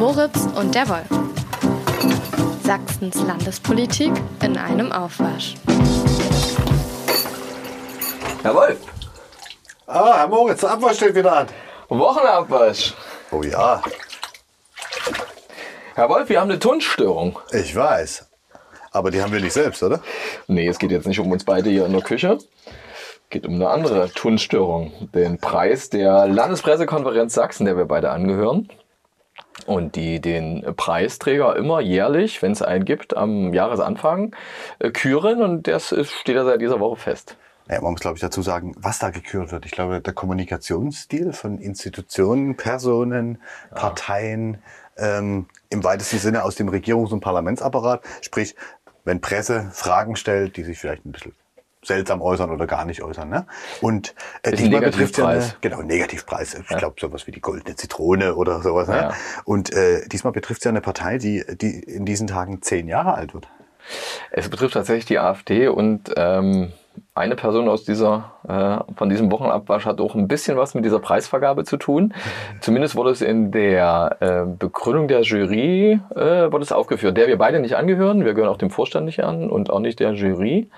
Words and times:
Moritz 0.00 0.48
und 0.58 0.74
der 0.74 0.88
Wolf. 0.88 1.06
Sachsens 2.64 3.16
Landespolitik 3.22 4.10
in 4.42 4.56
einem 4.56 4.92
Aufwasch. 4.92 5.56
Herr 8.42 8.54
Wolf, 8.54 8.78
Ah, 9.86 10.16
Herr 10.16 10.28
Moritz, 10.28 10.60
der 10.62 10.70
Abwasch 10.70 10.96
steht 10.96 11.14
wieder 11.14 11.40
an. 11.40 11.46
Wochenabwasch. 11.90 12.94
Oh 13.30 13.42
ja, 13.42 13.82
Herr 15.94 16.08
Wolf, 16.08 16.30
wir 16.30 16.40
haben 16.40 16.48
eine 16.50 16.58
Tonstörung. 16.58 17.38
ich 17.52 17.76
weiß. 17.76 18.26
Aber 18.92 19.10
die 19.10 19.20
haben 19.20 19.34
wir 19.34 19.40
nicht 19.40 19.52
selbst, 19.52 19.82
oder? 19.82 20.00
Nee, 20.46 20.66
es 20.66 20.78
geht 20.78 20.92
jetzt 20.92 21.06
nicht 21.08 21.20
um 21.20 21.30
uns 21.30 21.44
beide 21.44 21.68
hier 21.68 21.84
in 21.84 21.92
der 21.92 22.00
Küche. 22.00 22.38
geht 23.28 23.46
um 23.46 23.56
eine 23.56 23.68
andere 23.68 24.10
Tonstörung. 24.10 25.10
Den 25.12 25.36
Preis 25.36 25.90
der 25.90 26.26
Landespressekonferenz 26.26 27.34
Sachsen, 27.34 27.66
der 27.66 27.76
wir 27.76 27.84
beide 27.84 28.08
angehören. 28.08 28.70
Und 29.70 29.94
die 29.94 30.20
den 30.20 30.64
Preisträger 30.74 31.54
immer 31.54 31.80
jährlich, 31.80 32.42
wenn 32.42 32.50
es 32.50 32.60
einen 32.60 32.84
gibt, 32.84 33.16
am 33.16 33.54
Jahresanfang 33.54 34.34
äh, 34.80 34.90
küren. 34.90 35.42
Und 35.42 35.68
das 35.68 35.92
ist, 35.92 36.10
steht 36.10 36.34
ja 36.34 36.44
seit 36.44 36.60
dieser 36.60 36.80
Woche 36.80 36.96
fest. 36.96 37.36
Ja, 37.68 37.80
man 37.80 37.92
muss, 37.92 38.00
glaube 38.00 38.16
ich, 38.16 38.20
dazu 38.20 38.42
sagen, 38.42 38.74
was 38.76 38.98
da 38.98 39.10
gekürt 39.10 39.52
wird. 39.52 39.64
Ich 39.66 39.70
glaube, 39.70 40.00
der 40.00 40.12
Kommunikationsstil 40.12 41.32
von 41.32 41.58
Institutionen, 41.58 42.56
Personen, 42.56 43.40
Parteien, 43.72 44.60
ähm, 44.96 45.46
im 45.68 45.84
weitesten 45.84 46.18
Sinne 46.18 46.42
aus 46.42 46.56
dem 46.56 46.68
Regierungs- 46.68 47.12
und 47.12 47.20
Parlamentsapparat. 47.20 48.02
Sprich, 48.22 48.56
wenn 49.04 49.20
Presse 49.20 49.70
Fragen 49.72 50.16
stellt, 50.16 50.56
die 50.56 50.64
sich 50.64 50.78
vielleicht 50.80 51.06
ein 51.06 51.12
bisschen 51.12 51.36
seltsam 51.82 52.20
äußern 52.20 52.50
oder 52.50 52.66
gar 52.66 52.84
nicht 52.84 53.02
äußern. 53.02 53.28
Ne? 53.28 53.46
Und 53.80 54.14
äh, 54.42 54.52
diesmal 54.52 54.80
betrifft 54.80 55.18
ja 55.18 55.26
eine, 55.26 55.54
genau 55.60 55.82
Negativpreis. 55.82 56.54
Ich 56.54 56.76
glaube 56.76 56.96
sowas 57.00 57.26
wie 57.26 57.32
die 57.32 57.40
goldene 57.40 57.76
Zitrone 57.76 58.34
oder 58.34 58.62
sowas. 58.62 58.88
Ne? 58.88 58.96
Ja. 58.96 59.14
Und 59.44 59.72
äh, 59.72 60.06
diesmal 60.08 60.32
betrifft 60.32 60.60
es 60.60 60.64
ja 60.64 60.70
eine 60.70 60.82
Partei, 60.82 61.18
die, 61.18 61.44
die 61.56 61.80
in 61.80 62.04
diesen 62.04 62.26
Tagen 62.26 62.60
zehn 62.62 62.88
Jahre 62.88 63.14
alt 63.14 63.34
wird. 63.34 63.48
Es 64.30 64.48
betrifft 64.48 64.74
tatsächlich 64.74 65.06
die 65.06 65.18
AfD 65.18 65.68
und 65.68 66.12
ähm, 66.16 66.72
eine 67.14 67.34
Person 67.34 67.68
aus 67.68 67.84
dieser, 67.84 68.32
äh, 68.46 68.94
von 68.94 69.08
diesem 69.08 69.30
Wochenabwasch 69.32 69.86
hat 69.86 70.00
auch 70.00 70.14
ein 70.14 70.28
bisschen 70.28 70.56
was 70.56 70.74
mit 70.74 70.84
dieser 70.84 70.98
Preisvergabe 70.98 71.64
zu 71.64 71.76
tun. 71.76 72.14
Zumindest 72.60 72.94
wurde 72.94 73.10
es 73.10 73.22
in 73.22 73.52
der 73.52 74.16
äh, 74.20 74.44
Begründung 74.46 75.08
der 75.08 75.22
Jury 75.22 76.00
äh, 76.14 76.52
wurde 76.52 76.62
es 76.62 76.72
aufgeführt, 76.72 77.16
der 77.16 77.26
wir 77.26 77.38
beide 77.38 77.60
nicht 77.60 77.76
angehören. 77.76 78.24
Wir 78.24 78.34
gehören 78.34 78.50
auch 78.50 78.58
dem 78.58 78.70
Vorstand 78.70 79.06
nicht 79.06 79.24
an 79.24 79.50
und 79.50 79.70
auch 79.70 79.80
nicht 79.80 79.98
der 79.98 80.12
Jury 80.12 80.70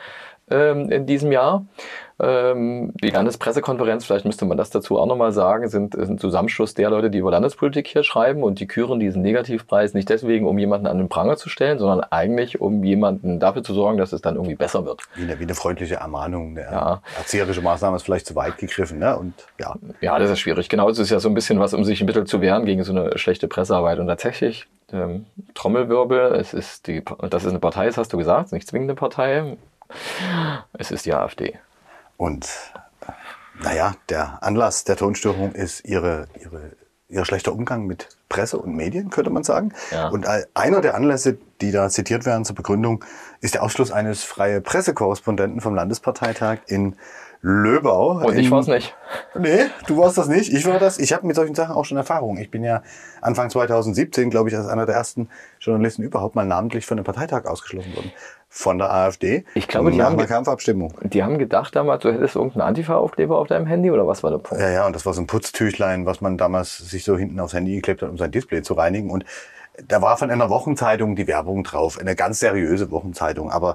ähm, 0.51 0.91
in 0.91 1.07
diesem 1.07 1.33
Jahr. 1.33 1.65
Ähm, 2.21 2.93
die 3.03 3.11
Landespressekonferenz, 3.11 4.05
vielleicht 4.05 4.25
müsste 4.25 4.45
man 4.45 4.57
das 4.57 4.71
dazu 4.71 4.97
auch 4.99 5.07
nochmal 5.07 5.33
sagen, 5.33 5.69
sind, 5.69 5.97
ist 5.97 6.09
ein 6.09 6.19
Zusammenschluss 6.19 6.75
der 6.75 6.89
Leute, 6.91 7.11
die 7.11 7.19
über 7.19 7.33
Landespolitik 7.33 7.89
hier 7.89 8.05
schreiben 8.05 8.45
und 8.45 8.61
die 8.61 8.69
küren 8.69 9.01
diesen 9.01 9.23
Negativpreis 9.23 9.93
nicht 9.95 10.09
deswegen, 10.09 10.47
um 10.47 10.57
jemanden 10.59 10.87
an 10.87 10.99
den 10.99 11.09
Pranger 11.09 11.37
zu 11.37 11.49
stellen, 11.49 11.79
sondern 11.79 12.01
eigentlich, 12.11 12.61
um 12.61 12.85
jemanden 12.85 13.41
dafür 13.41 13.65
zu 13.65 13.75
sorgen, 13.75 13.99
dass 13.99 14.13
es 14.13 14.21
dann 14.21 14.37
irgendwie 14.37 14.55
besser 14.55 14.85
wird. 14.85 15.03
Wie 15.17 15.23
eine, 15.23 15.39
wie 15.41 15.45
eine 15.45 15.55
freundliche 15.55 15.97
Ermahnung. 15.97 16.57
Eine 16.57 16.61
Ja. 16.71 17.03
erzieherische 17.19 17.63
Maßnahme 17.63 17.97
ist 17.97 18.05
vielleicht 18.05 18.27
zu 18.27 18.37
weit 18.37 18.57
gegriffen. 18.59 18.99
Ne? 19.01 19.17
Und 19.19 19.35
ja, 19.59 19.75
Ja, 20.01 20.19
das 20.19 20.31
ist 20.31 20.39
schwierig. 20.39 20.69
Genau, 20.69 20.89
es 20.89 20.99
ist 21.01 21.11
ja 21.11 21.19
so 21.19 21.29
ein 21.29 21.35
bisschen 21.35 21.59
was, 21.59 21.75
um 21.75 21.83
sich 21.85 22.01
ein 22.01 22.07
bisschen 22.07 22.27
zu 22.27 22.41
wehren 22.41 22.65
gegen 22.67 22.85
so 22.85 22.93
eine 22.93 23.19
schlechte 23.19 23.49
Pressearbeit. 23.49 23.99
Und 23.99 24.07
tatsächlich, 24.07 24.67
ähm, 24.93 25.27
Trommelwirbel, 25.55 26.35
es 26.37 26.55
ist 26.55 26.87
die, 26.87 27.03
das 27.31 27.43
ist 27.45 27.51
eine 27.51 27.59
Partei, 27.59 27.87
das 27.87 27.97
hast 27.99 28.13
du 28.13 28.17
gesagt, 28.19 28.53
nicht 28.53 28.69
zwingende 28.69 28.95
Partei. 28.95 29.57
Es 30.73 30.91
ist 30.91 31.07
die 31.07 31.15
AfD. 31.15 31.59
Und 32.17 32.49
naja, 33.61 33.95
der 34.09 34.39
Anlass 34.43 34.85
der 34.85 34.97
Tonstörung 34.97 35.53
ist 35.53 35.85
ihre, 35.85 36.27
ihre, 36.41 36.73
ihr 37.09 37.25
schlechter 37.25 37.53
Umgang 37.53 37.87
mit 37.87 38.09
Presse 38.29 38.59
und 38.59 38.75
Medien, 38.75 39.11
könnte 39.11 39.31
man 39.31 39.43
sagen. 39.45 39.73
Ja. 39.91 40.09
Und 40.09 40.27
einer 40.55 40.81
der 40.81 40.95
Anlässe, 40.95 41.37
die 41.61 41.71
da 41.71 41.89
zitiert 41.91 42.25
werden 42.25 42.45
zur 42.45 42.57
Begründung, 42.57 43.05
ist 43.41 43.55
der 43.55 43.63
Ausschluss 43.63 43.93
eines 43.93 44.25
freie 44.25 44.61
Pressekorrespondenten 44.61 45.61
vom 45.61 45.75
Landesparteitag 45.75 46.59
in 46.67 46.97
Löbau. 47.43 48.25
Und 48.25 48.39
ich 48.39 48.47
in- 48.47 48.51
war's 48.53 48.69
nicht. 48.69 48.95
Nee, 49.37 49.67
du 49.89 49.99
warst 49.99 50.17
das 50.17 50.29
nicht. 50.29 50.53
Ich 50.53 50.65
war 50.65 50.79
das. 50.79 50.99
Ich 50.99 51.13
habe 51.13 51.27
mit 51.27 51.35
solchen 51.37 51.55
Sachen 51.57 51.75
auch 51.75 51.85
schon 51.85 51.99
Erfahrung. 51.99 52.37
Ich 52.39 52.51
bin 52.53 52.63
ja 52.63 52.83
Anfang 53.21 53.51
2017, 53.51 54.31
glaube 54.31 54.49
ich, 54.49 54.57
als 54.57 54.69
einer 54.69 54.87
der 54.87 54.95
ersten 54.95 55.29
Journalisten 55.61 56.03
überhaupt 56.03 56.37
mal 56.37 56.47
namentlich 56.47 56.87
von 56.87 56.99
einem 56.99 57.05
Parteitag 57.05 57.45
ausgeschlossen 57.47 57.95
worden. 57.97 58.13
Von 58.55 58.77
der 58.77 58.93
AfD. 58.93 59.47
Ich 59.55 59.67
glaube, 59.67 59.91
die 59.93 60.03
haben 60.03 60.13
einer 60.13 60.25
ge- 60.25 60.35
Kampfabstimmung. 60.35 60.93
Die 61.05 61.23
haben 61.23 61.39
gedacht 61.39 61.75
damals, 61.75 62.03
du 62.03 62.13
hättest 62.13 62.37
irgendeinen 62.37 62.69
Antifa-Aufkleber 62.69 63.39
auf 63.39 63.49
deinem 63.49 63.65
Handy 63.65 63.91
oder 63.91 64.07
was 64.07 64.23
war 64.23 64.31
der 64.31 64.39
Punkt? 64.39 64.63
Ja, 64.63 64.69
ja, 64.69 64.87
und 64.87 64.95
das 64.95 65.07
war 65.07 65.15
so 65.15 65.23
ein 65.23 65.27
Putztüchlein, 65.27 66.05
was 66.05 66.21
man 66.21 66.37
damals 66.37 66.77
sich 66.77 67.03
so 67.03 67.17
hinten 67.17 67.41
aufs 67.41 67.55
Handy 67.55 67.75
geklebt 67.77 68.03
hat, 68.03 68.11
um 68.11 68.19
sein 68.19 68.31
Display 68.31 68.61
zu 68.61 68.75
reinigen. 68.75 69.09
Und 69.11 69.25
da 69.89 70.03
war 70.03 70.19
von 70.19 70.31
einer 70.31 70.51
Wochenzeitung 70.51 71.17
die 71.17 71.27
Werbung 71.27 71.65
drauf, 71.65 71.99
eine 71.99 72.15
ganz 72.15 72.41
seriöse 72.41 72.91
Wochenzeitung. 72.91 73.51
Aber 73.51 73.75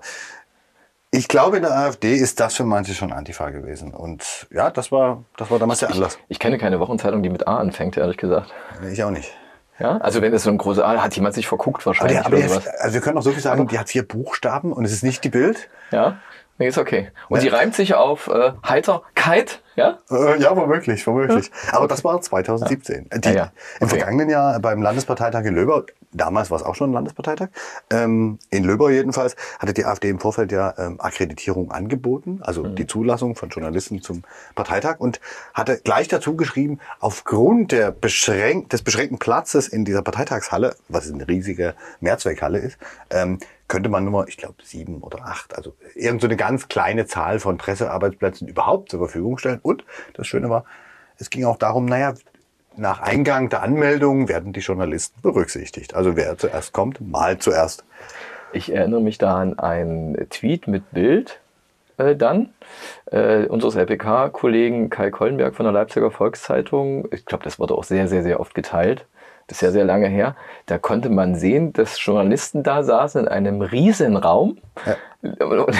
ich 1.09 1.27
glaube, 1.27 1.57
in 1.57 1.63
der 1.63 1.75
AfD 1.75 2.13
ist 2.13 2.39
das 2.39 2.53
für 2.55 2.63
manche 2.63 2.93
schon 2.93 3.11
Antifa 3.11 3.49
gewesen. 3.49 3.95
Und 3.95 4.45
ja, 4.51 4.69
das 4.69 4.91
war, 4.91 5.23
das 5.37 5.49
war 5.49 5.57
damals 5.57 5.79
der 5.79 5.89
Anlass. 5.89 6.19
Ich 6.27 6.37
kenne 6.37 6.59
keine 6.59 6.79
Wochenzeitung, 6.79 7.23
die 7.23 7.29
mit 7.29 7.47
A 7.47 7.57
anfängt, 7.57 7.97
ehrlich 7.97 8.17
gesagt. 8.17 8.53
Ich 8.91 9.03
auch 9.03 9.09
nicht. 9.09 9.33
Ja, 9.79 9.97
also 9.97 10.21
wenn 10.21 10.33
es 10.33 10.43
so 10.43 10.49
ein 10.49 10.57
großer 10.57 10.85
A 10.85 11.03
hat 11.03 11.15
jemand 11.15 11.35
sich 11.35 11.47
verguckt 11.47 11.81
Aber, 11.81 11.87
wahrscheinlich 11.87 12.17
der, 12.17 12.25
aber 12.25 12.37
oder 12.37 12.47
der, 12.47 12.83
also 12.83 12.93
wir 12.95 13.01
können 13.01 13.17
auch 13.17 13.21
so 13.21 13.31
viel 13.31 13.41
sagen, 13.41 13.67
die 13.67 13.77
hat 13.77 13.89
vier 13.89 14.07
Buchstaben 14.07 14.73
und 14.73 14.85
es 14.85 14.91
ist 14.91 15.03
nicht 15.03 15.23
die 15.23 15.29
Bild. 15.29 15.69
Ja, 15.91 16.17
nee, 16.57 16.67
ist 16.67 16.77
okay. 16.77 17.11
Und 17.29 17.41
die 17.43 17.47
reimt 17.47 17.75
sich 17.75 17.93
auf 17.95 18.27
äh, 18.27 18.51
Heiterkeit, 18.67 19.61
ja? 19.75 19.99
Äh, 20.09 20.39
ja, 20.41 20.55
womöglich, 20.55 21.05
womöglich. 21.05 21.51
Aber 21.71 21.87
das 21.87 22.03
war 22.03 22.19
2017. 22.21 23.09
Die, 23.13 23.27
Ja, 23.29 23.33
ja. 23.35 23.51
Im 23.79 23.87
Okay. 23.87 23.97
vergangenen 23.99 24.29
Jahr 24.29 24.59
beim 24.59 24.81
Landesparteitag 24.81 25.43
in 25.45 25.53
Löbau, 25.53 25.83
damals 26.11 26.49
war 26.49 26.57
es 26.57 26.63
auch 26.63 26.73
schon 26.73 26.89
ein 26.89 26.93
Landesparteitag, 26.93 27.49
ähm, 27.91 28.39
in 28.49 28.63
Löbau 28.63 28.89
jedenfalls, 28.89 29.35
hatte 29.59 29.73
die 29.73 29.85
AfD 29.85 30.09
im 30.09 30.19
Vorfeld 30.19 30.51
ja 30.51 30.73
ähm, 30.77 30.99
Akkreditierung 30.99 31.71
angeboten, 31.71 32.39
also 32.41 32.63
Mhm. 32.63 32.75
die 32.75 32.87
Zulassung 32.87 33.35
von 33.35 33.49
Journalisten 33.49 34.01
zum 34.01 34.23
Parteitag 34.55 34.99
und 34.99 35.19
hatte 35.53 35.77
gleich 35.83 36.07
dazu 36.07 36.35
geschrieben, 36.35 36.79
aufgrund 36.99 37.71
der 37.71 37.91
beschränkt, 37.91 38.73
des 38.73 38.81
beschränkten 38.81 39.19
Platzes 39.19 39.67
in 39.67 39.85
dieser 39.85 40.01
Parteitagshalle, 40.01 40.75
was 40.89 41.11
eine 41.11 41.27
riesige 41.27 41.75
Mehrzweckhalle 41.99 42.57
ist, 42.59 42.77
ähm, 43.11 43.37
könnte 43.67 43.89
man 43.89 44.05
nur, 44.05 44.27
ich 44.27 44.37
glaube, 44.37 44.55
sieben 44.63 45.01
oder 45.01 45.25
acht, 45.25 45.55
also 45.55 45.73
irgend 45.95 46.21
so 46.21 46.27
eine 46.27 46.37
ganz 46.37 46.67
kleine 46.67 47.05
Zahl 47.05 47.39
von 47.39 47.57
Pressearbeitsplätzen 47.57 48.47
überhaupt 48.47 48.91
zur 48.91 48.99
Verfügung 48.99 49.37
stellen. 49.37 49.59
Und 49.61 49.83
das 50.13 50.27
Schöne 50.27 50.49
war, 50.49 50.65
es 51.17 51.29
ging 51.29 51.45
auch 51.45 51.57
darum, 51.57 51.85
naja, 51.85 52.13
nach 52.77 53.01
Eingang 53.01 53.49
der 53.49 53.63
Anmeldung 53.63 54.29
werden 54.29 54.53
die 54.53 54.59
Journalisten 54.59 55.21
berücksichtigt. 55.21 55.95
Also 55.95 56.15
wer 56.15 56.37
zuerst 56.37 56.73
kommt, 56.73 57.01
mal 57.01 57.39
zuerst. 57.39 57.83
Ich 58.53 58.73
erinnere 58.73 59.01
mich 59.01 59.17
da 59.17 59.37
an 59.37 59.59
einen 59.59 60.15
Tweet 60.29 60.67
mit 60.67 60.91
Bild 60.91 61.41
äh, 61.97 62.15
dann 62.15 62.53
äh, 63.11 63.45
unseres 63.47 63.75
LPK-Kollegen 63.75 64.89
Kai 64.89 65.09
Kollenberg 65.09 65.55
von 65.55 65.65
der 65.65 65.73
Leipziger 65.73 66.11
Volkszeitung. 66.11 67.07
Ich 67.11 67.25
glaube, 67.25 67.43
das 67.43 67.59
wurde 67.59 67.73
auch 67.73 67.83
sehr, 67.83 68.07
sehr, 68.07 68.23
sehr 68.23 68.39
oft 68.39 68.53
geteilt. 68.53 69.05
Das 69.47 69.57
ist 69.57 69.61
ja 69.61 69.71
sehr 69.71 69.85
lange 69.85 70.07
her. 70.07 70.35
Da 70.65 70.77
konnte 70.77 71.09
man 71.09 71.35
sehen, 71.35 71.73
dass 71.73 72.03
Journalisten 72.03 72.63
da 72.63 72.83
saßen 72.83 73.21
in 73.21 73.27
einem 73.27 73.61
riesen 73.61 74.17
Raum. 74.17 74.57
Und, 74.85 74.97
und, 75.39 75.59
und 75.59 75.75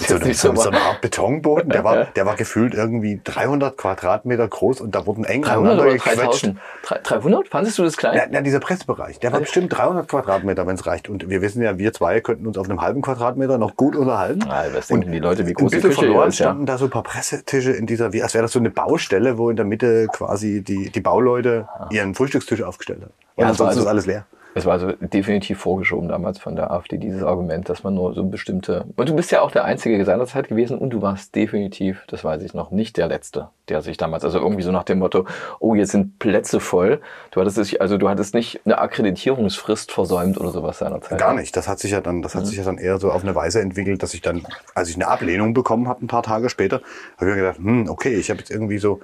So, 0.00 0.18
so, 0.18 0.54
so 0.54 0.68
eine 0.70 0.80
Art 0.80 1.00
Betonboden, 1.00 1.70
der 1.70 1.84
war, 1.84 2.04
der 2.16 2.26
war 2.26 2.36
gefühlt 2.36 2.74
irgendwie 2.74 3.20
300 3.22 3.76
Quadratmeter 3.76 4.46
groß 4.48 4.80
und 4.80 4.94
da 4.94 5.06
wurden 5.06 5.24
eng 5.24 5.42
300 5.42 5.56
aneinander 5.72 5.82
oder 5.84 5.92
gequetscht. 5.92 6.44
3000? 6.44 6.58
Drei- 6.82 6.98
300? 7.02 7.48
Fandest 7.48 7.78
du 7.78 7.84
das 7.84 7.96
klein? 7.96 8.16
Ja, 8.16 8.26
ja, 8.30 8.40
dieser 8.40 8.60
Pressebereich, 8.60 9.18
der 9.20 9.32
war 9.32 9.40
bestimmt 9.40 9.76
300 9.76 10.08
Quadratmeter, 10.08 10.66
wenn 10.66 10.74
es 10.76 10.86
reicht. 10.86 11.08
Und 11.08 11.28
wir 11.28 11.42
wissen 11.42 11.62
ja, 11.62 11.78
wir 11.78 11.92
zwei 11.92 12.20
könnten 12.20 12.46
uns 12.46 12.58
auf 12.58 12.68
einem 12.68 12.80
halben 12.80 13.02
Quadratmeter 13.02 13.58
noch 13.58 13.76
gut 13.76 13.96
unterhalten. 13.96 14.42
Ah, 14.48 14.64
was 14.72 14.88
denken 14.88 15.12
die 15.12 15.18
Leute, 15.18 15.46
wie 15.46 15.50
Ein 15.50 15.54
groß 15.54 15.70
die 15.70 15.76
bisschen 15.76 15.90
Küche 15.90 16.00
hier 16.00 16.08
verloren 16.10 16.28
ist, 16.28 16.38
ja? 16.38 16.46
standen 16.46 16.66
da 16.66 16.78
so 16.78 16.84
ein 16.86 16.90
paar 16.90 17.02
Pressetische 17.02 17.72
in 17.72 17.86
dieser, 17.86 18.12
wie 18.12 18.22
als 18.22 18.34
wäre 18.34 18.42
das 18.42 18.52
so 18.52 18.58
eine 18.58 18.70
Baustelle, 18.70 19.38
wo 19.38 19.50
in 19.50 19.56
der 19.56 19.64
Mitte 19.64 20.06
quasi 20.12 20.62
die, 20.62 20.90
die 20.90 21.00
Bauleute 21.00 21.68
ihren 21.90 22.14
Frühstückstisch 22.14 22.62
aufgestellt 22.62 23.02
haben. 23.02 23.12
Und 23.36 23.42
Ja, 23.42 23.48
ansonsten 23.48 23.68
also- 23.68 23.80
ist 23.82 23.86
alles 23.86 24.06
leer. 24.06 24.26
Es 24.56 24.64
war 24.64 24.72
also 24.72 24.92
definitiv 24.92 25.58
vorgeschoben 25.58 26.08
damals 26.08 26.38
von 26.38 26.56
der 26.56 26.70
AfD, 26.70 26.96
dieses 26.96 27.22
Argument, 27.22 27.68
dass 27.68 27.84
man 27.84 27.94
nur 27.94 28.14
so 28.14 28.24
bestimmte. 28.24 28.86
Und 28.96 29.06
du 29.06 29.14
bist 29.14 29.30
ja 29.30 29.42
auch 29.42 29.50
der 29.50 29.66
Einzige 29.66 30.02
seinerzeit 30.02 30.48
gewesen 30.48 30.78
und 30.78 30.88
du 30.90 31.02
warst 31.02 31.34
definitiv, 31.34 32.04
das 32.08 32.24
weiß 32.24 32.40
ich 32.40 32.54
noch, 32.54 32.70
nicht 32.70 32.96
der 32.96 33.06
Letzte, 33.06 33.50
der 33.68 33.82
sich 33.82 33.98
damals, 33.98 34.24
also 34.24 34.38
irgendwie 34.38 34.62
so 34.62 34.72
nach 34.72 34.84
dem 34.84 35.00
Motto, 35.00 35.26
oh, 35.60 35.74
jetzt 35.74 35.90
sind 35.90 36.18
Plätze 36.18 36.58
voll. 36.58 37.02
Du 37.32 37.40
hattest 37.42 37.58
dich, 37.58 37.82
also 37.82 37.98
du 37.98 38.08
hattest 38.08 38.32
nicht 38.32 38.62
eine 38.64 38.78
Akkreditierungsfrist 38.78 39.92
versäumt 39.92 40.40
oder 40.40 40.48
sowas 40.48 40.78
seinerzeit. 40.78 41.18
Gar 41.18 41.34
nicht. 41.34 41.54
Das 41.54 41.68
hat 41.68 41.78
sich 41.78 41.90
ja 41.90 42.00
dann, 42.00 42.22
das 42.22 42.34
hat 42.34 42.46
sich 42.46 42.56
ja 42.56 42.64
dann 42.64 42.78
eher 42.78 42.98
so 42.98 43.10
auf 43.10 43.22
eine 43.22 43.34
Weise 43.34 43.60
entwickelt, 43.60 44.02
dass 44.02 44.14
ich 44.14 44.22
dann, 44.22 44.46
als 44.74 44.88
ich 44.88 44.94
eine 44.94 45.08
Ablehnung 45.08 45.52
bekommen 45.52 45.86
habe, 45.86 46.02
ein 46.02 46.08
paar 46.08 46.22
Tage 46.22 46.48
später, 46.48 46.80
habe 47.18 47.28
ich 47.28 47.36
mir 47.36 47.42
gedacht, 47.42 47.58
hm, 47.58 47.90
okay, 47.90 48.14
ich 48.14 48.30
habe 48.30 48.38
jetzt 48.38 48.50
irgendwie 48.50 48.78
so, 48.78 49.00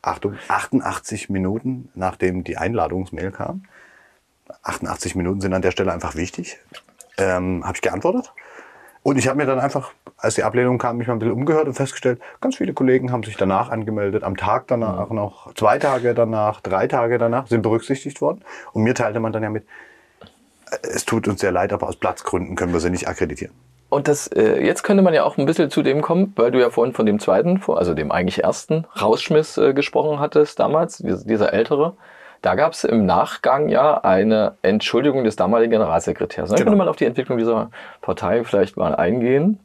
Achtung, 0.00 0.36
88 0.48 1.28
Minuten, 1.28 1.90
nachdem 1.94 2.42
die 2.42 2.56
Einladungsmail 2.56 3.30
kam. 3.30 3.64
88 4.62 5.14
Minuten 5.14 5.40
sind 5.40 5.52
an 5.54 5.62
der 5.62 5.70
Stelle 5.70 5.92
einfach 5.92 6.16
wichtig. 6.16 6.58
Ähm, 7.18 7.64
habe 7.64 7.76
ich 7.76 7.82
geantwortet. 7.82 8.32
Und 9.02 9.18
ich 9.18 9.28
habe 9.28 9.36
mir 9.36 9.44
dann 9.44 9.60
einfach, 9.60 9.92
als 10.16 10.34
die 10.34 10.44
Ablehnung 10.44 10.78
kam, 10.78 10.96
mich 10.96 11.06
mal 11.06 11.12
ein 11.12 11.18
bisschen 11.18 11.34
umgehört 11.34 11.66
und 11.66 11.74
festgestellt, 11.74 12.20
ganz 12.40 12.56
viele 12.56 12.72
Kollegen 12.72 13.12
haben 13.12 13.22
sich 13.22 13.36
danach 13.36 13.68
angemeldet, 13.68 14.24
am 14.24 14.36
Tag 14.36 14.66
danach 14.68 15.10
mhm. 15.10 15.16
noch, 15.16 15.52
zwei 15.54 15.78
Tage 15.78 16.14
danach, 16.14 16.62
drei 16.62 16.88
Tage 16.88 17.18
danach, 17.18 17.46
sind 17.46 17.60
berücksichtigt 17.60 18.22
worden. 18.22 18.40
Und 18.72 18.82
mir 18.82 18.94
teilte 18.94 19.20
man 19.20 19.32
dann 19.32 19.42
ja 19.42 19.50
mit, 19.50 19.66
es 20.82 21.04
tut 21.04 21.28
uns 21.28 21.42
sehr 21.42 21.52
leid, 21.52 21.74
aber 21.74 21.86
aus 21.86 21.96
Platzgründen 21.96 22.56
können 22.56 22.72
wir 22.72 22.80
sie 22.80 22.88
nicht 22.88 23.06
akkreditieren. 23.06 23.54
Und 23.90 24.08
das, 24.08 24.26
äh, 24.28 24.64
jetzt 24.64 24.82
könnte 24.82 25.02
man 25.02 25.12
ja 25.12 25.24
auch 25.24 25.36
ein 25.36 25.44
bisschen 25.44 25.70
zu 25.70 25.82
dem 25.82 26.00
kommen, 26.00 26.32
weil 26.36 26.50
du 26.50 26.58
ja 26.58 26.70
vorhin 26.70 26.94
von 26.94 27.04
dem 27.04 27.20
zweiten, 27.20 27.62
also 27.68 27.92
dem 27.92 28.10
eigentlich 28.10 28.42
ersten 28.42 28.86
Rausschmiss 29.00 29.58
äh, 29.58 29.74
gesprochen 29.74 30.18
hattest 30.18 30.58
damals, 30.58 30.96
dieser, 30.96 31.24
dieser 31.24 31.52
ältere. 31.52 31.94
Da 32.44 32.54
gab 32.56 32.74
es 32.74 32.84
im 32.84 33.06
Nachgang 33.06 33.70
ja 33.70 34.02
eine 34.02 34.58
Entschuldigung 34.60 35.24
des 35.24 35.34
damaligen 35.34 35.70
Generalsekretärs. 35.70 36.50
Dann 36.50 36.58
genau. 36.58 36.66
könnte 36.66 36.76
man 36.76 36.88
auf 36.88 36.96
die 36.96 37.06
Entwicklung 37.06 37.38
dieser 37.38 37.70
Partei 38.02 38.44
vielleicht 38.44 38.76
mal 38.76 38.94
eingehen. 38.94 39.60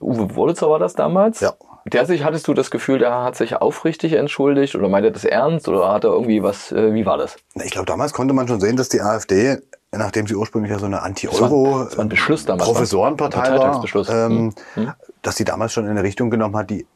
Uwe 0.00 0.36
Wurlitzer 0.36 0.68
war 0.68 0.78
das 0.78 0.94
damals. 0.94 1.40
Ja. 1.40 1.54
Der 1.86 2.04
sich, 2.04 2.22
hattest 2.22 2.46
du 2.46 2.52
das 2.52 2.70
Gefühl, 2.70 2.98
der 2.98 3.24
hat 3.24 3.36
sich 3.36 3.56
aufrichtig 3.56 4.12
entschuldigt 4.12 4.74
oder 4.74 4.90
meinte 4.90 5.10
das 5.10 5.24
ernst 5.24 5.66
oder 5.66 5.90
hat 5.90 6.04
er 6.04 6.10
irgendwie 6.10 6.42
was, 6.42 6.70
äh, 6.72 6.92
wie 6.92 7.06
war 7.06 7.16
das? 7.16 7.36
Ich 7.54 7.70
glaube, 7.70 7.86
damals 7.86 8.12
konnte 8.12 8.34
man 8.34 8.46
schon 8.46 8.60
sehen, 8.60 8.76
dass 8.76 8.90
die 8.90 9.00
AfD 9.00 9.56
nachdem 9.90 10.26
sie 10.26 10.34
ursprünglich 10.34 10.70
ja 10.70 10.78
so 10.78 10.84
eine 10.86 11.02
Anti-Euro-Professorenpartei 11.02 13.58
war, 13.58 13.82
ähm, 14.08 14.54
hm. 14.74 14.92
dass 15.22 15.36
sie 15.36 15.44
damals 15.44 15.72
schon 15.72 15.86
in 15.86 15.90
eine 15.90 16.02
Richtung 16.02 16.30
genommen 16.30 16.56
hat, 16.56 16.68
die 16.68 16.86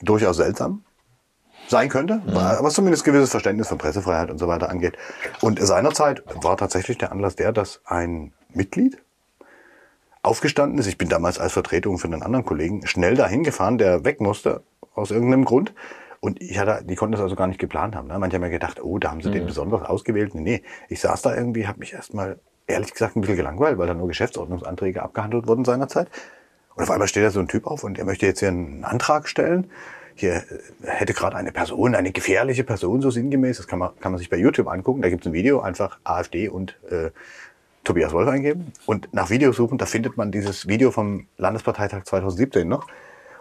durchaus 0.00 0.38
seltsam 0.38 0.82
sein 1.70 1.88
könnte, 1.88 2.16
mhm. 2.16 2.34
was 2.34 2.74
zumindest 2.74 3.04
gewisses 3.04 3.30
Verständnis 3.30 3.68
von 3.68 3.78
Pressefreiheit 3.78 4.30
und 4.30 4.38
so 4.38 4.48
weiter 4.48 4.68
angeht. 4.68 4.96
Und 5.40 5.60
seinerzeit 5.60 6.22
war 6.42 6.56
tatsächlich 6.56 6.98
der 6.98 7.12
Anlass 7.12 7.36
der, 7.36 7.52
dass 7.52 7.80
ein 7.84 8.32
Mitglied 8.52 8.98
aufgestanden 10.22 10.78
ist. 10.78 10.86
Ich 10.86 10.98
bin 10.98 11.08
damals 11.08 11.38
als 11.38 11.52
Vertretung 11.52 11.98
für 11.98 12.08
einen 12.08 12.22
anderen 12.22 12.44
Kollegen 12.44 12.86
schnell 12.86 13.14
dahin 13.14 13.42
gefahren, 13.42 13.78
der 13.78 14.04
weg 14.04 14.20
musste 14.20 14.62
aus 14.94 15.10
irgendeinem 15.10 15.44
Grund. 15.44 15.72
Und 16.20 16.42
ich 16.42 16.58
hatte, 16.58 16.84
die 16.84 16.96
konnten 16.96 17.12
das 17.12 17.22
also 17.22 17.34
gar 17.34 17.46
nicht 17.46 17.58
geplant 17.58 17.96
haben. 17.96 18.08
Ne? 18.08 18.18
Manche 18.18 18.36
haben 18.36 18.42
ja 18.42 18.50
gedacht, 18.50 18.82
oh, 18.82 18.98
da 18.98 19.10
haben 19.10 19.22
sie 19.22 19.30
mhm. 19.30 19.34
den 19.34 19.46
besonders 19.46 19.82
ausgewählt. 19.82 20.34
Nee, 20.34 20.42
nee, 20.42 20.62
ich 20.88 21.00
saß 21.00 21.22
da 21.22 21.34
irgendwie, 21.34 21.66
habe 21.66 21.78
mich 21.78 21.94
erstmal 21.94 22.38
ehrlich 22.66 22.92
gesagt 22.92 23.16
ein 23.16 23.22
bisschen 23.22 23.36
gelangweilt, 23.36 23.78
weil 23.78 23.86
da 23.86 23.94
nur 23.94 24.08
Geschäftsordnungsanträge 24.08 25.02
abgehandelt 25.02 25.46
wurden 25.46 25.64
seinerzeit. 25.64 26.08
Und 26.74 26.84
auf 26.84 26.90
einmal 26.90 27.08
steht 27.08 27.24
da 27.24 27.30
so 27.30 27.40
ein 27.40 27.48
Typ 27.48 27.66
auf 27.66 27.84
und 27.84 27.98
er 27.98 28.04
möchte 28.04 28.26
jetzt 28.26 28.40
hier 28.40 28.48
einen 28.48 28.84
Antrag 28.84 29.28
stellen. 29.28 29.70
Hier 30.20 30.44
hätte 30.82 31.14
gerade 31.14 31.34
eine 31.36 31.50
Person, 31.50 31.94
eine 31.94 32.12
gefährliche 32.12 32.62
Person, 32.62 33.00
so 33.00 33.10
sinngemäß, 33.10 33.56
das 33.56 33.66
kann 33.66 33.78
man, 33.78 33.98
kann 34.00 34.12
man 34.12 34.18
sich 34.18 34.28
bei 34.28 34.36
YouTube 34.36 34.68
angucken, 34.68 35.00
da 35.00 35.08
gibt 35.08 35.24
es 35.24 35.30
ein 35.30 35.32
Video, 35.32 35.60
einfach 35.60 35.98
AfD 36.04 36.50
und 36.50 36.76
äh, 36.90 37.10
Tobias 37.84 38.12
Wolf 38.12 38.28
eingeben 38.28 38.70
und 38.84 39.08
nach 39.14 39.30
Videos 39.30 39.56
suchen, 39.56 39.78
da 39.78 39.86
findet 39.86 40.18
man 40.18 40.30
dieses 40.30 40.68
Video 40.68 40.90
vom 40.90 41.26
Landesparteitag 41.38 42.04
2017 42.04 42.68
noch. 42.68 42.86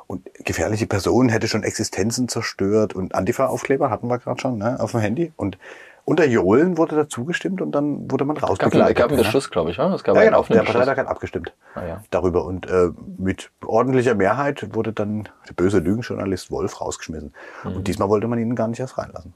Und 0.07 0.27
gefährliche 0.45 0.87
Person 0.87 1.27
hätte 1.27 1.49
schon 1.49 1.63
Existenzen 1.63 2.29
zerstört 2.29 2.95
und 2.95 3.13
Antifa-Aufkleber 3.13 3.89
hatten 3.89 4.07
wir 4.07 4.17
gerade 4.17 4.39
schon 4.39 4.57
ne, 4.57 4.79
auf 4.79 4.91
dem 4.91 5.01
Handy. 5.01 5.33
Und 5.35 5.57
unter 6.05 6.25
Johlen 6.25 6.77
wurde 6.77 6.95
dazu 6.95 7.25
gestimmt 7.25 7.61
und 7.61 7.71
dann 7.71 8.09
wurde 8.11 8.25
man 8.25 8.37
rausgekleidet. 8.37 8.89
Es 8.89 8.95
gab 8.95 9.09
einen 9.09 9.17
Beschluss, 9.17 9.49
glaube 9.51 9.71
ich. 9.71 9.77
Ja? 9.77 9.93
Es 9.93 10.03
gab 10.03 10.15
ja, 10.15 10.23
genau. 10.23 10.43
Der 10.43 10.63
Parteitag 10.63 10.97
hat 10.97 11.07
abgestimmt 11.07 11.53
ah, 11.75 11.85
ja. 11.85 12.03
darüber. 12.09 12.45
Und 12.45 12.67
äh, 12.67 12.89
mit 13.17 13.51
ordentlicher 13.65 14.15
Mehrheit 14.15 14.73
wurde 14.73 14.93
dann 14.93 15.29
der 15.47 15.53
böse 15.53 15.79
Lügenjournalist 15.79 16.51
Wolf 16.51 16.81
rausgeschmissen. 16.81 17.33
Mhm. 17.63 17.75
Und 17.75 17.87
diesmal 17.87 18.09
wollte 18.09 18.27
man 18.27 18.39
ihn 18.39 18.55
gar 18.55 18.67
nicht 18.67 18.79
erst 18.79 18.97
reinlassen. 18.97 19.33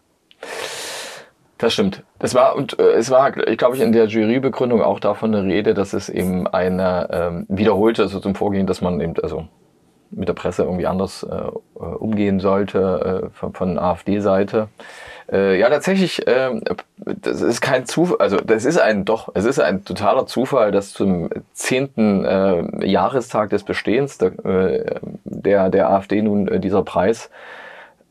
Das 1.58 1.74
stimmt. 1.74 2.04
Das 2.20 2.36
war 2.36 2.56
und 2.56 2.78
äh, 2.78 2.94
es 2.94 3.10
war, 3.10 3.38
ich 3.38 3.58
glaube, 3.58 3.76
ich 3.76 3.82
in 3.82 3.94
der 3.94 4.08
Jurybegründung 4.08 4.82
auch 4.82 5.00
davon 5.00 5.34
eine 5.34 5.48
Rede, 5.48 5.74
dass 5.74 5.94
es 5.94 6.10
eben 6.10 6.46
eine 6.46 7.08
ähm, 7.12 7.46
wiederholte, 7.48 8.02
also 8.02 8.20
zum 8.20 8.36
Vorgehen, 8.36 8.68
dass 8.68 8.82
man 8.82 9.00
eben, 9.00 9.14
also 9.24 9.48
mit 10.16 10.28
der 10.28 10.34
Presse 10.34 10.64
irgendwie 10.64 10.88
anders 10.88 11.24
äh, 11.24 11.36
äh 11.36 11.80
umgehen 11.80 12.40
sollte 12.40 13.24
äh, 13.26 13.30
von, 13.38 13.54
von 13.54 13.80
AfD-Seite. 13.80 14.68
Äh, 15.32 15.60
ja, 15.60 15.70
tatsächlich, 15.70 16.28
äh, 16.28 16.60
das 16.98 17.42
ist 17.42 17.62
kein 17.62 17.86
Zufall, 17.86 18.18
also 18.20 18.38
das 18.38 18.66
ist 18.66 18.78
ein 18.78 19.06
doch, 19.06 19.30
es 19.34 19.46
ist 19.46 19.60
ein 19.60 19.86
totaler 19.86 20.26
Zufall, 20.26 20.72
dass 20.72 20.92
zum 20.92 21.30
zehnten 21.54 22.26
äh, 22.26 22.86
Jahrestag 22.86 23.50
des 23.50 23.64
Bestehens 23.64 24.18
der, 24.18 24.46
äh, 24.46 25.00
der, 25.24 25.70
der 25.70 25.90
AfD 25.90 26.22
nun 26.22 26.48
äh, 26.48 26.60
dieser 26.60 26.84
Preis 26.84 27.30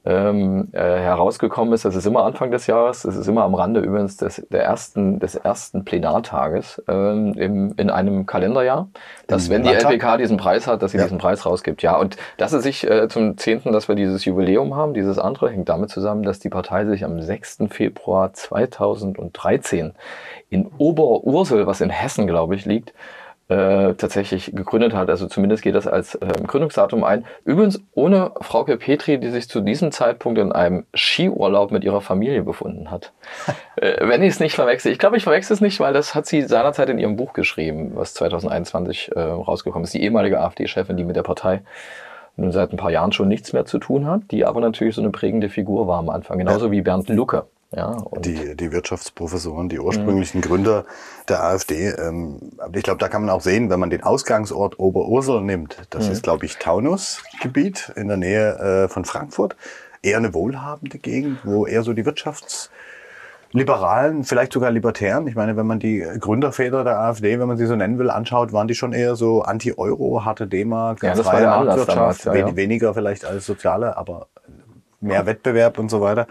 ähm, 0.04 0.69
äh, 0.72 0.78
herausgekommen 0.78 1.72
ist. 1.75 1.84
Das 1.84 1.94
ist 1.94 2.06
immer 2.06 2.25
Anfang 2.25 2.50
des 2.50 2.66
Jahres. 2.66 3.02
Das 3.02 3.14
ist 3.14 3.28
immer 3.28 3.44
am 3.44 3.54
Rande 3.54 3.81
übrigens 3.81 4.16
des, 4.16 4.44
der 4.50 4.64
ersten, 4.64 5.20
des 5.20 5.37
ersten 5.37 5.84
Plenartages 5.84 6.82
ähm, 6.88 7.34
im, 7.34 7.75
in 7.76 7.90
einem 7.90 8.26
Kalenderjahr. 8.26 8.88
Dass, 9.28 9.49
wenn 9.49 9.62
die 9.62 9.70
LPK 9.70 10.16
diesen 10.16 10.37
Preis 10.38 10.66
hat, 10.66 10.82
dass 10.82 10.90
sie 10.90 10.99
ja. 10.99 11.04
diesen 11.04 11.19
Preis 11.19 11.46
rausgibt. 11.46 11.82
Ja, 11.82 11.96
und 11.96 12.16
dass 12.37 12.52
es 12.52 12.64
sich 12.64 12.88
äh, 12.88 13.08
zum 13.08 13.37
zehnten, 13.38 13.72
dass 13.72 13.88
wir 13.88 13.94
dieses 13.94 14.25
Jubiläum 14.25 14.75
haben, 14.75 14.93
dieses 14.93 15.19
andere, 15.19 15.50
hängt 15.50 15.69
damit 15.69 15.90
zusammen, 15.90 16.25
dass 16.25 16.40
die 16.40 16.48
Partei 16.48 16.84
sich 16.84 17.05
am 17.05 17.20
6. 17.20 17.64
Februar 17.70 18.32
2013 18.32 19.93
in 20.50 20.69
Oberursel, 20.78 21.66
was 21.66 21.81
in 21.81 21.90
Hessen, 21.90 22.26
glaube 22.26 22.56
ich, 22.56 22.66
liegt, 22.66 22.93
äh, 23.49 23.94
tatsächlich 23.94 24.53
gegründet 24.55 24.94
hat. 24.94 25.11
Also 25.11 25.27
zumindest 25.27 25.62
geht 25.62 25.75
das 25.75 25.87
als 25.87 26.15
äh, 26.15 26.27
Gründungsdatum 26.47 27.05
ein. 27.05 27.25
Übrigens 27.44 27.83
ohne 27.93 28.33
Frauke 28.41 28.77
Petri, 28.77 29.19
die 29.19 29.31
sich 29.31 29.49
zu 29.49 29.61
diesem 29.61 29.93
Zeitpunkt 29.93 30.39
in 30.39 30.53
einem 30.53 30.87
Skiurlaub 30.94 31.71
mit 31.71 31.85
ihrer 31.85 32.00
Familie 32.00 32.43
befunden 32.43 32.91
hat. 32.91 33.12
äh, 33.77 34.06
wenn 34.06 34.23
ich 34.23 34.31
es 34.31 34.41
nicht 34.41 34.55
verwechsel. 34.55 34.93
Ich 34.93 34.99
glaube, 34.99 35.17
ich 35.17 35.25
verwechsel 35.25 35.55
es 35.55 35.61
nicht, 35.61 35.81
weil 35.81 35.93
das 35.93 36.15
hat 36.15 36.27
sie 36.27 36.43
seinerzeit 36.43 36.89
in 36.89 36.99
ihrem 36.99 37.17
Buch 37.17 37.33
geschrieben, 37.33 37.93
was 37.94 38.15
2021 38.15 39.12
äh, 39.15 39.21
rausgekommen 39.21 39.85
ist. 39.85 39.94
Die 39.94 40.03
ehemalige 40.03 40.41
AfD-Chefin, 40.41 40.97
die 40.97 41.05
mit 41.05 41.17
der 41.17 41.23
Partei 41.23 41.62
nun 42.37 42.53
seit 42.53 42.73
ein 42.73 42.79
paar 42.79 42.91
Jahren 42.91 43.12
schon 43.12 43.29
nichts 43.29 43.53
mehr 43.53 43.67
zu 43.67 43.79
tun 43.79 44.06
hat, 44.06 44.23
die 44.31 44.44
aber 44.44 44.61
natürlich 44.61 44.94
so 44.94 45.03
eine 45.03 45.11
prägende 45.11 45.49
Figur 45.49 45.87
war 45.87 45.99
am 45.99 46.09
Anfang. 46.09 46.39
Genauso 46.39 46.71
wie 46.71 46.81
Bernd 46.81 47.09
Lucke. 47.09 47.44
Ja, 47.74 48.04
die, 48.19 48.54
die 48.54 48.70
Wirtschaftsprofessoren, 48.70 49.70
die 49.70 49.80
ursprünglichen 49.80 50.38
mhm. 50.38 50.42
Gründer 50.42 50.84
der 51.28 51.42
AfD. 51.42 51.88
Ähm, 51.88 52.38
aber 52.58 52.76
ich 52.76 52.82
glaube, 52.82 52.98
da 52.98 53.08
kann 53.08 53.22
man 53.22 53.30
auch 53.30 53.40
sehen, 53.40 53.70
wenn 53.70 53.80
man 53.80 53.88
den 53.88 54.02
Ausgangsort 54.02 54.78
Oberursel 54.78 55.40
nimmt, 55.40 55.78
das 55.88 56.04
mhm. 56.06 56.12
ist, 56.12 56.22
glaube 56.22 56.44
ich, 56.44 56.58
Taunusgebiet 56.58 57.90
in 57.96 58.08
der 58.08 58.19
Nähe 58.19 58.58
äh, 58.58 58.88
von 58.88 59.06
Frankfurt. 59.06 59.56
Eher 60.02 60.19
eine 60.19 60.34
wohlhabende 60.34 60.98
Gegend, 60.98 61.38
wo 61.44 61.64
eher 61.64 61.82
so 61.82 61.94
die 61.94 62.04
Wirtschaftsliberalen, 62.04 64.24
vielleicht 64.24 64.52
sogar 64.52 64.70
Libertären, 64.70 65.26
ich 65.26 65.34
meine, 65.34 65.56
wenn 65.56 65.66
man 65.66 65.78
die 65.78 66.00
Gründerväter 66.00 66.84
der 66.84 66.98
AfD, 66.98 67.38
wenn 67.38 67.48
man 67.48 67.56
sie 67.56 67.64
so 67.64 67.76
nennen 67.76 67.98
will, 67.98 68.10
anschaut, 68.10 68.52
waren 68.52 68.69
die 68.69 68.74
schon 68.74 68.92
eher 68.92 69.16
so 69.16 69.40
Anti-Euro, 69.42 70.26
harte 70.26 70.46
D-Mark, 70.46 71.02
ja, 71.02 71.14
freie 71.14 71.46
Marktwirtschaft, 71.46 72.26
ja, 72.26 72.34
ja. 72.34 72.54
weniger 72.54 72.92
vielleicht 72.92 73.24
als 73.24 73.46
soziale, 73.46 73.96
aber 73.96 74.26
mehr 75.00 75.24
Wettbewerb 75.24 75.78
und 75.78 75.88
so 75.88 76.02
weiter. 76.02 76.26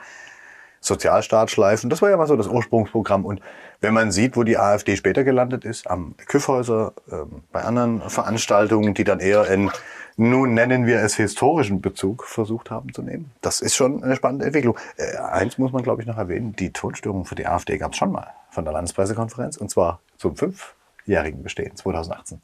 Sozialstaat 0.82 1.52
schleifen. 1.52 1.90
Das 1.90 2.02
war 2.02 2.10
ja 2.10 2.18
mal 2.18 2.28
so 2.28 2.36
das 2.36 2.48
Ursprungsprogramm. 2.48 3.24
Und 3.24 3.40
wenn 3.80 3.94
man 3.94 4.12
sieht, 4.12 4.36
wo 4.36 4.44
die 4.44 4.58
AfD 4.58 4.96
später 4.98 5.24
gelandet 5.24 5.64
ist, 5.64 5.90
am 5.90 6.16
Küffhäuser, 6.26 6.94
äh, 7.10 7.18
bei 7.52 7.62
anderen 7.62 8.02
Veranstaltungen, 8.10 8.94
die 8.94 9.04
dann 9.04 9.20
eher 9.20 9.48
in, 9.48 9.72
nun 10.18 10.54
nennen 10.54 10.86
wir 10.88 11.00
es 11.00 11.16
historischen 11.16 11.82
Bezug 11.82 12.26
versucht 12.26 12.72
haben 12.72 12.94
zu 12.94 13.04
nehmen. 13.04 13.32
Das 13.42 13.62
ist 13.62 13.76
schon 13.76 14.04
eine 14.04 14.16
spannende 14.16 14.46
Entwicklung. 14.46 14.78
Äh, 14.98 15.18
eins 15.18 15.58
muss 15.58 15.72
man, 15.72 15.84
glaube 15.84 16.02
ich, 16.02 16.08
noch 16.08 16.18
erwähnen. 16.18 16.56
Die 16.56 16.74
Tonstörung 16.74 17.26
für 17.26 17.36
die 17.36 17.46
AfD 17.46 17.78
gab 17.78 17.92
es 17.92 17.98
schon 17.98 18.12
mal 18.12 18.28
von 18.50 18.66
der 18.66 18.74
Landespressekonferenz 18.74 19.58
und 19.58 19.70
zwar 19.70 20.00
zum 20.18 20.36
fünfjährigen 20.36 21.44
Bestehen 21.44 21.76
2018. 21.76 22.42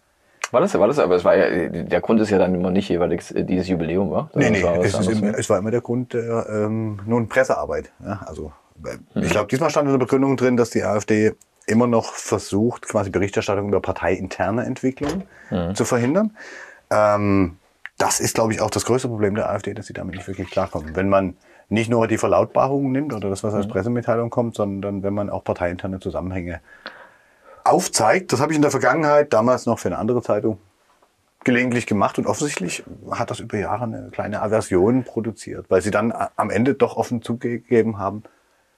War 0.52 0.62
das, 0.62 0.78
war 0.78 0.88
das, 0.88 1.00
aber 1.00 1.16
es 1.16 1.26
war 1.26 1.36
ja, 1.36 1.70
der 1.70 2.02
Grund 2.02 2.22
ist 2.22 2.30
ja 2.30 2.38
dann 2.38 2.56
immer 2.56 2.72
nicht 2.72 2.90
jeweils 2.90 3.32
äh, 3.32 3.44
dieses 3.44 3.68
Jubiläum, 3.68 4.12
war? 4.12 4.30
Nee, 4.34 4.50
nee, 4.50 4.64
war 4.64 4.78
es, 4.78 4.94
immer, 5.08 5.38
es, 5.38 5.50
war 5.50 5.58
immer 5.58 5.72
der 5.72 5.82
Grund 5.82 6.14
der, 6.14 6.48
ähm, 6.50 7.00
nun 7.06 7.28
Pressearbeit. 7.28 7.92
Ja, 8.04 8.22
also, 8.26 8.52
mhm. 8.78 9.24
ich 9.24 9.30
glaube, 9.30 9.48
diesmal 9.48 9.70
stand 9.70 9.88
in 9.88 9.94
der 9.94 10.00
Begründung 10.00 10.38
drin, 10.38 10.58
dass 10.58 10.70
die 10.70 10.84
AfD 10.84 11.34
immer 11.66 11.88
noch 11.88 12.14
versucht, 12.14 12.88
quasi 12.88 13.10
Berichterstattung 13.10 13.68
über 13.68 13.82
parteiinterne 13.82 14.66
Entwicklungen 14.66 15.24
mhm. 15.50 15.76
zu 15.76 15.84
verhindern. 15.84 16.36
Ähm, 16.90 17.58
das 17.98 18.20
ist, 18.20 18.36
glaube 18.36 18.54
ich, 18.54 18.62
auch 18.62 18.70
das 18.70 18.86
größte 18.86 19.08
Problem 19.08 19.36
der 19.36 19.50
AfD, 19.50 19.74
dass 19.74 19.88
sie 19.88 19.94
damit 19.94 20.16
nicht 20.16 20.28
wirklich 20.28 20.50
klarkommen. 20.50 20.96
Wenn 20.96 21.10
man 21.10 21.36
nicht 21.70 21.90
nur 21.90 22.08
die 22.08 22.18
Verlautbarungen 22.18 22.92
nimmt 22.92 23.14
oder 23.14 23.30
das, 23.30 23.44
was 23.44 23.54
als 23.54 23.68
mhm. 23.68 23.72
Pressemitteilung 23.72 24.30
kommt, 24.30 24.56
sondern 24.56 25.04
wenn 25.04 25.14
man 25.14 25.30
auch 25.30 25.44
parteiinterne 25.44 26.00
Zusammenhänge 26.00 26.62
aufzeigt. 27.68 28.34
Das 28.34 28.42
habe 28.42 28.52
ich 28.52 28.56
in 28.56 28.62
der 28.62 28.72
Vergangenheit, 28.72 29.34
damals 29.34 29.66
noch 29.66 29.80
für 29.80 29.90
eine 29.90 29.98
andere 29.98 30.22
Zeitung, 30.22 30.60
gelegentlich 31.44 31.86
gemacht 31.86 32.18
und 32.18 32.28
offensichtlich 32.28 32.84
hat 33.12 33.32
das 33.32 33.40
über 33.40 33.58
Jahre 33.58 33.84
eine 33.84 34.10
kleine 34.12 34.42
Aversion 34.42 35.04
produziert, 35.04 35.66
weil 35.70 35.82
sie 35.82 35.92
dann 35.92 36.14
am 36.36 36.50
Ende 36.50 36.74
doch 36.74 36.98
offen 36.98 37.22
zugegeben 37.22 38.00
haben, 38.00 38.24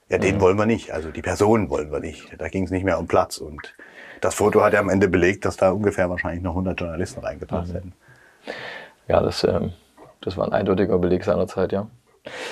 ja, 0.10 0.18
den 0.18 0.36
mhm. 0.36 0.42
wollen 0.42 0.58
wir 0.58 0.66
nicht, 0.66 0.92
also 0.92 1.10
die 1.10 1.22
Person 1.22 1.70
wollen 1.70 1.92
wir 1.92 2.00
nicht. 2.00 2.36
Da 2.38 2.48
ging 2.48 2.66
es 2.66 2.72
nicht 2.72 2.84
mehr 2.84 3.00
um 3.00 3.08
Platz 3.08 3.38
und 3.38 3.76
das 4.22 4.36
Foto 4.36 4.62
hat 4.62 4.74
ja 4.74 4.80
am 4.80 4.90
Ende 4.90 5.08
belegt, 5.08 5.46
dass 5.46 5.58
da 5.58 5.72
ungefähr 5.72 6.10
wahrscheinlich 6.10 6.44
noch 6.44 6.52
100 6.52 6.80
Journalisten 6.80 7.22
reingebracht 7.22 7.70
mhm. 7.70 7.74
hätten. 7.74 7.94
Ja, 9.08 9.22
das, 9.22 9.44
ähm, 9.44 9.74
das 10.22 10.38
war 10.38 10.46
ein 10.46 10.54
eindeutiger 10.54 10.98
Beleg 11.00 11.24
seiner 11.24 11.48
Zeit, 11.48 11.72
ja. 11.72 11.88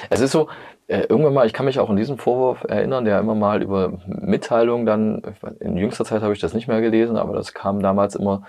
Es 0.09 0.19
ist 0.19 0.31
so, 0.31 0.49
äh, 0.87 1.01
irgendwann 1.09 1.33
mal, 1.33 1.45
ich 1.45 1.53
kann 1.53 1.65
mich 1.65 1.79
auch 1.79 1.89
an 1.89 1.95
diesen 1.97 2.17
Vorwurf 2.17 2.63
erinnern, 2.67 3.03
der 3.05 3.19
immer 3.19 3.35
mal 3.35 3.61
über 3.61 3.93
Mitteilungen 4.07 4.85
dann, 4.85 5.21
in 5.59 5.75
jüngster 5.77 6.05
Zeit 6.05 6.21
habe 6.21 6.33
ich 6.33 6.39
das 6.39 6.53
nicht 6.53 6.67
mehr 6.67 6.81
gelesen, 6.81 7.17
aber 7.17 7.33
das 7.33 7.53
kam 7.53 7.81
damals 7.81 8.15
immer 8.15 8.43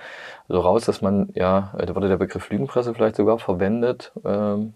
so 0.49 0.61
raus, 0.61 0.85
dass 0.85 1.03
man, 1.03 1.31
ja, 1.35 1.73
da 1.77 1.95
wurde 1.95 2.09
der 2.09 2.17
Begriff 2.17 2.49
Lügenpresse 2.51 2.95
vielleicht 2.95 3.17
sogar 3.17 3.39
verwendet, 3.39 4.13
ähm, 4.25 4.75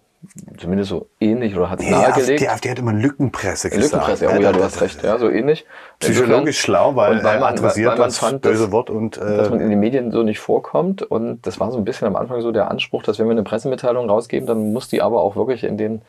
zumindest 0.57 0.91
so 0.91 1.07
ähnlich 1.19 1.57
oder 1.57 1.69
hat 1.69 1.81
es 1.81 1.87
Die 1.87 1.91
nahegelegt. 1.91 2.41
Die 2.41 2.49
AfD 2.49 2.71
hat 2.71 2.79
immer 2.79 2.93
Lückenpresse 2.93 3.71
gesagt. 3.71 3.93
Lückenpresse, 4.07 4.29
oh 4.29 4.41
ja, 4.41 4.53
du 4.53 4.63
hast 4.63 4.81
recht, 4.81 5.03
ja, 5.03 5.19
so 5.19 5.29
ähnlich. 5.29 5.65
Psychologisch 5.99 6.61
schlau, 6.61 6.95
weil, 6.95 7.25
weil 7.25 7.41
man- 7.41 7.55
adressiert 7.55 7.93
weil 7.93 7.99
man 7.99 8.09
das 8.09 8.19
fand, 8.19 8.41
böse 8.43 8.65
dass- 8.65 8.73
Wort 8.73 8.89
und 8.91 9.17
dass 9.17 9.51
man 9.51 9.59
äh, 9.61 9.65
in 9.65 9.71
den 9.71 9.81
Medien 9.81 10.13
so 10.13 10.23
nicht 10.23 10.39
vorkommt. 10.39 11.03
Und 11.03 11.45
das 11.47 11.59
war 11.59 11.73
so 11.73 11.79
ein 11.79 11.85
bisschen 11.85 12.07
am 12.07 12.15
Anfang 12.15 12.41
so 12.41 12.53
der 12.53 12.71
Anspruch, 12.71 13.03
dass 13.03 13.19
wenn 13.19 13.27
wir 13.27 13.33
eine 13.33 13.43
Pressemitteilung 13.43 14.09
rausgeben, 14.09 14.47
dann 14.47 14.73
muss 14.73 14.89
die 14.89 15.03
aber 15.03 15.21
auch 15.23 15.35
wirklich 15.35 15.65
in 15.65 15.77
den, 15.77 15.97
äh, 15.97 16.01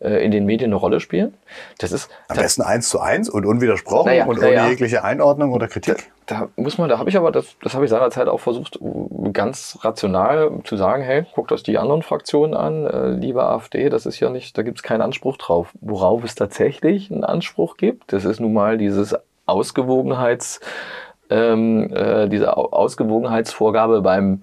in 0.00 0.30
den 0.30 0.44
Medien 0.44 0.70
eine 0.70 0.76
Rolle 0.76 1.00
spielen. 1.00 1.34
Das 1.78 1.92
ist 1.92 2.10
am 2.28 2.36
besten 2.36 2.62
eins 2.62 2.88
zu 2.88 3.00
eins 3.00 3.28
und 3.28 3.46
unwidersprochen 3.46 4.06
Naja, 4.10 4.26
und 4.26 4.40
naja. 4.40 4.62
ohne 4.62 4.70
jegliche 4.70 5.04
Einordnung 5.04 5.52
oder 5.52 5.68
Kritik. 5.68 6.10
da 6.26 6.48
muss 6.56 6.78
man, 6.78 6.88
da 6.88 6.98
habe 6.98 7.08
ich 7.10 7.16
aber, 7.16 7.30
das, 7.32 7.56
das 7.62 7.74
habe 7.74 7.84
ich 7.84 7.90
seinerzeit 7.90 8.28
auch 8.28 8.40
versucht, 8.40 8.78
ganz 9.32 9.78
rational 9.82 10.50
zu 10.64 10.76
sagen, 10.76 11.02
hey, 11.02 11.24
guckt 11.34 11.52
euch 11.52 11.62
die 11.62 11.78
anderen 11.78 12.02
Fraktionen 12.02 12.54
an, 12.54 12.86
äh, 12.86 13.08
liebe 13.10 13.42
AfD, 13.44 13.88
das 13.88 14.06
ist 14.06 14.20
ja 14.20 14.30
nicht, 14.30 14.56
da 14.58 14.62
gibt 14.62 14.78
es 14.78 14.82
keinen 14.82 15.02
Anspruch 15.02 15.36
drauf. 15.36 15.68
Worauf 15.80 16.24
es 16.24 16.34
tatsächlich 16.34 17.10
einen 17.10 17.24
Anspruch 17.24 17.76
gibt, 17.76 18.12
das 18.12 18.24
ist 18.24 18.40
nun 18.40 18.52
mal 18.52 18.78
dieses 18.78 19.14
Ausgewogenheits, 19.46 20.60
ähm, 21.30 21.90
äh, 21.94 22.28
diese 22.28 22.56
Au- 22.56 22.70
Ausgewogenheitsvorgabe 22.70 24.02
beim 24.02 24.40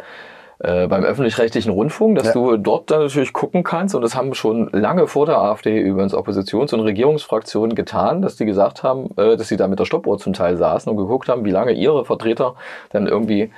äh, 0.63 0.87
beim 0.87 1.03
öffentlich-rechtlichen 1.03 1.71
Rundfunk, 1.71 2.17
dass 2.17 2.27
Ja. 2.27 2.33
du 2.33 2.57
dort 2.57 2.91
dann 2.91 3.01
natürlich 3.01 3.33
gucken 3.33 3.63
kannst, 3.63 3.95
und 3.95 4.01
das 4.01 4.15
haben 4.15 4.33
schon 4.33 4.69
lange 4.71 5.07
vor 5.07 5.25
der 5.25 5.37
AfD 5.39 5.79
übrigens 5.79 6.13
Oppositions- 6.13 6.73
und 6.73 6.81
Regierungsfraktionen 6.81 7.75
getan, 7.75 8.21
dass 8.21 8.35
die 8.35 8.45
gesagt 8.45 8.83
haben, 8.83 9.09
äh, 9.17 9.37
dass 9.37 9.47
sie 9.47 9.57
da 9.57 9.67
mit 9.67 9.79
der 9.79 9.85
Stoppuhr 9.85 10.17
zum 10.19 10.33
Teil 10.33 10.57
saßen 10.57 10.89
und 10.91 10.97
geguckt 10.97 11.29
haben, 11.29 11.45
wie 11.45 11.51
lange 11.51 11.71
ihre 11.71 12.05
Vertreter 12.05 12.55
dann 12.91 13.07
irgendwie 13.07 13.51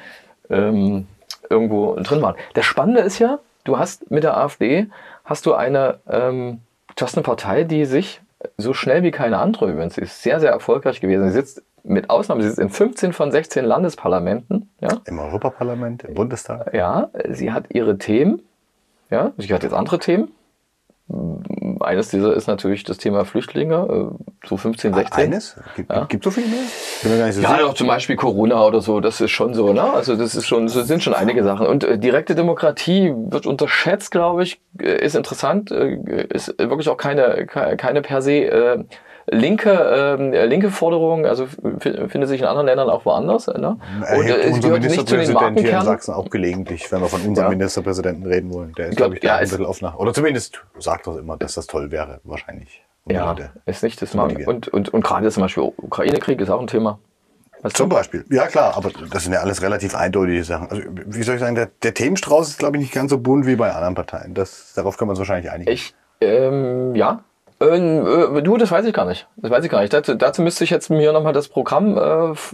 ähm, 0.50 1.08
irgendwo 1.50 1.96
drin 1.96 2.22
waren. 2.22 2.36
Das 2.54 2.66
Spannende 2.66 3.02
ist 3.02 3.20
ja, 3.20 3.40
du 3.64 3.78
hast 3.78 4.10
mit 4.12 4.24
der 4.24 4.38
AfD 4.38 4.88
hast 5.26 5.46
du 5.46 5.54
eine, 5.54 6.00
ähm, 6.10 6.60
du 6.96 7.06
hast 7.06 7.16
eine 7.18 7.24
Partei, 7.24 7.64
die 7.64 7.86
sich 7.86 8.22
so 8.58 8.74
schnell 8.74 9.04
wie 9.04 9.12
keine 9.12 9.38
andere 9.40 9.72
übrigens 9.72 9.98
ist 9.98 10.22
sehr, 10.22 10.40
sehr 10.40 10.52
erfolgreich 10.52 11.00
gewesen. 11.00 11.24
Sie 11.30 11.34
sitzt 11.34 11.64
mit 11.84 12.10
Ausnahme, 12.10 12.42
sie 12.44 12.48
sitzt 12.50 12.60
in 12.60 12.70
15 12.70 13.14
von 13.14 13.32
16 13.32 13.66
Landesparlamenten, 13.66 14.70
ja, 14.82 14.90
Im 15.06 15.20
Europaparlament, 15.20 16.04
im 16.04 16.14
Bundestag. 16.14 16.74
ja, 16.74 17.10
sie 17.30 17.52
hat 17.52 17.66
ihre 17.74 17.98
Themen. 17.98 18.42
Ja, 19.10 19.32
sie 19.38 19.54
hat 19.54 19.64
jetzt 19.64 19.74
andere 19.74 20.00
Themen. 20.00 20.32
Eines 21.82 22.08
dieser 22.08 22.34
ist 22.34 22.48
natürlich 22.48 22.84
das 22.86 22.98
Thema 22.98 23.26
Flüchtlinge, 23.26 24.16
so 24.46 24.58
15, 24.58 24.94
16. 24.94 25.14
Eines? 25.24 25.58
Gibt, 25.76 25.92
Ja. 25.92 26.06
gibt 26.06 26.24
so 26.24 26.32
viel 26.32 26.46
mehr? 26.48 27.32
So 27.34 27.42
Ja, 27.42 27.66
auch 27.66 27.74
zum 27.74 27.88
Beispiel 27.88 28.16
Corona 28.16 28.64
oder 28.66 28.80
so, 28.80 29.02
das 29.02 29.20
ist 29.20 29.32
schon 29.32 29.54
so, 29.54 29.74
ne? 29.74 29.84
Also 29.84 30.16
das 30.16 30.34
ist 30.34 30.48
schon, 30.48 30.70
so 30.70 30.82
sind 30.82 31.04
schon 31.04 31.14
einige 31.14 31.44
Sachen. 31.44 31.68
Und 31.68 31.84
äh, 31.84 32.00
direkte 32.00 32.36
Demokratie 32.36 33.14
wird 33.14 33.46
unterschätzt, 33.46 34.12
glaube 34.12 34.44
ich, 34.44 34.62
äh, 34.82 35.06
ist 35.06 35.16
interessant, 35.16 35.72
äh, 35.72 35.98
ist 36.34 36.58
wirklich 36.58 36.88
auch 36.88 36.98
keine, 36.98 37.46
ke- 37.48 37.76
keine 37.76 38.02
per 38.02 38.22
se 38.22 38.32
äh, 38.46 38.84
linke, 39.28 39.72
ähm, 39.72 40.34
äh, 40.34 40.46
linke 40.46 40.70
Forderung, 40.72 41.26
also 41.26 41.48
findet 41.80 42.28
sich 42.28 42.42
in 42.42 42.48
anderen 42.48 42.68
Ländern 42.68 42.90
auch 42.90 43.06
woanders. 43.06 43.48
Ne? 43.48 43.78
Äh, 44.08 44.30
es 44.32 44.56
unser 44.56 44.68
gehört 44.70 44.82
nicht 44.84 45.08
zu 45.08 45.16
den 45.16 45.20
Ministerpräsident 45.26 45.60
hier 45.60 45.80
in. 45.80 45.82
Sachsen 45.86 46.14
auch 46.14 46.30
gelegentlich, 46.30 46.92
wenn 46.92 47.02
wir 47.02 47.08
von 47.08 47.22
unserem 47.22 47.46
Ja. 47.46 47.50
Ministerpräsidenten 47.58 48.26
reden 48.26 48.54
wollen. 48.54 48.74
Der 48.74 48.86
ist, 48.88 48.92
Ich 48.92 48.98
glaub, 48.98 49.08
glaube 49.12 49.18
ich, 49.18 49.24
ja, 49.24 49.36
ein 49.38 49.44
es- 49.44 49.50
bisschen 49.52 49.66
offener. 49.66 50.00
Oder 50.00 50.14
zumindest 50.14 50.62
sagt 50.80 51.08
er 51.08 51.20
immer, 51.20 51.38
dass 51.38 51.56
das 51.56 51.68
toll 51.68 51.92
wäre, 51.92 52.20
wahrscheinlich. 52.24 52.84
Ja, 53.06 53.36
ist 53.66 53.84
nicht 53.84 54.02
das 54.02 54.14
motivieren. 54.14 54.48
Und, 54.54 54.68
und, 54.70 54.94
und 54.94 55.04
gerade 55.04 55.30
zum 55.30 55.44
Beispiel 55.44 55.64
Ukraine-Krieg 55.76 56.40
ist 56.40 56.50
auch 56.50 56.62
ein 56.62 56.68
Thema. 56.68 57.00
Weißt 57.62 57.78
Zum? 57.78 57.88
Beispiel. 57.90 58.26
Ja, 58.30 58.48
klar, 58.48 58.76
aber 58.76 58.92
das 59.12 59.24
sind 59.24 59.32
ja 59.34 59.40
alles 59.40 59.62
relativ 59.62 59.96
eindeutige 59.96 60.44
Sachen. 60.44 60.70
Also, 60.70 60.84
wie 61.06 61.24
soll 61.24 61.36
ich 61.36 61.42
sagen, 61.42 61.56
der, 61.56 61.70
der 61.82 61.94
Themenstrauß 61.94 62.50
ist, 62.50 62.60
glaube 62.60 62.76
ich, 62.78 62.82
nicht 62.84 62.94
ganz 62.94 63.10
so 63.10 63.18
bunt 63.18 63.46
wie 63.46 63.56
bei 63.56 63.72
anderen 63.72 63.96
Parteien. 63.96 64.34
Das, 64.34 64.74
darauf 64.76 64.98
können 64.98 65.08
wir 65.08 65.12
uns 65.12 65.20
wahrscheinlich 65.20 65.50
einigen. 65.52 65.72
Ich, 65.72 65.94
ähm, 66.20 66.94
ja. 66.96 67.24
Ähm, 67.72 68.38
äh, 68.38 68.42
du, 68.42 68.58
das 68.58 68.72
weiß 68.72 68.86
ich 68.86 68.94
gar 68.94 69.06
nicht. 69.06 69.28
Das 69.38 69.52
weiß 69.52 69.64
ich 69.64 69.72
gar 69.72 69.82
nicht. 69.82 69.94
Dazu, 69.94 70.16
dazu 70.16 70.42
müsste 70.42 70.64
ich 70.64 70.70
jetzt 70.70 70.90
mir 70.90 71.14
nochmal 71.14 71.34
das 71.34 71.48
Programm, 71.48 71.98
äh, 71.98 72.02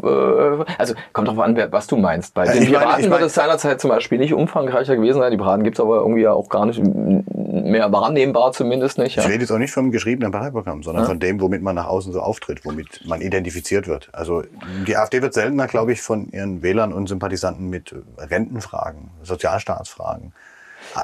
äh, 0.07 0.65
also 0.77 0.93
kommt 1.13 1.27
drauf 1.27 1.39
an, 1.39 1.55
wer, 1.55 1.71
was 1.71 1.87
du 1.87 1.97
meinst. 1.97 2.33
Bei 2.33 2.45
Ja, 2.45 2.53
den 2.53 2.63
ich 2.63 2.69
meine- 2.69 2.79
Piraten 2.85 2.99
ich 2.99 3.03
wird 3.05 3.11
meine- 3.13 3.25
es 3.25 3.33
seinerzeit 3.33 3.81
zum 3.81 3.89
Beispiel 3.89 4.17
nicht 4.19 4.33
umfangreicher 4.33 4.95
gewesen 4.95 5.19
sein. 5.19 5.31
Die 5.31 5.37
Piraten 5.37 5.63
gibt's 5.63 5.79
aber 5.79 5.97
irgendwie 5.97 6.21
ja 6.21 6.33
auch 6.33 6.49
gar 6.49 6.65
nicht 6.65 6.81
mehr 6.83 7.91
wahrnehmbar, 7.91 8.51
zumindest 8.51 8.97
nicht. 8.97 9.15
Ja. 9.15 9.23
Ich 9.23 9.29
rede 9.29 9.41
jetzt 9.41 9.51
auch 9.51 9.57
nicht 9.57 9.73
vom 9.73 9.91
geschriebenen 9.91 10.31
Parteiprogramm, 10.31 10.83
sondern 10.83 11.05
von 11.05 11.19
dem, 11.19 11.41
womit 11.41 11.61
man 11.61 11.75
nach 11.75 11.87
außen 11.87 12.13
so 12.13 12.19
auftritt, 12.21 12.65
womit 12.65 13.05
man 13.05 13.21
identifiziert 13.21 13.87
wird. 13.87 14.09
Also 14.13 14.43
die 14.87 14.95
AfD 14.97 15.21
wird 15.21 15.33
seltener, 15.33 15.67
glaube 15.67 15.91
ich, 15.93 16.01
von 16.01 16.29
ihren 16.29 16.61
Wählern 16.61 16.93
und 16.93 17.07
Sympathisanten 17.07 17.69
mit 17.69 17.95
Rentenfragen, 18.17 19.11
Sozialstaatsfragen 19.23 20.33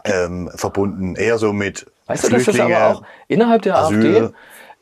ähm, 0.05 0.49
verbunden. 0.55 1.15
Eher 1.15 1.37
so 1.37 1.53
mit 1.53 1.85
Weißt 2.07 2.25
du, 2.25 2.29
das 2.29 2.47
ist 2.47 2.59
aber 2.59 2.87
auch 2.87 3.03
innerhalb 3.27 3.61
der 3.63 3.77
Asyl. 3.77 4.25
AfD 4.25 4.35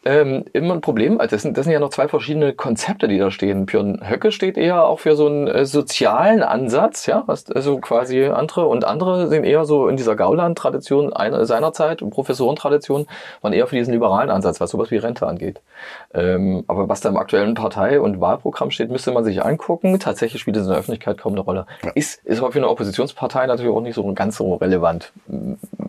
ähm, 0.05 0.45
immer 0.53 0.74
ein 0.74 0.81
Problem. 0.81 1.19
Also 1.19 1.36
das, 1.36 1.43
sind, 1.43 1.57
das 1.57 1.63
sind 1.65 1.74
ja 1.74 1.79
noch 1.79 1.89
zwei 1.89 2.07
verschiedene 2.07 2.53
Konzepte, 2.53 3.07
die 3.07 3.17
da 3.17 3.31
stehen. 3.31 3.65
Björn 3.65 4.01
Höcke 4.07 4.31
steht 4.31 4.57
eher 4.57 4.86
auch 4.86 5.00
für 5.00 5.15
so 5.15 5.27
einen 5.27 5.48
äh, 5.48 5.65
sozialen 5.65 6.43
Ansatz, 6.43 7.05
ja, 7.05 7.24
was, 7.25 7.50
also 7.51 7.77
quasi 7.77 8.25
andere 8.25 8.67
und 8.67 8.86
andere 8.86 9.27
sind 9.27 9.43
eher 9.43 9.65
so 9.65 9.88
in 9.88 9.98
dieser 9.98 10.15
Gauland-Tradition 10.15 11.13
einer- 11.13 11.45
seinerzeit 11.45 12.01
und 12.01 12.10
Professorentradition 12.10 13.07
waren 13.41 13.53
eher 13.53 13.67
für 13.67 13.75
diesen 13.75 13.93
liberalen 13.93 14.29
Ansatz, 14.29 14.60
was 14.62 14.72
sowas 14.72 14.91
wie 14.91 14.98
Rente 14.98 15.25
angeht. 15.27 15.62
Ähm, 16.13 16.63
aber 16.67 16.89
was 16.89 17.01
da 17.01 17.10
im 17.10 17.17
aktuellen 17.17 17.53
Partei- 17.55 18.00
und 18.00 18.19
Wahlprogramm 18.22 18.72
steht, 18.72 18.89
müsste 18.91 19.12
man 19.12 19.24
sich 19.24 19.43
angucken. 19.43 20.00
Tatsächlich 20.00 20.41
spielt 20.41 20.57
es 20.57 20.63
in 20.63 20.69
der 20.69 20.77
Öffentlichkeit 20.79 21.17
kaum 21.17 21.33
eine 21.33 21.41
Rolle. 21.41 21.65
Ist, 21.95 22.24
ist 22.25 22.39
aber 22.39 22.51
für 22.51 22.60
eine 22.60 22.69
Oppositionspartei 22.69 23.48
natürlich 23.48 23.72
auch 23.72 23.81
nicht 23.81 23.95
so 23.95 24.13
ganz 24.13 24.38
so 24.38 24.55
relevant. 24.55 25.12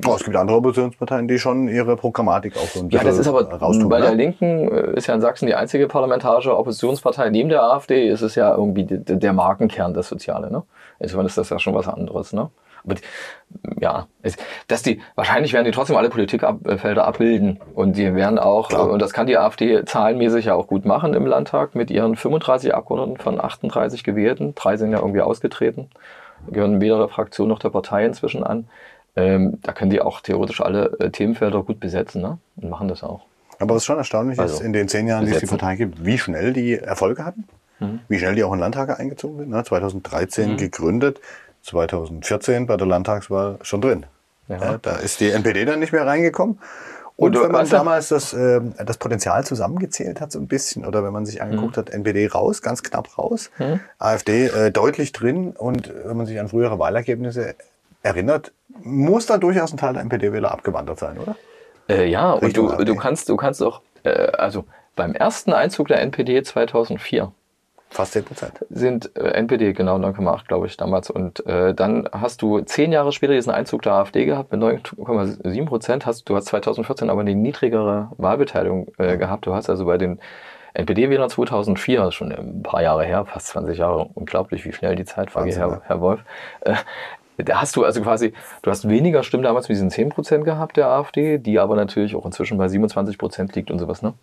Oh, 0.07 0.15
es 0.17 0.25
gibt 0.25 0.37
andere 0.37 0.57
Oppositionsparteien, 0.59 1.29
die 1.29 1.39
schon 1.39 1.69
ihre 1.69 1.97
Programmatik 1.97 2.57
auch 2.57 2.67
so 2.69 2.81
ein 2.81 2.91
Ja, 2.91 3.01
bisschen 3.01 3.07
das 3.07 3.19
ist 3.19 3.29
aber 3.29 3.45
raustun. 3.53 3.89
bei 3.89 4.04
der? 4.07 4.15
Linken 4.17 4.69
äh, 4.73 4.97
ist 4.97 5.07
ja 5.07 5.15
in 5.15 5.21
Sachsen 5.21 5.47
die 5.47 5.55
einzige 5.55 5.87
parlamentarische 5.89 6.57
Oppositionspartei 6.57 7.31
neben 7.31 7.49
der 7.49 7.63
AfD. 7.63 8.09
Ist 8.09 8.23
es 8.23 8.35
ja 8.35 8.55
irgendwie 8.55 8.85
de- 8.85 8.99
de- 8.99 9.17
der 9.19 9.33
Markenkern 9.33 9.95
das 9.95 10.09
Soziale. 10.09 10.51
Ne? 10.51 10.63
Insofern 10.99 11.27
ist 11.27 11.39
das 11.39 11.51
ja 11.51 11.59
schon 11.59 11.75
was 11.75 11.89
anderes. 11.89 12.33
Ne? 12.33 12.51
Aber 12.85 12.95
die, 12.97 13.03
ja, 13.81 14.07
dass 14.69 14.83
die 14.83 15.01
wahrscheinlich 15.15 15.53
werden 15.55 15.65
die 15.65 15.71
trotzdem 15.71 15.97
alle 15.97 16.11
Politikfelder 16.11 17.07
abbilden 17.07 17.59
und 17.75 17.97
die 17.97 18.15
werden 18.15 18.39
auch 18.39 18.69
Klar. 18.69 18.91
und 18.91 19.01
das 19.01 19.15
kann 19.15 19.27
die 19.27 19.39
AfD 19.39 19.85
zahlenmäßig 19.87 20.47
ja 20.47 20.55
auch 20.55 20.67
gut 20.67 20.85
machen 20.85 21.15
im 21.15 21.25
Landtag 21.27 21.75
mit 21.75 21.91
ihren 21.91 22.15
35 22.15 22.75
Abgeordneten 22.75 23.19
von 23.23 23.41
38 23.41 24.05
gewählten. 24.05 24.55
Drei 24.55 24.77
sind 24.77 24.93
ja 24.93 24.99
irgendwie 24.99 25.23
ausgetreten, 25.23 25.89
gehören 26.51 26.83
weder 26.83 26.99
der 26.99 27.09
Fraktion 27.09 27.49
noch 27.49 27.59
der 27.59 27.71
Partei 27.71 28.05
inzwischen 28.05 28.45
an. 28.45 28.69
Ähm, 29.17 29.61
da 29.63 29.73
können 29.73 29.91
die 29.91 30.03
auch 30.03 30.21
theoretisch 30.21 30.61
alle 30.61 30.97
äh, 30.99 31.09
Themenfelder 31.11 31.63
gut 31.63 31.81
besetzen 31.81 32.21
ne? 32.21 32.37
und 32.57 32.69
machen 32.69 32.89
das 32.89 33.03
auch. 33.03 33.21
Aber 33.59 33.75
was 33.77 33.85
schon 33.85 33.99
erstaunlich 33.99 34.39
Also, 34.39 34.57
ist, 34.57 34.61
in 34.63 34.73
den 34.73 34.89
zehn 34.89 35.07
Jahren, 35.07 35.27
die 35.27 35.33
es 35.33 35.41
die. 35.41 35.47
Partei 35.47 35.77
gibt, 35.77 36.05
wie 36.05 36.19
schnell 36.19 36.53
die 36.53 36.75
Erfolge 36.79 37.25
hatten, 37.25 37.45
Mhm. 37.81 38.01
wie 38.09 38.19
schnell 38.19 38.35
die 38.37 38.45
auch 38.45 38.53
in 38.53 38.61
Landtage 38.61 38.99
eingezogen 38.99 39.39
sind. 39.39 39.51
Ne? 39.51 39.63
2013 39.65 40.57
gegründet, 40.57 41.21
2014 41.63 42.67
bei 42.67 42.77
der 42.77 42.87
Landtagswahl 42.87 43.59
schon 43.63 43.81
drin. 43.81 44.07
Ja. 44.49 44.79
Da 44.81 44.97
ist 44.97 45.21
die 45.21 45.31
NPD 45.31 45.65
dann 45.65 45.81
nicht 45.81 45.93
mehr 45.93 46.07
reingekommen. 46.07 46.59
Und, 47.17 47.37
Und, 47.37 47.45
wenn 47.45 47.53
man 47.53 47.69
damals 47.69 48.09
das, 48.09 48.33
ähm, 48.33 48.75
das 48.85 48.97
Potenzial 48.99 49.45
zusammengezählt 49.45 50.21
hat, 50.21 50.33
so 50.33 50.41
ein 50.41 50.49
bisschen, 50.49 50.85
oder 50.85 51.05
wenn 51.05 51.13
man 51.13 51.25
sich 51.25 51.41
angeguckt 51.41 51.77
hat, 51.77 51.91
NPD 51.91 52.27
raus, 52.27 52.61
ganz 52.61 52.83
knapp 52.83 53.17
raus, 53.17 53.51
AfD 53.99 54.47
äh, 54.47 54.71
deutlich 54.73 55.13
drin 55.13 55.53
und 55.57 55.93
wenn 56.05 56.17
man 56.17 56.27
sich 56.27 56.41
an 56.41 56.49
frühere 56.49 56.79
Wahlergebnisse 56.81 57.55
erinnert, 58.03 58.53
muss 58.83 59.27
da 59.27 59.39
durchaus 59.39 59.73
ein 59.73 59.77
Teil 59.77 59.93
der 59.95 60.03
NPD-Wähler 60.03 60.51
abgewandert 60.51 60.99
sein, 60.99 61.17
oder? 61.19 61.37
Äh, 61.89 62.07
ja, 62.07 62.33
und 62.33 62.57
du, 62.57 62.69
du 62.85 62.97
kannst, 62.97 63.29
du 63.29 63.37
kannst 63.37 63.63
auch, 63.63 63.81
äh, 64.05 64.11
also 64.11 64.65
beim 64.97 65.15
ersten 65.15 65.53
Einzug 65.53 65.89
der 65.89 66.01
NPD 66.01 66.43
2004 66.43 67.33
Fast 67.91 68.13
10 68.15 68.25
Prozent. 68.25 68.65
sind 68.71 69.17
äh, 69.17 69.31
NPD 69.35 69.73
genau 69.73 69.97
9,8 69.97 70.49
glaube 70.49 70.67
ich 70.67 70.77
damals 70.77 71.11
und 71.11 71.47
äh, 71.47 71.75
dann 71.75 72.09
hast 72.11 72.43
du 72.43 72.61
zehn 72.61 72.91
Jahre 72.91 73.13
später 73.13 73.35
diesen 73.35 73.53
Einzug 73.53 73.83
der 73.83 73.93
AfD 73.93 74.25
gehabt 74.25 74.51
mit 74.51 74.61
9,7 74.61 75.65
Prozent. 75.65 76.05
Hast 76.05 76.29
du 76.29 76.35
hast 76.35 76.47
2014 76.47 77.09
aber 77.09 77.21
eine 77.21 77.37
niedrigere 77.37 78.11
Wahlbeteiligung 78.17 78.89
äh, 78.99 79.17
gehabt. 79.17 79.47
Du 79.47 79.55
hast 79.55 79.71
also 79.71 79.85
bei 79.85 79.97
den 79.97 80.19
NPD-Wählern 80.75 81.31
2004, 81.31 82.01
das 82.01 82.09
ist 82.09 82.15
schon 82.15 82.33
ein 82.33 82.65
paar 82.65 82.83
Jahre 82.83 83.05
her, 83.05 83.25
fast 83.27 83.47
20 83.49 83.79
Jahre, 83.79 84.09
unglaublich, 84.15 84.65
wie 84.65 84.73
schnell 84.73 84.97
die 84.97 85.05
Zeit 85.05 85.31
vergeht, 85.31 85.57
Wahnsinn, 85.57 85.71
Herr. 85.71 85.83
Herr 85.85 86.01
Wolf. 86.01 86.25
Da 87.37 87.61
hast 87.61 87.77
du 87.77 87.85
also 87.85 88.01
quasi, 88.03 88.33
du 88.63 88.71
hast 88.71 88.89
weniger 88.89 89.23
Stimmen 89.23 89.43
damals 89.43 89.69
mit 89.69 89.77
diesen 89.77 89.91
10 89.91 90.11
Prozent 90.11 90.45
gehabt 90.45 90.77
der 90.77 90.89
AfD, 90.89 91.39
die 91.39 91.59
aber 91.59 91.77
natürlich 91.77 92.15
auch 92.15 92.25
inzwischen 92.25 92.59
bei 92.59 92.69
27 92.69 93.19
Prozent 93.19 93.55
liegt 93.57 93.71
und 93.71 93.79
sowas, 93.79 94.03
ne? 94.03 94.15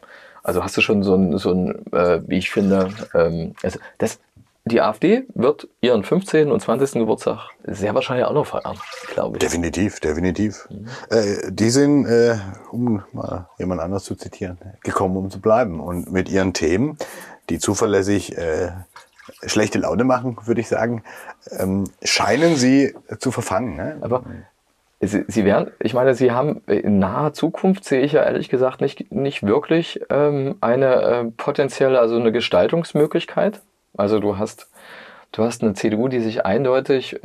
Also 0.43 0.63
hast 0.63 0.75
du 0.75 0.81
schon 0.81 1.03
so 1.03 1.15
ein, 1.15 1.37
so 1.37 1.51
ein 1.51 1.85
äh, 1.91 2.21
wie 2.27 2.37
ich 2.37 2.49
finde, 2.49 2.89
ähm, 3.13 3.53
also 3.61 3.79
das, 3.99 4.19
die 4.65 4.81
AfD 4.81 5.23
wird 5.33 5.67
ihren 5.81 6.03
15. 6.03 6.51
und 6.51 6.61
20. 6.61 6.93
Geburtstag 6.93 7.49
sehr 7.63 7.95
wahrscheinlich 7.95 8.25
auch 8.25 8.33
noch 8.33 8.45
feiern, 8.45 8.77
glaube 9.13 9.37
ich. 9.37 9.39
Definitiv, 9.39 9.99
definitiv. 9.99 10.67
Mhm. 10.69 10.87
Äh, 11.09 11.51
die 11.51 11.69
sind, 11.69 12.05
äh, 12.05 12.37
um 12.71 13.03
mal 13.11 13.49
jemand 13.57 13.81
anders 13.81 14.03
zu 14.03 14.15
zitieren, 14.15 14.57
gekommen, 14.83 15.17
um 15.17 15.31
zu 15.31 15.39
bleiben. 15.41 15.79
Und 15.79 16.11
mit 16.11 16.29
ihren 16.29 16.53
Themen, 16.53 16.97
die 17.49 17.59
zuverlässig 17.59 18.37
äh, 18.37 18.71
schlechte 19.45 19.79
Laune 19.79 20.03
machen, 20.03 20.37
würde 20.45 20.61
ich 20.61 20.67
sagen, 20.67 21.03
ähm, 21.57 21.85
scheinen 22.03 22.55
sie 22.55 22.95
zu 23.19 23.31
verfangen. 23.31 23.75
Ne? 23.75 23.97
Aber 24.01 24.23
Sie, 25.03 25.25
Sie 25.27 25.45
werden, 25.45 25.71
ich 25.79 25.95
meine, 25.95 26.13
Sie 26.13 26.31
haben 26.31 26.61
in 26.67 26.99
naher 26.99 27.33
Zukunft, 27.33 27.85
sehe 27.85 28.01
ich 28.01 28.11
ja 28.11 28.23
ehrlich 28.23 28.49
gesagt 28.49 28.81
nicht, 28.81 29.11
nicht 29.11 29.41
wirklich 29.41 29.99
ähm, 30.11 30.57
eine 30.61 30.93
äh, 31.01 31.23
potenzielle, 31.35 31.99
also 31.99 32.17
eine 32.17 32.31
Gestaltungsmöglichkeit. 32.31 33.61
Also 33.97 34.19
du 34.19 34.37
hast, 34.37 34.69
du 35.31 35.43
hast 35.43 35.63
eine 35.63 35.73
CDU, 35.73 36.07
die 36.07 36.19
sich 36.19 36.45
eindeutig 36.45 37.19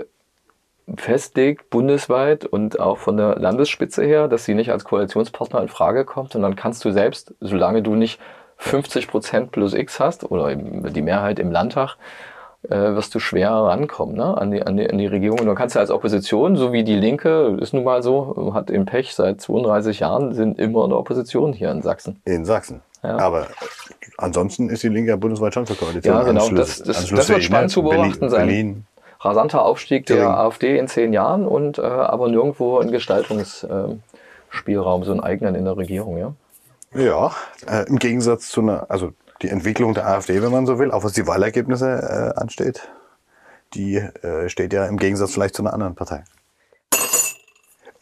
festlegt, 0.96 1.68
bundesweit 1.68 2.46
und 2.46 2.80
auch 2.80 2.96
von 2.96 3.18
der 3.18 3.36
Landesspitze 3.36 4.04
her, 4.04 4.28
dass 4.28 4.46
sie 4.46 4.54
nicht 4.54 4.70
als 4.70 4.84
Koalitionspartner 4.84 5.60
in 5.60 5.68
Frage 5.68 6.06
kommt. 6.06 6.34
Und 6.34 6.42
dann 6.42 6.56
kannst 6.56 6.84
du 6.84 6.92
selbst, 6.92 7.34
solange 7.40 7.82
du 7.82 7.94
nicht 7.94 8.20
50 8.58 9.08
Prozent 9.08 9.52
plus 9.52 9.74
X 9.74 10.00
hast 10.00 10.30
oder 10.30 10.54
die 10.54 11.02
Mehrheit 11.02 11.38
im 11.38 11.52
Landtag, 11.52 11.96
äh, 12.68 12.94
wirst 12.94 13.14
du 13.14 13.18
schwer 13.18 13.50
rankommen 13.50 14.16
ne? 14.16 14.36
an, 14.36 14.50
die, 14.50 14.62
an, 14.62 14.76
die, 14.76 14.88
an 14.88 14.98
die 14.98 15.06
Regierung. 15.06 15.40
Und 15.40 15.46
du 15.46 15.54
kannst 15.54 15.74
ja 15.74 15.80
als 15.80 15.90
Opposition, 15.90 16.56
so 16.56 16.72
wie 16.72 16.84
die 16.84 16.96
Linke, 16.96 17.56
ist 17.60 17.74
nun 17.74 17.84
mal 17.84 18.02
so, 18.02 18.52
hat 18.54 18.70
im 18.70 18.86
Pech 18.86 19.14
seit 19.14 19.40
32 19.40 20.00
Jahren, 20.00 20.34
sind 20.34 20.58
immer 20.58 20.84
in 20.84 20.90
der 20.90 20.98
Opposition 20.98 21.52
hier 21.52 21.70
in 21.70 21.82
Sachsen. 21.82 22.20
In 22.24 22.44
Sachsen. 22.44 22.82
Ja. 23.02 23.18
Aber 23.18 23.46
ansonsten 24.18 24.68
ist 24.68 24.82
die 24.82 24.88
Linke 24.88 25.10
ja 25.10 25.16
bundesweit 25.16 25.54
schon 25.54 25.66
für 25.66 25.74
Koalition. 25.74 26.14
Ja, 26.14 26.22
genau. 26.24 26.42
Anschluss, 26.42 26.78
das, 26.78 26.96
das, 26.96 27.08
das 27.08 27.28
wird 27.28 27.44
spannend 27.44 27.70
zu 27.70 27.82
beobachten 27.82 28.28
sein. 28.28 28.46
Berlin. 28.46 28.86
Rasanter 29.20 29.64
Aufstieg 29.64 30.06
der 30.06 30.16
Thüringen. 30.16 30.34
AfD 30.34 30.78
in 30.78 30.88
zehn 30.88 31.12
Jahren 31.12 31.46
und 31.46 31.78
äh, 31.78 31.82
aber 31.82 32.28
nirgendwo 32.28 32.78
ein 32.78 32.90
Gestaltungsspielraum, 32.90 35.02
äh, 35.02 35.04
so 35.04 35.12
einen 35.12 35.20
eigenen 35.20 35.54
in 35.54 35.64
der 35.64 35.76
Regierung, 35.76 36.18
ja. 36.18 36.32
Ja, 36.94 37.34
äh, 37.66 37.86
im 37.88 37.98
Gegensatz 37.98 38.48
zu 38.48 38.60
einer, 38.60 38.90
also 38.90 39.12
die 39.42 39.48
Entwicklung 39.48 39.94
der 39.94 40.06
AfD, 40.06 40.40
wenn 40.42 40.52
man 40.52 40.66
so 40.66 40.78
will, 40.78 40.90
auch 40.90 41.04
was 41.04 41.12
die 41.12 41.26
Wahlergebnisse 41.26 42.34
äh, 42.34 42.40
ansteht, 42.40 42.88
die 43.74 43.96
äh, 43.96 44.48
steht 44.48 44.72
ja 44.72 44.86
im 44.86 44.96
Gegensatz 44.96 45.32
vielleicht 45.32 45.54
zu 45.54 45.62
einer 45.62 45.72
anderen 45.72 45.94
Partei. 45.94 46.24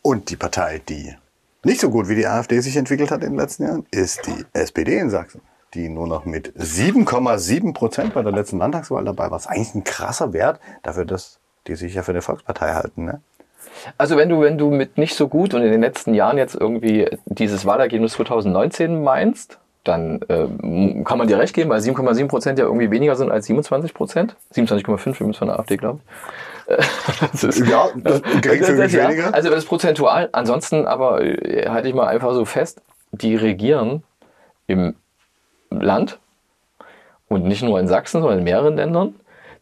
Und 0.03 0.31
die 0.31 0.37
Partei, 0.37 0.81
die 0.87 1.17
nicht 1.64 1.81
so 1.81 1.91
gut 1.91 2.09
wie 2.09 2.14
die 2.14 2.26
AfD 2.26 2.61
sich 2.61 2.76
entwickelt 2.76 3.11
hat 3.11 3.23
in 3.23 3.31
den 3.31 3.38
letzten 3.38 3.64
Jahren, 3.64 3.87
ist 3.91 4.26
die 4.26 4.45
SPD 4.53 4.99
in 4.99 5.09
Sachsen, 5.09 5.41
die 5.73 5.88
nur 5.88 6.07
noch 6.07 6.26
mit 6.26 6.55
7,7 6.59 7.73
Prozent 7.73 8.14
bei 8.14 8.23
der 8.23 8.33
letzten 8.33 8.59
Landtagswahl 8.59 9.05
dabei 9.05 9.25
war. 9.25 9.31
Was 9.33 9.47
eigentlich 9.47 9.75
ein 9.75 9.85
krasser 9.85 10.33
Wert 10.35 10.61
dafür, 10.83 11.07
dass 11.07 11.41
die 11.67 11.75
sich 11.76 11.95
ja 11.95 12.03
für 12.03 12.12
eine 12.12 12.21
Volkspartei 12.21 12.75
halten. 12.75 13.07
Ne? 13.07 13.23
Also 13.99 14.16
wenn 14.16 14.28
du, 14.28 14.40
wenn 14.40 14.59
du 14.59 14.71
mit 14.71 14.99
nicht 14.99 15.14
so 15.14 15.28
gut 15.28 15.54
und 15.54 15.62
in 15.62 15.71
den 15.71 15.80
letzten 15.80 16.14
Jahren 16.14 16.38
jetzt 16.38 16.54
irgendwie 16.54 17.09
dieses 17.26 17.66
Wahlergebnis 17.66 18.12
2019 18.12 19.02
meinst, 19.02 19.59
dann 19.85 20.21
äh, 20.28 21.02
kann 21.04 21.18
man 21.18 21.28
dir 21.28 21.38
recht 21.38 21.54
geben, 21.54 21.71
weil 21.71 21.80
7,7 21.80 22.26
Prozent 22.26 22.59
ja 22.59 22.64
irgendwie 22.64 22.90
weniger 22.90 23.16
sind 23.16 23.30
als 23.30 23.47
27 23.47 23.92
Prozent. 23.92 24.35
27,5 24.54 25.16
übrigens 25.16 25.37
von 25.37 25.49
der 25.49 25.59
AfD, 25.59 25.76
glaube 25.76 26.00
ich. 26.00 26.04
ist, 27.42 27.68
ja, 27.68 27.88
das 27.97 28.23
geringfügig 28.40 28.92
ja, 28.92 29.09
weniger. 29.09 29.35
Also 29.35 29.50
das 29.50 29.59
ist 29.61 29.68
prozentual. 29.68 30.30
Ansonsten 30.33 30.87
aber 30.87 31.23
äh, 31.23 31.68
halte 31.68 31.88
ich 31.88 31.94
mal 31.94 32.06
einfach 32.06 32.33
so 32.33 32.47
fest, 32.47 32.80
die 33.12 33.37
regieren 33.37 34.02
im 34.66 34.94
Land 35.71 36.18
und 37.28 37.44
nicht 37.44 37.62
nur 37.62 37.78
in 37.78 37.87
Sachsen, 37.87 38.23
sondern 38.23 38.38
in 38.38 38.44
mehreren 38.44 38.76
Ländern. 38.76 39.14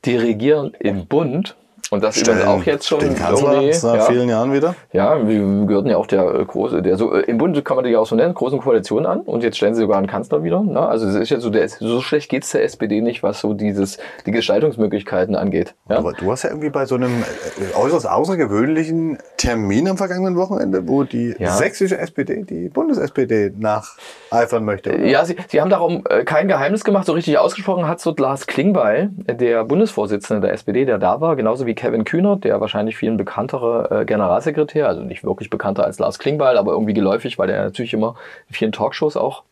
Die 0.04 0.16
regieren 0.16 0.73
im 0.78 1.06
Bund 1.06 1.56
und 1.92 2.02
das 2.02 2.18
Stellen 2.18 2.38
übrigens 2.38 2.62
auch 2.62 2.64
jetzt 2.64 2.88
schon 2.88 3.00
den 3.00 3.14
Kanzler 3.14 3.52
nach 3.61 3.94
ja, 3.96 4.00
vielen 4.06 4.26
Jahren 4.26 4.50
wieder. 4.54 4.75
Ja, 4.92 5.28
wir 5.28 5.66
gehörten 5.66 5.90
ja 5.90 5.99
auch 5.99 6.06
der 6.06 6.25
äh, 6.25 6.42
große, 6.42 6.80
der 6.80 6.96
so 6.96 7.14
äh, 7.14 7.20
im 7.25 7.37
Bund 7.37 7.62
kann 7.66 7.76
man 7.76 7.84
die 7.84 7.90
ja 7.90 7.99
auch 7.99 8.06
so 8.06 8.16
nennen, 8.16 8.32
großen 8.32 8.61
Koalition 8.61 9.04
an 9.04 9.20
und 9.20 9.42
jetzt 9.42 9.58
stellen 9.58 9.75
sie 9.75 9.82
sogar 9.82 9.99
einen 9.99 10.06
Kanzler 10.06 10.42
wieder. 10.42 10.62
Ne? 10.62 10.80
Also 10.80 11.06
es 11.06 11.14
ist 11.14 11.28
jetzt 11.28 11.42
so, 11.42 11.50
der, 11.50 11.68
so 11.68 12.00
schlecht 12.00 12.30
geht's 12.30 12.50
der 12.50 12.64
SPD 12.64 13.02
nicht, 13.02 13.22
was 13.22 13.40
so 13.40 13.52
dieses 13.52 13.99
die 14.25 14.30
Gestaltungsmöglichkeiten 14.30 15.34
angeht. 15.37 15.75
Ja? 15.90 15.99
Aber 15.99 16.14
du 16.14 16.26
warst 16.26 16.44
ja 16.44 16.50
irgendwie 16.50 16.70
bei 16.70 16.87
so 16.87 16.94
einem 16.94 17.25
äh, 17.25 17.76
äußerst 17.76 18.08
außergewöhnlichen 18.08 19.18
Termin 19.37 19.87
am 19.87 19.99
vergangenen 19.99 20.37
Wochenende, 20.37 20.88
wo 20.88 21.02
die 21.02 21.34
ja. 21.38 21.50
sächsische 21.50 21.99
SPD 21.99 22.44
die 22.44 22.70
Bundes-SPD 22.70 23.52
nacheifern 23.58 24.64
möchte. 24.64 24.94
Oder? 24.94 25.04
Ja, 25.04 25.26
sie, 25.26 25.37
sie 25.46 25.61
haben 25.61 25.68
darum 25.68 26.04
kein 26.25 26.49
Geheimnis 26.49 26.84
gemacht, 26.84 27.04
so 27.04 27.12
richtig 27.12 27.37
ausgesprochen 27.37 27.87
hat 27.87 28.00
so 28.00 28.14
Lars 28.17 28.47
Klingbeil, 28.47 29.10
der 29.12 29.64
Bundesvorsitzende 29.64 30.47
der 30.47 30.54
SPD, 30.54 30.86
der 30.86 30.97
da 30.97 31.21
war, 31.21 31.36
genauso 31.36 31.67
wie 31.67 31.75
Kevin 31.82 32.04
Kühnert, 32.04 32.45
der 32.45 32.60
wahrscheinlich 32.60 32.97
vielen 32.97 33.16
bekanntere 33.16 34.02
äh, 34.02 34.04
Generalsekretär, 34.04 34.86
also 34.86 35.02
nicht 35.02 35.25
wirklich 35.25 35.50
bekannter 35.50 35.82
als 35.82 35.99
Lars 35.99 36.21
Klingbeil, 36.21 36.56
aber 36.56 36.71
irgendwie 36.71 36.95
geläufig, 36.95 37.40
weil 37.40 37.50
er 37.50 37.64
natürlich 37.64 37.92
immer 37.92 38.14
in 38.49 38.54
vielen 38.54 38.71
Talkshows 38.71 39.16
auch 39.16 39.42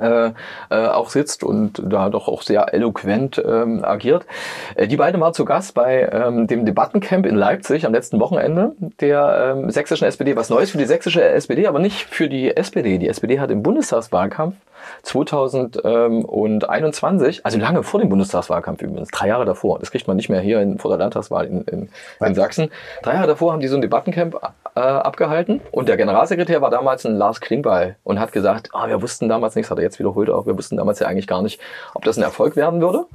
äh, 0.00 0.30
äh, 0.70 0.86
auch 0.86 1.10
sitzt 1.10 1.44
und 1.44 1.82
da 1.84 2.08
doch 2.08 2.28
auch 2.28 2.42
sehr 2.42 2.72
eloquent 2.74 3.42
ähm, 3.44 3.84
agiert. 3.84 4.26
Äh, 4.74 4.88
die 4.88 4.96
beiden 4.96 5.20
waren 5.20 5.34
zu 5.34 5.44
Gast 5.44 5.74
bei 5.74 6.08
ähm, 6.12 6.46
dem 6.46 6.66
Debattencamp 6.66 7.26
in 7.26 7.36
Leipzig 7.36 7.86
am 7.86 7.92
letzten 7.92 8.20
Wochenende 8.20 8.72
der 9.00 9.56
ähm, 9.56 9.70
sächsischen 9.70 10.06
SPD. 10.06 10.36
Was 10.36 10.50
Neues 10.50 10.70
für 10.70 10.78
die 10.78 10.84
sächsische 10.84 11.22
SPD, 11.22 11.66
aber 11.66 11.78
nicht 11.78 12.06
für 12.06 12.28
die 12.28 12.56
SPD. 12.56 12.98
Die 12.98 13.08
SPD 13.08 13.40
hat 13.40 13.50
im 13.50 13.62
Bundestagswahlkampf 13.62 14.56
2021, 15.02 17.44
also 17.44 17.58
lange 17.58 17.82
vor 17.82 18.00
dem 18.00 18.08
Bundestagswahlkampf 18.08 18.82
übrigens, 18.82 19.10
drei 19.10 19.28
Jahre 19.28 19.44
davor, 19.44 19.78
das 19.78 19.90
kriegt 19.90 20.08
man 20.08 20.16
nicht 20.16 20.28
mehr 20.28 20.40
hier 20.40 20.60
in, 20.60 20.78
vor 20.78 20.90
der 20.90 20.98
Landtagswahl 20.98 21.46
in, 21.46 21.62
in, 21.62 21.88
in 22.20 22.34
Sachsen, 22.34 22.70
drei 23.02 23.14
Jahre 23.14 23.26
davor 23.26 23.52
haben 23.52 23.60
die 23.60 23.68
so 23.68 23.76
ein 23.76 23.82
Debattencamp 23.82 24.38
äh, 24.76 24.80
abgehalten 24.80 25.60
und 25.72 25.88
der 25.88 25.96
Generalsekretär 25.96 26.60
war 26.60 26.70
damals 26.70 27.04
ein 27.04 27.16
Lars 27.16 27.40
Klingbeil 27.40 27.96
und 28.04 28.20
hat 28.20 28.32
gesagt, 28.32 28.70
ah, 28.72 28.88
wir 28.88 29.02
wussten 29.02 29.28
damals 29.28 29.56
nichts, 29.56 29.70
hat 29.70 29.78
er 29.78 29.84
jetzt 29.84 29.98
wiederholt 29.98 30.30
auch, 30.30 30.46
wir 30.46 30.56
wussten 30.56 30.76
damals 30.76 31.00
ja 31.00 31.08
eigentlich 31.08 31.26
gar 31.26 31.42
nicht, 31.42 31.60
ob 31.94 32.04
das 32.04 32.16
ein 32.16 32.22
Erfolg 32.22 32.54
werden 32.54 32.80
würde. 32.80 33.06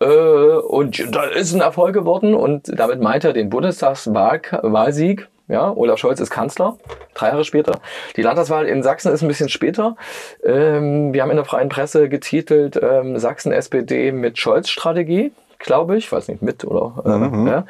Äh, 0.00 0.06
und 0.06 1.14
da 1.14 1.24
ist 1.24 1.54
ein 1.54 1.60
Erfolg 1.60 1.94
geworden 1.94 2.34
und 2.34 2.78
damit 2.78 3.00
meint 3.00 3.24
er 3.24 3.32
den 3.32 3.50
Bundestagswahlsieg 3.50 5.28
ja, 5.46 5.70
Olaf 5.76 5.98
Scholz 5.98 6.20
ist 6.20 6.30
Kanzler, 6.30 6.78
drei 7.12 7.28
Jahre 7.28 7.44
später. 7.44 7.80
Die 8.16 8.22
Landtagswahl 8.22 8.66
in 8.66 8.82
Sachsen 8.82 9.12
ist 9.12 9.20
ein 9.20 9.28
bisschen 9.28 9.50
später. 9.50 9.96
Ähm, 10.42 11.12
wir 11.12 11.22
haben 11.22 11.30
in 11.30 11.36
der 11.36 11.44
freien 11.44 11.68
Presse 11.68 12.08
getitelt 12.08 12.80
ähm, 12.82 13.18
Sachsen 13.18 13.52
SPD 13.52 14.10
mit 14.10 14.38
Scholz-Strategie, 14.38 15.32
glaube 15.58 15.98
ich, 15.98 16.10
weiß 16.10 16.28
nicht, 16.28 16.40
mit 16.40 16.64
oder 16.64 17.02
äh, 17.04 17.18
mhm. 17.18 17.46
ja. 17.46 17.66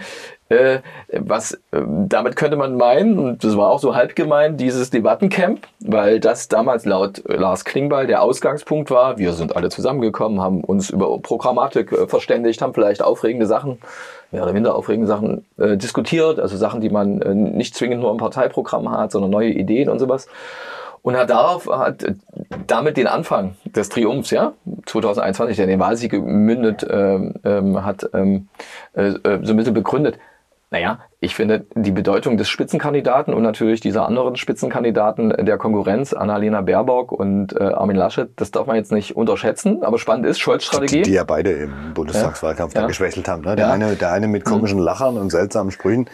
Äh, 0.54 0.80
was 1.12 1.54
äh, 1.72 1.82
damit 2.08 2.36
könnte 2.36 2.56
man 2.56 2.76
meinen, 2.76 3.18
und 3.18 3.44
das 3.44 3.56
war 3.56 3.70
auch 3.70 3.80
so 3.80 3.94
halb 3.94 4.14
gemein, 4.14 4.56
dieses 4.56 4.90
Debattencamp, 4.90 5.66
weil 5.80 6.20
das 6.20 6.48
damals 6.48 6.84
laut 6.84 7.22
Lars 7.26 7.64
Klingbeil 7.64 8.06
der 8.06 8.22
Ausgangspunkt 8.22 8.90
war. 8.90 9.18
Wir 9.18 9.32
sind 9.32 9.56
alle 9.56 9.68
zusammengekommen, 9.68 10.40
haben 10.40 10.62
uns 10.62 10.90
über 10.90 11.18
Programmatik 11.20 11.92
äh, 11.92 12.06
verständigt, 12.06 12.62
haben 12.62 12.74
vielleicht 12.74 13.02
aufregende 13.02 13.46
Sachen 13.46 13.78
mehr 14.30 14.42
oder 14.42 14.52
minder 14.52 14.74
aufregende 14.74 15.06
Sachen 15.06 15.46
äh, 15.58 15.76
diskutiert, 15.76 16.40
also 16.40 16.56
Sachen, 16.56 16.80
die 16.80 16.90
man 16.90 17.22
äh, 17.22 17.34
nicht 17.34 17.74
zwingend 17.74 18.00
nur 18.00 18.10
im 18.10 18.18
Parteiprogramm 18.18 18.90
hat, 18.90 19.12
sondern 19.12 19.30
neue 19.30 19.50
Ideen 19.50 19.88
und 19.88 19.98
sowas. 19.98 20.26
Und 21.02 21.16
hat 21.16 21.28
darauf 21.28 21.66
hat 21.66 22.06
damit 22.66 22.96
den 22.96 23.06
Anfang 23.06 23.56
des 23.64 23.90
Triumphs, 23.90 24.30
ja, 24.30 24.54
2021, 24.86 25.56
der 25.58 25.66
den 25.66 25.78
Wahlsieg 25.78 26.12
gemündet 26.12 26.84
ähm, 26.88 27.34
ähm, 27.44 27.84
hat, 27.84 28.08
ähm, 28.14 28.48
äh, 28.94 29.08
äh 29.08 29.40
so 29.42 29.52
ein 29.52 29.56
bisschen 29.56 29.74
begründet. 29.74 30.18
Naja, 30.74 30.98
ich 31.20 31.36
finde 31.36 31.66
die 31.76 31.92
Bedeutung 31.92 32.36
des 32.36 32.48
Spitzenkandidaten 32.48 33.32
und 33.32 33.44
natürlich 33.44 33.80
dieser 33.80 34.08
anderen 34.08 34.34
Spitzenkandidaten 34.34 35.28
der 35.46 35.56
Konkurrenz, 35.56 36.12
Annalena 36.12 36.62
Baerbock 36.62 37.12
und 37.12 37.54
äh, 37.54 37.62
Armin 37.62 37.94
Laschet, 37.94 38.30
das 38.34 38.50
darf 38.50 38.66
man 38.66 38.74
jetzt 38.74 38.90
nicht 38.90 39.14
unterschätzen. 39.14 39.84
Aber 39.84 40.00
spannend 40.00 40.26
ist 40.26 40.40
Scholz-Strategie. 40.40 41.02
Die, 41.02 41.10
die, 41.10 41.12
ja 41.12 41.22
beide 41.22 41.52
im 41.52 41.94
Bundestagswahlkampf 41.94 42.74
ja. 42.74 42.80
da 42.80 42.86
geschwächelt 42.88 43.28
haben. 43.28 43.42
Ne? 43.42 43.54
Der, 43.54 43.66
ja. 43.66 43.72
eine, 43.72 43.94
der 43.94 44.10
eine 44.10 44.26
mit 44.26 44.44
komischen 44.44 44.80
mhm. 44.80 44.84
Lachern 44.84 45.16
und 45.16 45.30
seltsamen 45.30 45.70
Sprüchen 45.70 46.10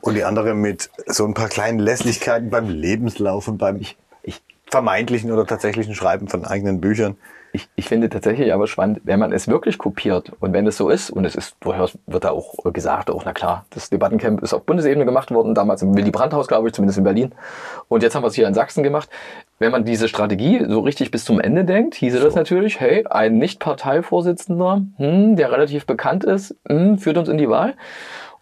und 0.00 0.14
die 0.14 0.24
andere 0.24 0.54
mit 0.54 0.88
so 1.04 1.26
ein 1.26 1.34
paar 1.34 1.48
kleinen 1.48 1.78
Lässlichkeiten 1.78 2.48
beim 2.48 2.70
Lebenslauf 2.70 3.46
und 3.46 3.58
beim 3.58 3.76
ich, 3.76 3.98
ich, 4.22 4.40
vermeintlichen 4.72 5.30
oder 5.30 5.46
tatsächlichen 5.46 5.94
Schreiben 5.94 6.28
von 6.28 6.46
eigenen 6.46 6.80
Büchern. 6.80 7.16
Ich, 7.54 7.68
ich 7.76 7.86
finde 7.86 8.08
tatsächlich 8.08 8.54
aber 8.54 8.66
spannend, 8.66 9.02
wenn 9.04 9.20
man 9.20 9.30
es 9.30 9.46
wirklich 9.46 9.76
kopiert 9.76 10.32
und 10.40 10.54
wenn 10.54 10.66
es 10.66 10.78
so 10.78 10.88
ist, 10.88 11.10
und 11.10 11.26
es 11.26 11.34
ist 11.34 11.56
durchaus, 11.60 11.98
wird 12.06 12.24
da 12.24 12.30
auch 12.30 12.54
gesagt, 12.72 13.10
auch 13.10 13.26
na 13.26 13.34
klar, 13.34 13.66
das 13.68 13.90
Debattencamp 13.90 14.42
ist 14.42 14.54
auf 14.54 14.64
Bundesebene 14.64 15.04
gemacht 15.04 15.30
worden, 15.30 15.54
damals 15.54 15.82
im 15.82 15.94
Willy 15.94 16.10
Brandt-Haus, 16.10 16.48
glaube 16.48 16.68
ich, 16.68 16.74
zumindest 16.74 16.96
in 16.96 17.04
Berlin. 17.04 17.34
Und 17.88 18.02
jetzt 18.02 18.14
haben 18.14 18.22
wir 18.22 18.28
es 18.28 18.34
hier 18.34 18.48
in 18.48 18.54
Sachsen 18.54 18.82
gemacht. 18.82 19.10
Wenn 19.58 19.70
man 19.70 19.84
diese 19.84 20.08
Strategie 20.08 20.64
so 20.66 20.80
richtig 20.80 21.10
bis 21.10 21.26
zum 21.26 21.38
Ende 21.38 21.66
denkt, 21.66 21.94
hieße 21.96 22.16
so. 22.16 22.24
das 22.24 22.34
natürlich, 22.34 22.80
hey, 22.80 23.04
ein 23.06 23.36
Nicht-Parteivorsitzender, 23.36 24.86
hm, 24.96 25.36
der 25.36 25.52
relativ 25.52 25.84
bekannt 25.84 26.24
ist, 26.24 26.56
hm, 26.66 26.96
führt 26.96 27.18
uns 27.18 27.28
in 27.28 27.36
die 27.36 27.50
Wahl. 27.50 27.74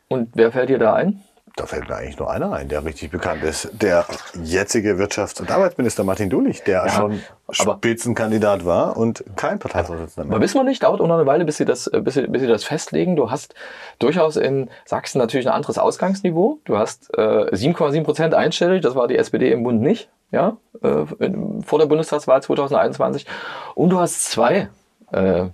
Und 0.07 0.29
wer 0.35 0.53
fällt 0.53 0.69
dir 0.69 0.79
da 0.79 0.95
ein? 0.95 1.21
Da 1.57 1.67
fällt 1.67 1.89
mir 1.89 1.97
eigentlich 1.97 2.19
nur 2.19 2.31
einer 2.31 2.53
ein, 2.53 2.69
der 2.69 2.85
richtig 2.85 3.11
bekannt 3.11 3.43
ist. 3.43 3.69
Der 3.73 4.07
jetzige 4.43 4.95
Wirtschafts- 4.95 5.41
und 5.41 5.51
Arbeitsminister 5.51 6.05
Martin 6.05 6.31
Dulich, 6.31 6.63
der 6.63 6.85
Ja, 6.87 6.91
schon 6.91 7.21
Spitzenkandidat 7.51 8.65
war 8.65 8.97
und 8.97 9.25
kein 9.37 9.59
Parteivorsitzender 9.59 10.27
mehr. 10.27 10.37
Aber 10.37 10.43
wissen 10.43 10.59
wir 10.59 10.65
nicht, 10.65 10.83
dauert 10.83 11.01
auch 11.01 11.07
noch 11.07 11.17
eine 11.17 11.27
Weile, 11.27 11.45
bis 11.45 11.57
sie 11.57 11.65
das, 11.65 11.87
äh, 11.89 12.01
bis 12.01 12.15
sie, 12.15 12.27
bis 12.29 12.43
sie 12.43 12.49
das 12.49 12.65
festlegen. 12.65 13.17
Du 13.17 13.31
hast 13.31 13.55
durchaus 13.99 14.37
in 14.37 14.71
Sachsen 14.85 15.19
natürlich 15.19 15.47
ein 15.49 15.53
anderes 15.53 15.79
Ausgangsniveau. 15.79 16.59
Du 16.65 16.79
hast 16.79 17.13
äh, 17.17 17.21
7,7 17.21 18.05
Prozent 18.05 18.35
einstellig, 18.35 18.83
das 18.83 18.95
war 18.95 19.09
die 19.09 19.17
SPD 19.17 19.51
im 19.51 19.63
Bund 19.65 19.81
nicht, 19.81 20.09
ja, 20.31 20.57
äh, 20.83 21.05
in, 21.19 21.63
vor 21.63 21.79
der 21.79 21.87
Bundestagswahl 21.87 22.43
2021. 22.43 23.27
Und 23.75 23.91
du 23.91 23.99
hast 23.99 24.31
zwei, 24.31 24.69
äh, 25.13 25.47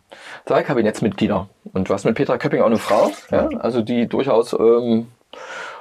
zwei 0.45 0.63
Kabinettsmitglieder. 0.63 1.49
Und 1.73 1.89
du 1.89 1.95
hast 1.95 2.05
mit 2.05 2.15
Petra 2.15 2.37
Köpping 2.39 2.61
auch 2.61 2.67
eine 2.67 2.79
Frau, 2.79 3.11
ja, 3.31 3.49
also 3.59 3.81
die 3.81 4.07
durchaus 4.07 4.53
ähm, 4.53 5.09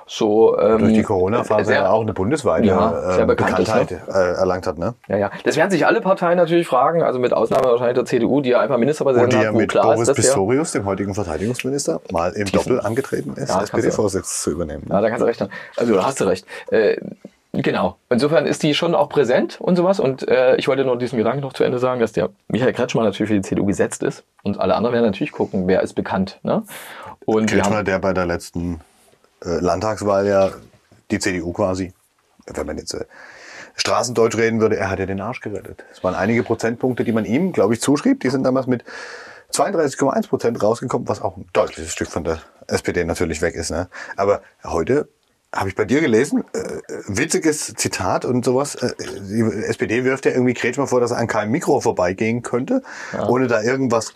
so 0.08 0.58
ähm, 0.60 0.80
Durch 0.80 0.94
die 0.94 1.04
Corona-Phase 1.04 1.74
ja 1.74 1.90
auch 1.90 2.02
eine 2.02 2.14
bundesweite 2.14 2.68
Ja, 2.68 3.18
äh, 3.18 3.26
bekannt 3.26 3.60
ist, 3.60 3.66
Bekanntheit 3.74 3.92
äh, 4.08 4.34
erlangt 4.36 4.68
hat. 4.68 4.78
Ne? 4.78 4.94
Ja, 5.08 5.18
ja. 5.18 5.32
Das 5.44 5.56
werden 5.56 5.72
sich 5.72 5.86
alle 5.88 6.00
Parteien 6.02 6.38
natürlich 6.38 6.68
fragen, 6.68 7.02
also 7.02 7.18
mit 7.18 7.34
Ausnahme 7.34 7.66
wahrscheinlich 7.66 7.96
der 7.96 8.06
CDU, 8.06 8.42
die 8.42 8.50
ja 8.50 8.60
einfach 8.60 8.76
Und 8.76 8.82
Ministerpräsidenten 8.82 9.40
die 9.40 9.44
ja 9.44 9.50
hat, 9.50 9.56
mit 9.56 9.74
Boris 9.74 10.08
ist, 10.08 10.16
Pistorius, 10.16 10.74
dem 10.74 10.86
heutigen 10.86 11.16
Verteidigungsminister, 11.16 12.02
mal 12.12 12.32
im 12.34 12.46
Doppel 12.52 12.80
angetreten 12.82 13.34
ist, 13.36 13.50
Ja, 13.50 13.64
SPD-Vorsitz 13.64 14.44
zu 14.44 14.52
übernehmen. 14.52 14.86
Ja, 14.90 15.02
da 15.02 15.10
kannst 15.10 15.22
du 15.22 15.26
recht 15.26 15.42
haben. 15.42 15.52
Also 15.76 15.96
da 15.96 16.06
hast 16.06 16.22
du 16.22 16.26
recht. 16.26 16.46
Äh, 16.70 16.98
genau. 17.52 17.98
Insofern 18.10 18.46
ist 18.46 18.62
die 18.62 18.76
schon 18.76 18.94
auch 18.94 19.10
präsent 19.10 19.60
und 19.60 19.76
sowas. 19.76 20.00
Und 20.00 20.28
äh, 20.28 20.56
ich 20.58 20.68
wollte 20.68 20.86
nur 20.86 20.98
diesen 21.00 21.18
Gedanken 21.18 21.42
noch 21.42 21.54
zu 21.54 21.64
Ende 21.64 21.80
sagen, 21.80 22.00
dass 22.00 22.12
der 22.12 22.30
Michael 22.48 22.74
Kretschmann 22.74 23.06
natürlich 23.06 23.30
für 23.30 23.36
die 23.36 23.42
CDU 23.42 23.66
gesetzt 23.66 24.04
ist. 24.04 24.24
Und 24.44 24.60
alle 24.60 24.76
anderen 24.76 24.94
werden 24.94 25.06
natürlich 25.06 25.32
gucken, 25.32 25.68
wer 25.68 25.82
ist 25.82 25.94
bekannt. 25.94 26.40
Ne? 26.44 26.62
Und 27.26 27.52
wir 27.52 27.58
Kretschmer, 27.58 27.78
haben, 27.78 27.86
der 27.86 27.98
bei 27.98 28.14
der 28.14 28.28
letzten 28.28 28.82
äh, 29.44 29.60
Landtagswahl 29.60 30.28
ja 30.28 30.52
die 31.12 31.20
CDU 31.20 31.54
quasi, 31.54 31.94
wenn 32.48 32.66
man 32.66 32.78
jetzt 32.78 32.94
äh, 32.94 33.06
Straßendeutsch 33.76 34.38
reden 34.38 34.62
würde, 34.62 34.78
er 34.78 34.90
hat 34.90 35.00
ja 35.00 35.06
den 35.06 35.20
Arsch 35.20 35.42
gerettet. 35.42 35.84
Es 35.92 36.04
waren 36.04 36.16
einige 36.16 36.44
Prozentpunkte, 36.44 37.04
die 37.04 37.12
man 37.12 37.26
ihm, 37.26 37.52
glaube 37.52 37.74
ich, 37.74 37.82
zuschrieb. 37.82 38.22
Die 38.22 38.30
sind 38.30 38.44
damals 38.44 38.68
mit 38.68 38.84
32,1 39.52 40.30
Prozent 40.30 40.64
rausgekommen, 40.64 41.08
was 41.08 41.22
auch 41.22 41.38
ein 41.38 41.48
deutliches 41.54 41.92
Stück 41.92 42.10
von 42.10 42.24
der 42.24 42.40
SPD 42.68 43.04
natürlich 43.04 43.42
weg 43.42 43.56
ist. 43.56 43.72
Ne? 43.72 43.90
Aber 44.16 44.42
heute 44.64 45.10
habe 45.54 45.70
ich 45.70 45.76
bei 45.76 45.86
dir 45.86 46.02
gelesen, 46.02 46.44
äh, 46.54 46.60
äh, 46.60 46.82
witziges 47.08 47.74
Zitat 47.76 48.26
und 48.26 48.44
sowas. 48.44 48.76
Äh, 48.76 48.94
die 48.98 49.42
SPD 49.42 50.04
wirft 50.04 50.26
ja 50.26 50.32
irgendwie 50.32 50.54
Kretschmer 50.54 50.88
vor, 50.88 51.00
dass 51.00 51.12
er 51.12 51.18
an 51.18 51.28
keinem 51.28 51.52
Mikro 51.52 51.80
vorbeigehen 51.80 52.42
könnte, 52.42 52.82
ohne 53.28 53.48
da 53.48 53.62
irgendwas 53.62 54.14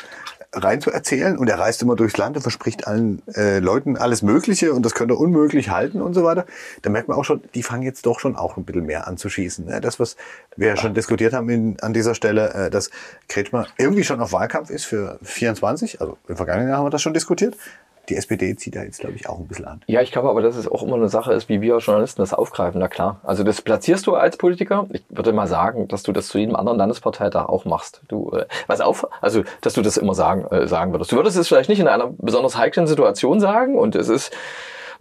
rein 0.53 0.81
zu 0.81 0.91
erzählen. 0.91 1.37
Und 1.37 1.49
er 1.49 1.59
reist 1.59 1.81
immer 1.81 1.95
durchs 1.95 2.17
Land 2.17 2.35
und 2.35 2.41
verspricht 2.41 2.87
allen 2.87 3.21
äh, 3.35 3.59
Leuten 3.59 3.97
alles 3.97 4.21
Mögliche 4.21 4.73
und 4.73 4.83
das 4.83 4.95
könnte 4.95 5.15
unmöglich 5.15 5.69
halten 5.69 6.01
und 6.01 6.13
so 6.13 6.23
weiter. 6.23 6.45
Da 6.81 6.89
merkt 6.89 7.07
man 7.07 7.17
auch 7.17 7.25
schon, 7.25 7.41
die 7.53 7.63
fangen 7.63 7.83
jetzt 7.83 8.05
doch 8.05 8.19
schon 8.19 8.35
auch 8.35 8.57
ein 8.57 8.65
bisschen 8.65 8.85
mehr 8.85 9.07
an 9.07 9.17
zu 9.17 9.29
schießen. 9.29 9.65
Ne? 9.65 9.81
Das, 9.81 9.99
was 9.99 10.15
wir 10.55 10.69
ja 10.69 10.77
schon 10.77 10.93
diskutiert 10.93 11.33
haben 11.33 11.49
in, 11.49 11.79
an 11.81 11.93
dieser 11.93 12.15
Stelle, 12.15 12.53
äh, 12.53 12.69
dass 12.69 12.89
Kretschmer 13.27 13.67
irgendwie 13.77 14.03
schon 14.03 14.19
auf 14.21 14.33
Wahlkampf 14.33 14.69
ist 14.69 14.85
für 14.85 15.19
24. 15.21 16.01
Also 16.01 16.17
im 16.27 16.37
vergangenen 16.37 16.69
Jahr 16.69 16.79
haben 16.79 16.85
wir 16.85 16.91
das 16.91 17.01
schon 17.01 17.13
diskutiert. 17.13 17.55
Die 18.09 18.15
SPD 18.15 18.55
zieht 18.55 18.75
da 18.75 18.83
jetzt, 18.83 18.99
glaube 18.99 19.15
ich, 19.15 19.29
auch 19.29 19.39
ein 19.39 19.47
bisschen 19.47 19.65
an. 19.65 19.81
ja, 19.87 20.01
ich 20.01 20.11
glaube 20.11 20.29
aber, 20.29 20.41
dass 20.41 20.55
es 20.55 20.67
auch 20.67 20.83
immer 20.83 20.95
eine 20.95 21.09
Sache 21.09 21.33
ist, 21.33 21.47
wie 21.49 21.61
wir 21.61 21.77
Journalisten 21.77 22.21
das 22.21 22.33
aufgreifen. 22.33 22.79
Na 22.79 22.87
klar. 22.87 23.19
Also 23.23 23.43
das 23.43 23.61
platzierst 23.61 24.07
du 24.07 24.15
als 24.15 24.37
Politiker. 24.37 24.87
Ich 24.91 25.03
würde 25.09 25.31
mal 25.31 25.47
sagen, 25.47 25.87
dass 25.87 26.03
du 26.03 26.11
das 26.11 26.27
zu 26.27 26.39
jedem 26.39 26.55
anderen 26.55 26.77
Landesparteitag 26.77 27.47
auch 27.47 27.65
machst. 27.65 28.01
Du, 28.07 28.31
äh, 28.31 28.45
was 28.67 28.81
auf, 28.81 29.07
also, 29.21 29.43
dass 29.61 29.73
du 29.73 29.81
das 29.81 29.97
immer 29.97 30.15
sagen, 30.15 30.45
äh, 30.47 30.67
sagen 30.67 30.91
würdest. 30.91 31.11
Du 31.11 31.15
würdest 31.15 31.37
es 31.37 31.47
vielleicht 31.47 31.69
nicht 31.69 31.79
in 31.79 31.87
einer 31.87 32.11
besonders 32.17 32.57
heiklen 32.57 32.87
Situation 32.87 33.39
sagen 33.39 33.77
und 33.77 33.95
es 33.95 34.09
ist, 34.09 34.35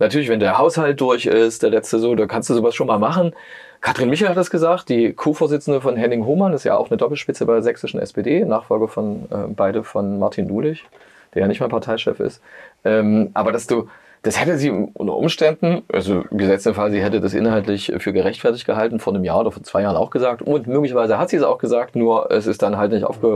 Natürlich, 0.01 0.29
wenn 0.29 0.39
der 0.39 0.59
Haushalt 0.59 1.01
durch 1.01 1.27
ist, 1.27 1.63
der 1.65 1.71
letzte 1.71 1.99
so, 1.99 2.15
da 2.15 2.27
kannst 2.27 2.49
du 2.49 2.55
sowas 2.55 2.75
schon 2.75 2.87
mal 2.87 2.99
machen. 2.99 3.33
Katrin 3.81 4.09
Michel 4.09 4.29
hat 4.29 4.37
das 4.37 4.51
gesagt, 4.51 4.89
die 4.89 5.13
Co-Vorsitzende 5.13 5.81
von 5.81 5.97
Henning 5.97 6.25
Hohmann, 6.25 6.53
ist 6.53 6.65
ja 6.65 6.77
auch 6.77 6.89
eine 6.89 6.97
Doppelspitze 6.97 7.47
bei 7.47 7.55
der 7.55 7.63
sächsischen 7.63 8.01
SPD, 8.01 8.45
Nachfolger 8.45 8.89
von 8.89 9.27
äh, 9.31 9.49
beide 9.49 9.83
von 9.83 10.19
Martin 10.19 10.49
Dulich, 10.49 10.85
der 11.35 11.43
ja 11.43 11.49
nicht 11.49 11.61
mehr 11.61 11.69
Parteichef 11.69 12.21
ist. 12.21 12.41
Ähm, 12.89 13.31
aber 13.35 13.53
dass 13.53 13.67
du, 13.67 13.89
das 14.23 14.41
hätte 14.41 14.57
sie 14.57 14.71
unter 14.71 15.15
Umständen, 15.15 15.83
also 15.93 16.25
gesetzt 16.31 16.67
im 16.67 16.75
Fall, 16.75 16.91
sie 16.91 17.03
hätte 17.03 17.21
das 17.21 17.35
inhaltlich 17.35 17.93
für 17.99 18.13
gerechtfertigt 18.13 18.67
gehalten, 18.67 18.99
vor 18.99 19.15
einem 19.15 19.25
Jahr 19.25 19.41
oder 19.41 19.53
vor 19.53 19.63
zwei 19.63 19.83
Jahren 19.83 19.97
auch 19.97 20.11
gesagt. 20.11 20.43
Und 20.43 20.67
möglicherweise 20.67 21.19
hat 21.19 21.29
sie 21.29 21.37
es 21.37 21.43
auch 21.43 21.59
gesagt, 21.59 21.97
nur 21.97 22.31
es 22.31 22.47
ist 22.47 22.63
dann 22.63 22.79
halt 22.79 22.93
nicht 22.93 23.05
aufge, 23.05 23.29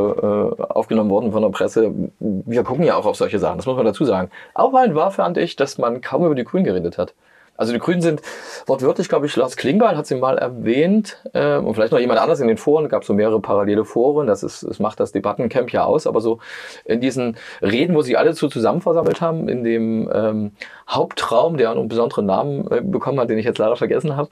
äh, 0.59 0.62
aufgenommen 0.62 1.11
worden 1.11 1.33
von 1.33 1.43
der 1.43 1.51
Presse. 1.51 1.93
Wir 2.19 2.65
gucken 2.65 2.85
ja 2.85 2.97
auch 2.97 3.07
auf 3.07 3.17
solche 3.17 3.38
Sachen, 3.38 3.59
das 3.59 3.67
muss 3.67 3.77
man 3.77 3.85
dazu 3.85 4.05
sagen. 4.05 4.31
Auffallend 4.55 4.95
war, 4.95 5.11
fand 5.11 5.37
ich, 5.37 5.57
dass 5.57 5.79
man 5.79 6.01
kaum 6.01 6.25
über 6.25 6.35
die 6.35 6.45
Grünen 6.45 6.65
geredet 6.65 6.99
hat. 6.99 7.15
Also 7.62 7.72
die 7.72 7.79
Grünen 7.79 8.01
sind 8.01 8.22
wortwörtlich, 8.66 9.09
glaube 9.09 9.27
ich, 9.27 9.37
Lars 9.37 9.57
Klingbeil 9.57 9.96
hat 9.96 10.05
sie 10.05 10.16
mal 10.16 10.37
erwähnt 10.37 11.18
äh, 11.33 11.59
und 11.59 11.75
vielleicht 11.75 11.92
noch 11.92 12.01
jemand 12.01 12.18
anders 12.18 12.40
in 12.40 12.48
den 12.48 12.57
Foren, 12.57 12.88
gab 12.88 13.05
so 13.05 13.14
mehrere 13.14 13.38
parallele 13.38 13.85
Foren, 13.85 14.27
das, 14.27 14.42
ist, 14.42 14.64
das 14.64 14.81
macht 14.81 14.98
das 14.98 15.12
Debattencamp 15.12 15.70
ja 15.70 15.85
aus, 15.85 16.09
aber 16.09 16.20
so 16.20 16.40
in 16.85 17.01
diesen 17.01 17.37
Reden, 17.61 17.94
wo 17.94 18.03
sie 18.03 18.16
alle 18.16 18.35
zu 18.35 18.48
zusammen 18.48 18.81
versammelt 18.81 19.20
haben, 19.20 19.48
in 19.48 19.62
dem 19.62 20.11
ähm, 20.12 20.51
Hauptraum, 20.88 21.57
der 21.57 21.70
einen 21.70 21.87
besonderen 21.87 22.27
Namen 22.27 22.68
äh, 22.68 22.81
bekommen 22.81 23.20
hat, 23.20 23.31
den 23.31 23.38
ich 23.38 23.44
jetzt 23.44 23.59
leider 23.59 23.77
vergessen 23.77 24.16
habe, 24.16 24.31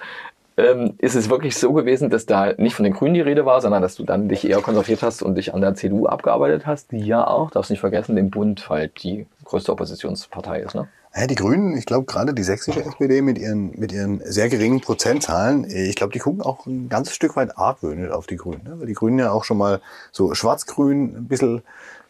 ähm, 0.56 0.94
ist 0.98 1.14
es 1.14 1.30
wirklich 1.30 1.56
so 1.56 1.72
gewesen, 1.72 2.10
dass 2.10 2.26
da 2.26 2.54
nicht 2.54 2.74
von 2.74 2.82
den 2.82 2.94
Grünen 2.94 3.14
die 3.14 3.20
Rede 3.20 3.46
war, 3.46 3.60
sondern 3.60 3.80
dass 3.80 3.94
du 3.94 4.02
dann 4.02 4.28
dich 4.28 4.44
eher 4.44 4.60
konzentriert 4.60 5.04
hast 5.04 5.22
und 5.22 5.36
dich 5.36 5.54
an 5.54 5.60
der 5.60 5.76
CDU 5.76 6.06
abgearbeitet 6.06 6.66
hast, 6.66 6.90
die 6.90 7.06
ja 7.06 7.24
auch, 7.24 7.52
darfst 7.52 7.70
nicht 7.70 7.78
vergessen, 7.78 8.16
den 8.16 8.30
Bund 8.30 8.68
halt 8.68 9.04
die 9.04 9.28
größte 9.44 9.70
Oppositionspartei 9.70 10.62
ist. 10.62 10.74
Ne? 10.74 10.88
Ja, 11.14 11.26
die 11.26 11.34
Grünen, 11.34 11.76
ich 11.76 11.86
glaube 11.86 12.06
gerade 12.06 12.34
die 12.34 12.44
sächsische 12.44 12.84
SPD 12.84 13.20
mit 13.20 13.36
ihren, 13.36 13.72
mit 13.78 13.90
ihren 13.90 14.22
sehr 14.24 14.48
geringen 14.48 14.80
Prozentzahlen, 14.80 15.68
ich 15.68 15.96
glaube, 15.96 16.12
die 16.12 16.20
gucken 16.20 16.40
auch 16.40 16.66
ein 16.66 16.88
ganzes 16.88 17.16
Stück 17.16 17.34
weit 17.34 17.58
argwöhnisch 17.58 18.10
auf 18.10 18.28
die 18.28 18.36
Grünen. 18.36 18.62
Ne? 18.62 18.78
Weil 18.78 18.86
die 18.86 18.94
Grünen 18.94 19.18
ja 19.18 19.32
auch 19.32 19.42
schon 19.42 19.58
mal 19.58 19.80
so 20.12 20.34
schwarz-grün 20.34 21.16
ein 21.16 21.26
bisschen 21.26 21.62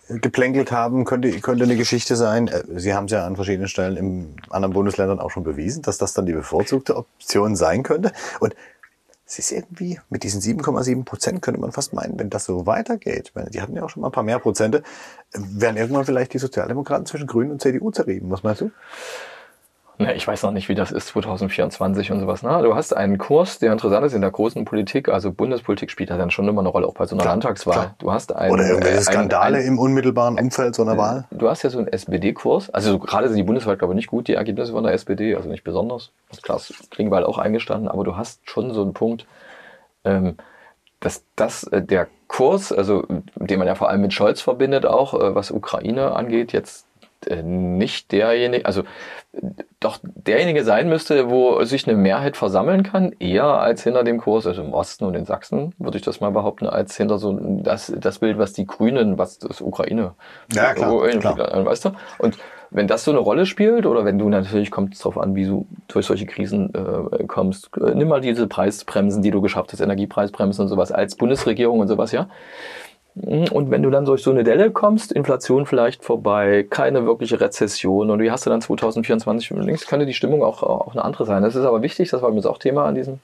äh, 0.09 0.19
geplänkelt 0.19 0.71
haben, 0.71 1.07
könnte, 1.07 1.31
könnte 1.41 1.65
eine 1.65 1.77
Geschichte 1.77 2.15
sein. 2.15 2.49
Äh, 2.49 2.63
Sie 2.77 2.93
haben 2.93 3.07
es 3.07 3.13
ja 3.13 3.27
an 3.27 3.37
verschiedenen 3.37 3.69
Stellen 3.69 3.97
in 3.97 4.35
anderen 4.51 4.75
Bundesländern 4.75 5.19
auch 5.19 5.31
schon 5.31 5.45
bewiesen, 5.45 5.81
dass 5.81 5.97
das 5.97 6.13
dann 6.13 6.27
die 6.27 6.35
bevorzugte 6.35 6.95
Option 6.95 7.57
sein 7.57 7.83
könnte. 7.83 8.13
Und 8.39 8.55
es 9.31 9.39
ist 9.39 9.53
irgendwie, 9.53 10.01
mit 10.11 10.25
diesen 10.25 10.41
7,7 10.41 11.05
Prozent 11.05 11.41
könnte 11.41 11.61
man 11.61 11.71
fast 11.71 11.93
meinen, 11.93 12.19
wenn 12.19 12.31
das 12.31 12.47
so 12.47 12.67
weitergeht, 12.67 13.33
die 13.55 13.63
hatten 13.63 13.77
ja 13.77 13.85
auch 13.85 13.89
schon 13.89 14.01
mal 14.01 14.09
ein 14.09 14.13
paar 14.13 14.25
mehr 14.25 14.41
Prozente, 14.41 14.79
äh, 15.33 15.39
werden 15.39 15.77
irgendwann 15.77 16.05
vielleicht 16.05 16.35
die 16.35 16.39
Sozialdemokraten 16.39 17.07
zwischen 17.07 17.29
Grünen 17.29 17.53
und 17.53 17.63
CDU 17.63 17.93
zerrieben. 17.93 18.29
Was 18.31 18.43
meinst 18.43 18.63
du? 18.63 18.73
Ne, 20.01 20.15
ich 20.15 20.27
weiß 20.27 20.43
noch 20.45 20.53
nicht, 20.53 20.69
wie 20.71 20.75
das 20.75 20.93
ist 20.93 21.09
2024 21.09 22.11
und 22.11 22.21
sowas. 22.21 22.43
Ne? 22.43 22.61
Du 22.63 22.75
hast 22.75 22.95
einen 22.97 23.19
Kurs, 23.19 23.59
der 23.59 23.71
interessant 23.73 24.05
ist 24.07 24.15
in 24.15 24.23
der 24.23 24.31
großen 24.31 24.65
Politik, 24.65 25.09
also 25.11 25.31
Bundespolitik 25.31 25.91
spielt 25.91 26.09
da 26.11 26.17
dann 26.17 26.31
schon 26.31 26.49
immer 26.49 26.61
eine 26.63 26.71
Rolle, 26.71 26.87
auch 26.87 26.95
bei 26.95 27.05
so 27.07 27.15
einer 27.15 27.23
Klar, 27.23 27.35
Landtagswahl. 27.35 27.75
klar. 27.75 27.95
Du 27.99 28.11
hast 28.11 28.35
einen, 28.35 28.53
Oder 28.53 28.67
irgendwelche 28.69 28.97
ein- 28.99 29.03
Skandale 29.05 29.59
ein- 29.59 29.67
im 29.67 29.79
unmittelbaren 29.79 30.39
Umfeld 30.39 30.75
so 30.75 30.83
einer 30.83 30.97
Wahl? 30.97 31.27
Du 31.31 31.49
hast 31.51 31.63
ja 31.63 31.71
so 31.71 31.79
einen 31.79 31.89
SPD-Kurs, 31.89 32.71
also 32.71 32.99
gerade 32.99 33.29
sind 33.29 33.37
die 33.37 33.43
bundesweit, 33.43 33.79
glaube 33.79 33.93
ich, 33.93 33.97
nicht 33.97 34.09
gut, 34.09 34.27
die 34.29 34.35
Ergebnisse 34.35 34.73
von 34.73 34.85
der 34.85 34.95
SPD, 34.95 35.35
also 35.37 35.49
nicht 35.51 35.65
besonders. 35.65 36.11
Klaas 36.43 36.73
Klingbeil 36.91 37.25
auch 37.25 37.37
eingestanden, 37.39 37.89
aber 37.89 38.03
du 38.03 38.17
hast 38.17 38.41
schon 38.49 38.73
so 38.73 38.81
einen 38.83 38.95
Punkt, 38.95 39.27
ähm, 40.05 40.37
dass 41.01 41.25
das 41.37 41.65
äh, 41.65 41.83
der 41.83 42.07
Kurs, 42.27 42.73
also 42.73 43.05
den 43.35 43.59
man 43.59 43.67
ja 43.69 43.75
vor 43.75 43.89
allem 43.91 44.01
mit 44.01 44.13
Scholz 44.15 44.41
verbindet, 44.41 44.87
auch 44.87 45.13
äh, 45.15 45.35
was 45.35 45.51
Ukraine 45.51 46.13
angeht, 46.17 46.53
jetzt 46.53 46.87
äh, 46.87 46.90
nicht 47.43 48.13
derjenige, 48.13 48.65
also 48.67 48.83
äh, 49.33 49.41
doch 49.81 49.99
derjenige 50.03 50.65
sein 50.65 50.89
müsste, 50.89 51.31
wo 51.31 51.63
sich 51.65 51.87
eine 51.89 51.97
Mehrheit 51.97 52.37
versammeln 52.37 52.83
kann, 52.83 53.13
eher 53.19 53.45
als 53.45 53.83
hinter 53.83 54.05
dem 54.05 54.19
Kurs, 54.19 54.47
also 54.47 54.63
im 54.63 54.73
Osten 54.73 55.05
und 55.05 55.15
in 55.15 55.25
Sachsen, 55.25 55.75
würde 55.79 55.97
ich 55.99 56.03
das 56.05 56.21
mal 56.21 56.31
behaupten, 56.31 56.67
als 56.67 56.97
hinter 56.97 57.19
so 57.19 57.39
das, 57.63 57.93
das 57.97 58.19
Bild, 58.19 58.39
was 58.39 58.53
die 58.53 58.67
Grünen, 58.67 59.19
was 59.19 59.39
das 59.39 59.61
Ukraine, 59.61 60.13
Ja, 60.53 60.75
klar, 60.75 60.95
Ukraine- 60.95 61.21
klar. 61.21 61.65
weißt 61.67 61.87
du? 61.87 61.91
Und 62.19 62.39
wenn 62.73 62.87
das 62.87 63.05
so 63.05 63.11
eine 63.11 63.19
Rolle 63.21 63.47
spielt, 63.47 63.85
oder 63.85 64.05
wenn 64.05 64.19
du 64.19 64.29
natürlich, 64.29 64.71
kommt 64.71 64.95
es 64.95 65.01
darauf 65.01 65.19
an, 65.19 65.35
wie 65.35 65.45
du 65.45 65.67
durch 65.89 66.07
solche 66.07 66.27
Krisen 66.27 66.73
äh, 66.75 67.25
kommst, 67.25 67.69
äh, 67.77 67.95
nimm 67.97 68.07
mal 68.09 68.21
diese 68.21 68.47
Preisbremsen, 68.47 69.23
die 69.23 69.33
du 69.33 69.41
geschafft 69.41 69.73
hast, 69.73 69.81
Energiepreisbremsen 69.81 70.63
und 70.63 70.69
sowas 70.69 70.93
als 70.93 71.17
Bundesregierung 71.17 71.81
und 71.81 71.89
sowas, 71.89 72.13
ja. 72.13 72.29
Und 73.15 73.71
wenn 73.71 73.83
du 73.83 73.91
dann 73.91 74.05
durch 74.05 74.23
so 74.23 74.31
eine 74.31 74.45
Delle 74.45 74.71
kommst, 74.71 75.13
Inflation 75.13 75.67
vielleicht 75.67 76.05
vorbei, 76.05 76.65
keine 76.69 77.07
wirkliche 77.07 77.41
Rezession 77.41 78.11
und 78.11 78.21
wie 78.21 78.31
hast 78.31 78.47
du 78.47 78.51
dann 78.51 78.61
2024 78.61 79.51
links, 79.51 79.87
könnte 79.87 80.07
die 80.07 80.15
Stimmung 80.15 80.43
auch, 80.43 80.63
auch 80.63 80.93
eine 80.93 81.05
andere 81.05 81.27
sein. 81.27 81.43
Das 81.43 81.57
ist 81.57 81.65
aber 81.65 81.83
wichtig, 81.83 82.11
das 82.11 82.23
war 82.23 82.29
übrigens 82.29 82.47
auch 82.47 82.59
Thema 82.59 82.87
an 82.87 82.95
diesem, 82.95 83.19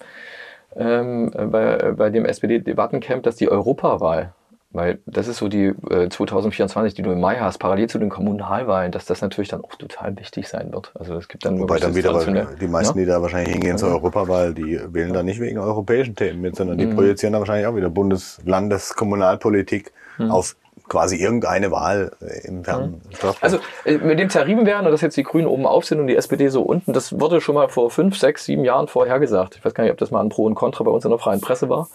ähm, 0.77 1.31
bei, 1.31 1.92
bei 1.92 2.11
dem 2.11 2.25
SPD-Debattencamp, 2.25 3.22
dass 3.22 3.37
die 3.37 3.49
Europawahl, 3.49 4.33
weil 4.70 4.98
das 5.07 5.29
ist 5.29 5.38
so 5.38 5.48
die 5.48 5.72
äh, 5.90 6.09
2024, 6.09 6.94
die 6.94 7.02
du 7.02 7.11
im 7.12 7.20
Mai 7.20 7.37
hast, 7.37 7.59
parallel 7.59 7.88
zu 7.88 7.98
den 7.98 8.11
Kommunalwahlen, 8.11 8.92
dass 8.92 9.07
das 9.07 9.22
natürlich 9.22 9.48
dann 9.48 9.64
auch 9.64 9.74
total 9.76 10.16
wichtig 10.18 10.48
sein 10.48 10.72
wird. 10.72 10.92
Also 10.98 11.14
es 11.14 11.29
gibt 11.29 11.44
dann 11.44 11.59
Wobei 11.61 11.79
dann 11.79 11.94
wieder 11.94 12.12
weil 12.14 12.57
die 12.61 12.68
meisten, 12.68 12.98
Ja? 12.98 13.05
die 13.05 13.11
da 13.11 13.22
wahrscheinlich 13.22 13.52
hingehen 13.55 13.79
zur 13.79 13.90
Europawahl, 13.90 14.52
die 14.55 14.79
wählen 14.92 15.12
da 15.12 15.22
nicht 15.22 15.40
wegen 15.40 15.59
europäischen 15.59 16.14
Themen 16.14 16.40
mit, 16.40 16.57
sondern 16.57 16.76
Mhm. 16.76 16.81
die 16.81 16.87
projizieren 16.88 17.33
da 17.33 17.38
wahrscheinlich 17.38 17.66
auch 17.66 17.76
wieder 17.76 17.88
Bundes-, 17.90 18.38
Landes-, 18.44 18.94
Kommunalpolitik 18.94 19.92
Mhm. 20.18 20.31
auf 20.31 20.57
quasi 20.88 21.16
irgendeine 21.16 21.70
Wahl 21.72 22.12
äh, 22.20 22.46
im 22.46 22.62
fernen 22.62 23.00
Straßburg. 23.14 23.42
Also 23.42 23.59
äh, 23.85 23.98
mit 23.98 24.18
dem 24.20 24.31
Zerriebenwerden 24.31 24.87
und 24.87 24.92
dass 24.92 25.00
jetzt 25.00 25.16
die 25.16 25.24
Grünen 25.24 25.48
oben 25.48 25.66
auf 25.66 25.85
sind 25.85 25.98
und 26.00 26.07
die 26.07 26.14
SPD 26.16 26.48
so 26.48 26.62
unten, 26.62 26.92
das 26.92 27.18
wurde 27.18 27.40
schon 27.40 27.55
mal 27.57 27.68
vor 27.68 27.90
fünf, 27.90 28.16
sechs, 28.16 28.44
sieben 28.44 28.64
Jahren 28.64 28.87
vorhergesagt. 28.87 29.57
Ich 29.57 29.64
weiß 29.64 29.74
gar 29.74 29.83
nicht, 29.85 29.92
ob 29.92 29.98
das 29.98 30.11
mal 30.12 30.20
ein 30.20 30.29
Pro 30.29 30.44
und 30.44 30.55
Contra 30.55 30.85
bei 30.85 30.90
uns 30.90 31.05
in 31.05 31.11
der 31.11 31.18
freien 31.18 31.40
Presse 31.40 31.68
war. 31.68 31.88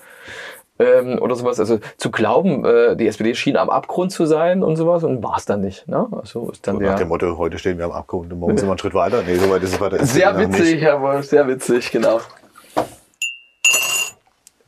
Ähm, 0.79 1.19
oder 1.21 1.35
sowas. 1.35 1.59
Also 1.59 1.79
zu 1.97 2.11
glauben, 2.11 2.65
äh, 2.65 2.95
die 2.95 3.07
SPD 3.07 3.35
schien 3.35 3.57
am 3.57 3.69
Abgrund 3.69 4.11
zu 4.11 4.25
sein 4.25 4.63
und 4.63 4.77
sowas 4.77 5.03
und 5.03 5.21
war 5.23 5.37
es 5.37 5.45
dann 5.45 5.61
nicht. 5.61 5.87
Ne? 5.87 6.07
Also 6.11 6.49
ist 6.49 6.65
dann 6.65 6.75
So 6.75 6.81
nach 6.81 6.95
der 6.95 7.05
dem 7.05 7.09
Motto, 7.09 7.37
heute 7.37 7.59
stehen 7.59 7.77
wir 7.77 7.85
am 7.85 7.91
Abgrund 7.91 8.33
und 8.33 8.39
morgen 8.39 8.57
sind 8.57 8.67
wir 8.67 8.71
einen 8.71 8.79
Schritt 8.79 8.93
weiter. 8.93 9.21
Nee, 9.25 9.35
so 9.35 9.49
weit 9.49 9.63
ist 9.63 9.73
es 9.73 9.81
SPD 9.81 10.05
sehr 10.05 10.33
nicht. 10.33 10.53
witzig, 10.53 10.81
Herr 10.81 11.01
Wolf, 11.01 11.25
sehr 11.27 11.47
witzig, 11.47 11.91
genau. 11.91 12.19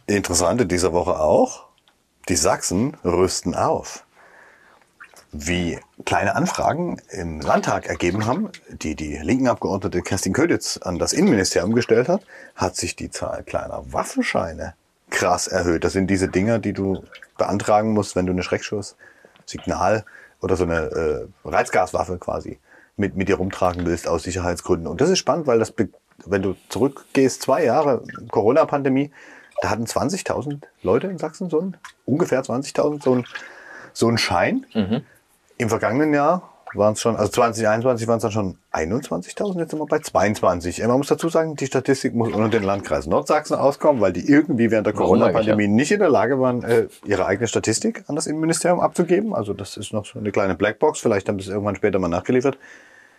Interessant 0.06 0.62
in 0.62 0.68
dieser 0.68 0.94
Woche 0.94 1.20
auch, 1.20 1.66
die 2.30 2.36
Sachsen 2.36 2.98
rüsten 3.04 3.56
auf. 3.56 4.06
Wie 5.32 5.80
kleine 6.06 6.36
Anfragen 6.36 7.02
im 7.10 7.42
Landtag 7.42 7.88
ergeben 7.88 8.28
haben, 8.28 8.50
die 8.70 8.96
die 8.96 9.18
linken 9.18 9.48
Abgeordnete 9.48 10.04
Kerstin 10.04 10.32
Köditz 10.34 10.78
an 10.78 11.00
das 11.00 11.12
Innenministerium 11.12 11.74
gestellt 11.74 12.08
hat, 12.08 12.22
hat 12.56 12.76
sich 12.76 12.96
die 12.96 13.10
Zahl 13.10 13.42
kleiner 13.44 13.82
Waffenscheine 13.92 14.76
krass 15.14 15.48
erhöht. 15.48 15.86
Das 15.86 15.94
sind 15.94 16.08
diese 16.08 16.28
Dinger, 16.28 16.60
die 16.60 16.74
du 16.74 17.04
beantragen 17.38 17.94
musst, 17.94 18.18
wenn 18.18 18.26
du 18.26 18.34
eine 18.34 18.44
Schreckschuss, 18.44 18.98
Signal 19.46 20.04
oder 20.42 20.58
so 20.58 20.66
eine 20.66 20.76
äh, 20.76 21.28
Reizgaswaffe 21.46 22.18
quasi 22.18 22.60
mit, 22.98 23.16
mit 23.16 23.30
dir 23.30 23.36
rumtragen 23.36 23.86
willst 23.86 24.08
aus 24.08 24.24
Sicherheitsgründen. 24.24 24.88
Und 24.88 25.00
das 25.00 25.10
ist 25.10 25.20
spannend, 25.20 25.48
weil 25.48 25.60
das, 25.60 25.74
wenn 26.26 26.42
du 26.42 26.56
zurückgehst, 26.70 27.42
zwei 27.42 27.64
Jahre 27.64 28.04
Corona-Pandemie, 28.30 29.12
da 29.62 29.70
hatten 29.70 29.86
20.000 29.86 30.62
Leute 30.82 31.08
in 31.08 31.18
Sachsen 31.18 31.50
so 31.50 31.62
ein, 31.62 31.78
ungefähr 32.06 32.44
20.000 32.44 33.02
so 33.02 33.16
ein, 33.16 33.26
so 33.94 34.10
ein 34.10 34.18
Schein. 34.18 34.66
Im 35.58 35.70
vergangenen 35.70 36.14
Jahr 36.14 36.53
waren 36.76 36.94
es 36.94 37.02
schon, 37.02 37.16
also 37.16 37.32
2021 37.32 38.08
waren 38.08 38.18
es 38.18 38.24
dann 38.24 38.32
schon 38.32 38.58
21.000, 38.72 39.60
jetzt 39.60 39.72
sind 39.72 39.80
wir 39.80 39.86
bei 39.86 40.00
22. 40.00 40.80
Man 40.80 40.98
muss 40.98 41.08
dazu 41.08 41.30
sagen, 41.30 41.56
die 41.56 41.66
Statistik 41.66 42.14
muss 42.14 42.34
unter 42.34 42.50
den 42.50 42.64
Landkreis 42.64 43.08
Nordsachsen 43.08 43.56
auskommen, 43.56 44.02
weil 44.02 44.14
die 44.14 44.28
irgendwie 44.28 44.72
während 44.72 44.88
der 44.88 44.94
Corona-Pandemie 44.94 45.68
nicht 45.68 45.92
in 45.92 46.00
der 46.00 46.10
Lage 46.10 46.40
waren, 46.40 46.64
äh, 46.64 46.88
ihre 47.06 47.26
eigene 47.26 47.48
Statistik 47.48 48.04
an 48.08 48.16
das 48.16 48.28
Innenministerium 48.28 48.80
abzugeben. 48.80 49.34
Also 49.34 49.54
das 49.54 49.78
ist 49.78 49.94
noch 49.94 50.06
so 50.06 50.20
eine 50.20 50.32
kleine 50.32 50.56
Blackbox, 50.56 51.00
vielleicht 51.00 51.30
haben 51.30 51.40
sie 51.40 51.48
es 51.48 51.52
irgendwann 51.52 51.76
später 51.76 52.00
mal 52.00 52.08
nachgeliefert. 52.08 52.58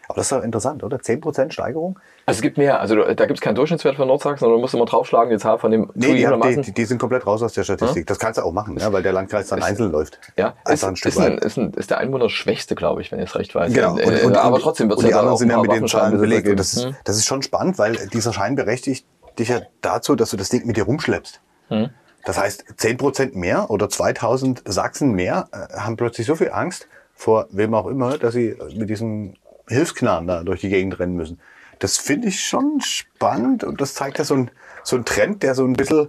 Aber 0.08 0.16
das 0.16 0.26
ist 0.26 0.32
doch 0.32 0.42
interessant, 0.42 0.82
oder? 0.82 0.96
10% 0.98 1.52
Steigerung? 1.52 1.98
Also 2.26 2.38
es 2.38 2.42
gibt 2.42 2.58
mehr, 2.58 2.80
also 2.80 2.96
da 2.96 3.26
gibt 3.26 3.38
es 3.38 3.40
keinen 3.40 3.54
Durchschnittswert 3.54 3.96
für 3.96 4.06
Nordsachsen, 4.06 4.40
sondern 4.40 4.58
du 4.58 4.60
musst 4.60 4.74
immer 4.74 4.86
draufschlagen, 4.86 5.30
die 5.30 5.38
Zahl 5.38 5.58
von 5.58 5.70
dem 5.70 5.90
Nee, 5.94 6.14
die, 6.14 6.26
haben, 6.26 6.40
die, 6.40 6.60
die, 6.60 6.72
die 6.72 6.84
sind 6.84 6.98
komplett 6.98 7.26
raus 7.26 7.42
aus 7.42 7.52
der 7.52 7.64
Statistik. 7.64 8.06
Das 8.06 8.18
kannst 8.18 8.38
du 8.38 8.42
auch 8.42 8.52
machen, 8.52 8.74
ne? 8.74 8.92
weil 8.92 9.02
der 9.02 9.12
Landkreis 9.12 9.48
dann 9.48 9.62
einzeln 9.62 9.92
läuft. 9.92 10.18
Ja, 10.36 10.54
ist, 10.68 10.84
ein 10.84 10.96
Stück 10.96 11.12
ist, 11.12 11.20
ein, 11.20 11.38
ist, 11.38 11.56
ein, 11.58 11.72
ist 11.74 11.90
der 11.90 11.98
Einwohner 11.98 12.28
schwächste, 12.28 12.74
glaube 12.74 13.02
ich, 13.02 13.12
wenn 13.12 13.18
ich 13.18 13.30
es 13.30 13.36
recht 13.36 13.54
weiß. 13.54 13.72
Genau. 13.72 13.98
Äh, 13.98 14.34
aber 14.36 14.58
trotzdem 14.58 14.88
wird 14.88 14.98
und 14.98 15.04
es 15.04 15.08
die 15.08 15.12
ja 15.12 15.18
dann 15.18 15.26
anderen 15.26 15.38
sind 15.38 15.50
ja 15.50 15.60
mit 15.60 15.72
den 15.72 15.88
Zahlen 15.88 16.18
belegt. 16.18 16.48
Und 16.48 16.58
das 16.58 16.74
ist, 16.74 16.84
Hm. 16.84 16.96
das 17.04 17.16
ist 17.16 17.26
schon 17.26 17.42
spannend, 17.42 17.78
weil 17.78 17.96
dieser 18.12 18.32
Schein 18.32 18.56
berechtigt 18.56 19.06
dich 19.38 19.48
ja 19.48 19.60
dazu, 19.80 20.14
dass 20.14 20.30
du 20.30 20.36
das 20.36 20.48
Ding 20.48 20.66
mit 20.66 20.76
dir 20.76 20.84
rumschleppst. 20.84 21.40
Hm. 21.68 21.90
Das 22.24 22.38
heißt, 22.38 22.64
10% 22.78 23.36
mehr 23.36 23.70
oder 23.70 23.88
2000 23.88 24.62
Sachsen 24.64 25.12
mehr 25.12 25.48
äh, 25.52 25.78
haben 25.78 25.96
plötzlich 25.96 26.26
so 26.26 26.34
viel 26.36 26.50
Angst 26.50 26.88
vor 27.14 27.46
wem 27.50 27.74
auch 27.74 27.86
immer, 27.86 28.18
dass 28.18 28.34
sie 28.34 28.56
mit 28.74 28.88
diesem 28.88 29.34
Hilfsknarren 29.68 30.26
da 30.26 30.42
durch 30.42 30.60
die 30.60 30.68
Gegend 30.68 30.98
rennen 30.98 31.16
müssen. 31.16 31.40
Das 31.78 31.96
finde 31.98 32.28
ich 32.28 32.44
schon 32.44 32.80
spannend 32.80 33.64
und 33.64 33.80
das 33.80 33.94
zeigt 33.94 34.18
ja 34.18 34.24
so 34.24 34.34
ein, 34.34 34.50
so 34.82 34.96
ein 34.96 35.04
Trend, 35.04 35.42
der 35.42 35.54
so 35.54 35.64
ein 35.64 35.74
bisschen, 35.74 36.08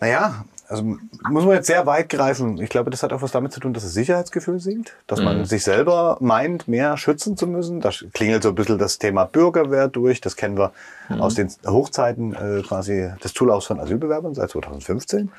naja, 0.00 0.44
also 0.70 0.84
muss 0.84 1.44
man 1.44 1.56
jetzt 1.56 1.66
sehr 1.66 1.84
weit 1.86 2.08
greifen. 2.08 2.58
Ich 2.62 2.70
glaube, 2.70 2.90
das 2.90 3.02
hat 3.02 3.12
auch 3.12 3.22
was 3.22 3.32
damit 3.32 3.52
zu 3.52 3.58
tun, 3.58 3.74
dass 3.74 3.82
das 3.82 3.92
Sicherheitsgefühl 3.92 4.60
sinkt, 4.60 4.94
dass 5.08 5.20
man 5.20 5.44
sich 5.44 5.64
selber 5.64 6.16
meint, 6.20 6.68
mehr 6.68 6.96
schützen 6.96 7.36
zu 7.36 7.48
müssen. 7.48 7.80
Da 7.80 7.90
klingelt 8.12 8.44
so 8.44 8.50
ein 8.50 8.54
bisschen 8.54 8.78
das 8.78 9.00
Thema 9.00 9.24
Bürgerwehr 9.24 9.88
durch. 9.88 10.20
Das 10.20 10.36
kennen 10.36 10.56
wir 10.56 10.72
aus 11.18 11.34
den 11.34 11.50
Hochzeiten 11.66 12.34
äh, 12.34 12.62
quasi 12.62 13.10
des 13.22 13.34
Zulaufs 13.34 13.66
von 13.66 13.80
Asylbewerbern 13.80 14.36
seit 14.36 14.50
2015. 14.50 15.32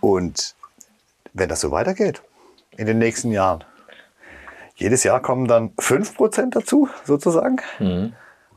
Und 0.00 0.54
wenn 1.34 1.50
das 1.50 1.60
so 1.60 1.70
weitergeht 1.70 2.22
in 2.78 2.86
den 2.86 2.98
nächsten 2.98 3.32
Jahren, 3.32 3.64
jedes 4.74 5.04
Jahr 5.04 5.20
kommen 5.20 5.46
dann 5.46 5.70
5% 5.78 6.50
dazu, 6.50 6.88
sozusagen. 7.04 7.60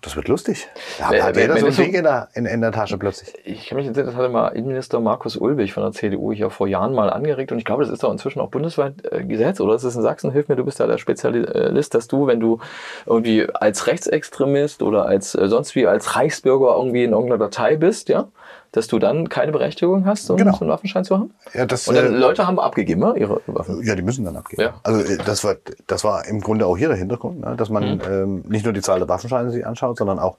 Das 0.01 0.15
wird 0.15 0.27
lustig. 0.27 0.67
Da 0.99 1.11
Äh, 1.11 1.21
hat 1.21 1.35
jeder 1.35 1.55
wenn 1.55 1.61
so 1.61 1.67
ein 1.67 1.75
Ding 1.75 1.93
in 1.95 2.03
der, 2.03 2.29
in, 2.35 2.45
in 2.45 2.61
der 2.61 2.71
Tasche 2.71 2.97
plötzlich. 2.97 3.33
Ich 3.43 3.67
kann 3.67 3.77
mich 3.77 3.87
entsinnen, 3.87 4.05
das 4.05 4.15
hatte 4.15 4.29
mal 4.29 4.49
Innenminister 4.49 4.99
Markus 4.99 5.35
Ulbich 5.35 5.73
von 5.73 5.83
der 5.83 5.91
CDU 5.91 6.31
hier 6.31 6.51
vor 6.51 6.67
Jahren 6.67 6.93
mal 6.93 7.09
angeregt 7.09 7.51
und 7.51 7.57
ich 7.57 7.65
glaube, 7.65 7.83
das 7.83 7.91
ist 7.91 8.03
doch 8.03 8.11
inzwischen 8.11 8.39
auch 8.39 8.49
bundesweit 8.49 8.93
äh, 9.11 9.23
Gesetz 9.23 9.59
oder 9.59 9.73
ist 9.75 9.83
es 9.83 9.95
in 9.95 10.03
Sachsen? 10.03 10.31
Hilf 10.31 10.49
mir, 10.49 10.55
du 10.55 10.65
bist 10.65 10.79
da 10.79 10.85
der 10.85 10.99
Spezialist, 10.99 11.95
dass 11.95 12.07
du, 12.07 12.27
wenn 12.27 12.39
du 12.39 12.59
irgendwie 13.07 13.47
als 13.53 13.87
Rechtsextremist 13.87 14.83
oder 14.83 15.07
als 15.07 15.33
äh, 15.33 15.47
sonst 15.47 15.75
wie 15.75 15.87
als 15.87 16.15
Reichsbürger 16.15 16.75
irgendwie 16.77 17.03
in 17.03 17.11
irgendeiner 17.11 17.39
Datei 17.39 17.75
bist, 17.75 18.07
ja, 18.09 18.27
dass 18.71 18.87
du 18.87 18.99
dann 18.99 19.29
keine 19.29 19.51
Berechtigung 19.51 20.05
hast, 20.05 20.29
um 20.29 20.37
Genau. 20.37 20.53
so 20.53 20.61
einen 20.61 20.69
Waffenschein 20.69 21.03
zu 21.05 21.15
haben? 21.17 21.33
Ja, 21.53 21.65
das, 21.65 21.87
Und 21.87 21.95
dann 21.95 22.13
äh, 22.13 22.17
Leute 22.17 22.45
haben 22.47 22.59
abgegeben, 22.59 23.01
ne, 23.01 23.13
ihre 23.17 23.41
Waffen. 23.47 23.81
Ja, 23.83 23.95
die 23.95 24.01
müssen 24.01 24.25
dann 24.25 24.35
abgeben. 24.35 24.61
Ja. 24.61 24.73
Also 24.83 25.01
äh, 25.01 25.17
das 25.17 25.43
war, 25.43 25.55
das 25.87 26.03
war 26.03 26.25
im 26.27 26.41
Grunde 26.41 26.65
auch 26.65 26.77
hier 26.77 26.89
der 26.89 26.97
Hintergrund, 26.97 27.41
ne? 27.41 27.55
dass 27.55 27.69
man 27.69 28.01
ähm, 28.09 28.43
nicht 28.47 28.65
nur 28.65 28.73
die 28.73 28.81
Zahl 28.81 28.99
der 28.99 29.09
Waffenscheine 29.09 29.51
sich 29.51 29.65
anschaut, 29.65 29.97
sondern 29.97 30.19
auch, 30.19 30.37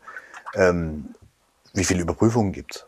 ähm, 0.55 1.07
wie 1.75 1.85
viele 1.85 2.03
Überprüfungen 2.03 2.53
gibt's. 2.53 2.87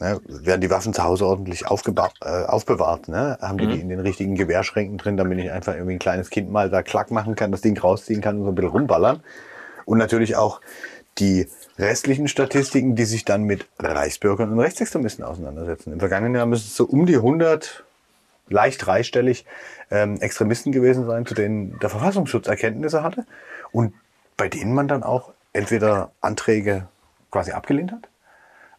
Ne? 0.00 0.20
Werden 0.26 0.60
die 0.60 0.70
Waffen 0.70 0.94
zu 0.94 1.02
Hause 1.02 1.26
ordentlich 1.26 1.62
äh, 1.62 1.66
aufbewahrt? 1.66 3.08
Ne? 3.08 3.38
Haben 3.40 3.58
die 3.58 3.66
die 3.66 3.80
in 3.80 3.88
den 3.88 4.00
richtigen 4.00 4.34
Gewehrschränken 4.34 4.98
drin, 4.98 5.16
damit 5.16 5.38
ich 5.38 5.50
einfach 5.50 5.74
irgendwie 5.74 5.94
ein 5.94 5.98
kleines 5.98 6.30
Kind 6.30 6.50
mal 6.50 6.70
da 6.70 6.82
klack 6.82 7.10
machen 7.10 7.34
kann, 7.34 7.52
das 7.52 7.60
Ding 7.60 7.78
rausziehen 7.78 8.20
kann 8.20 8.38
und 8.38 8.44
so 8.44 8.48
ein 8.50 8.54
bisschen 8.54 8.70
rumballern? 8.70 9.20
Und 9.84 9.98
natürlich 9.98 10.36
auch 10.36 10.60
die 11.18 11.48
restlichen 11.82 12.28
Statistiken, 12.28 12.96
die 12.96 13.04
sich 13.04 13.24
dann 13.24 13.42
mit 13.42 13.66
Reichsbürgern 13.78 14.50
und 14.52 14.60
Rechtsextremisten 14.60 15.24
auseinandersetzen. 15.24 15.92
Im 15.92 16.00
vergangenen 16.00 16.34
Jahr 16.34 16.46
müssen 16.46 16.66
es 16.68 16.76
so 16.76 16.84
um 16.84 17.06
die 17.06 17.16
100 17.16 17.84
leicht 18.48 18.86
dreistellig 18.86 19.44
ähm, 19.90 20.20
Extremisten 20.20 20.72
gewesen 20.72 21.06
sein, 21.06 21.26
zu 21.26 21.34
denen 21.34 21.78
der 21.80 21.90
Verfassungsschutz 21.90 22.46
Erkenntnisse 22.46 23.02
hatte 23.02 23.26
und 23.72 23.94
bei 24.36 24.48
denen 24.48 24.74
man 24.74 24.88
dann 24.88 25.02
auch 25.02 25.32
entweder 25.52 26.12
Anträge 26.20 26.88
quasi 27.30 27.52
abgelehnt 27.52 27.92
hat, 27.92 28.08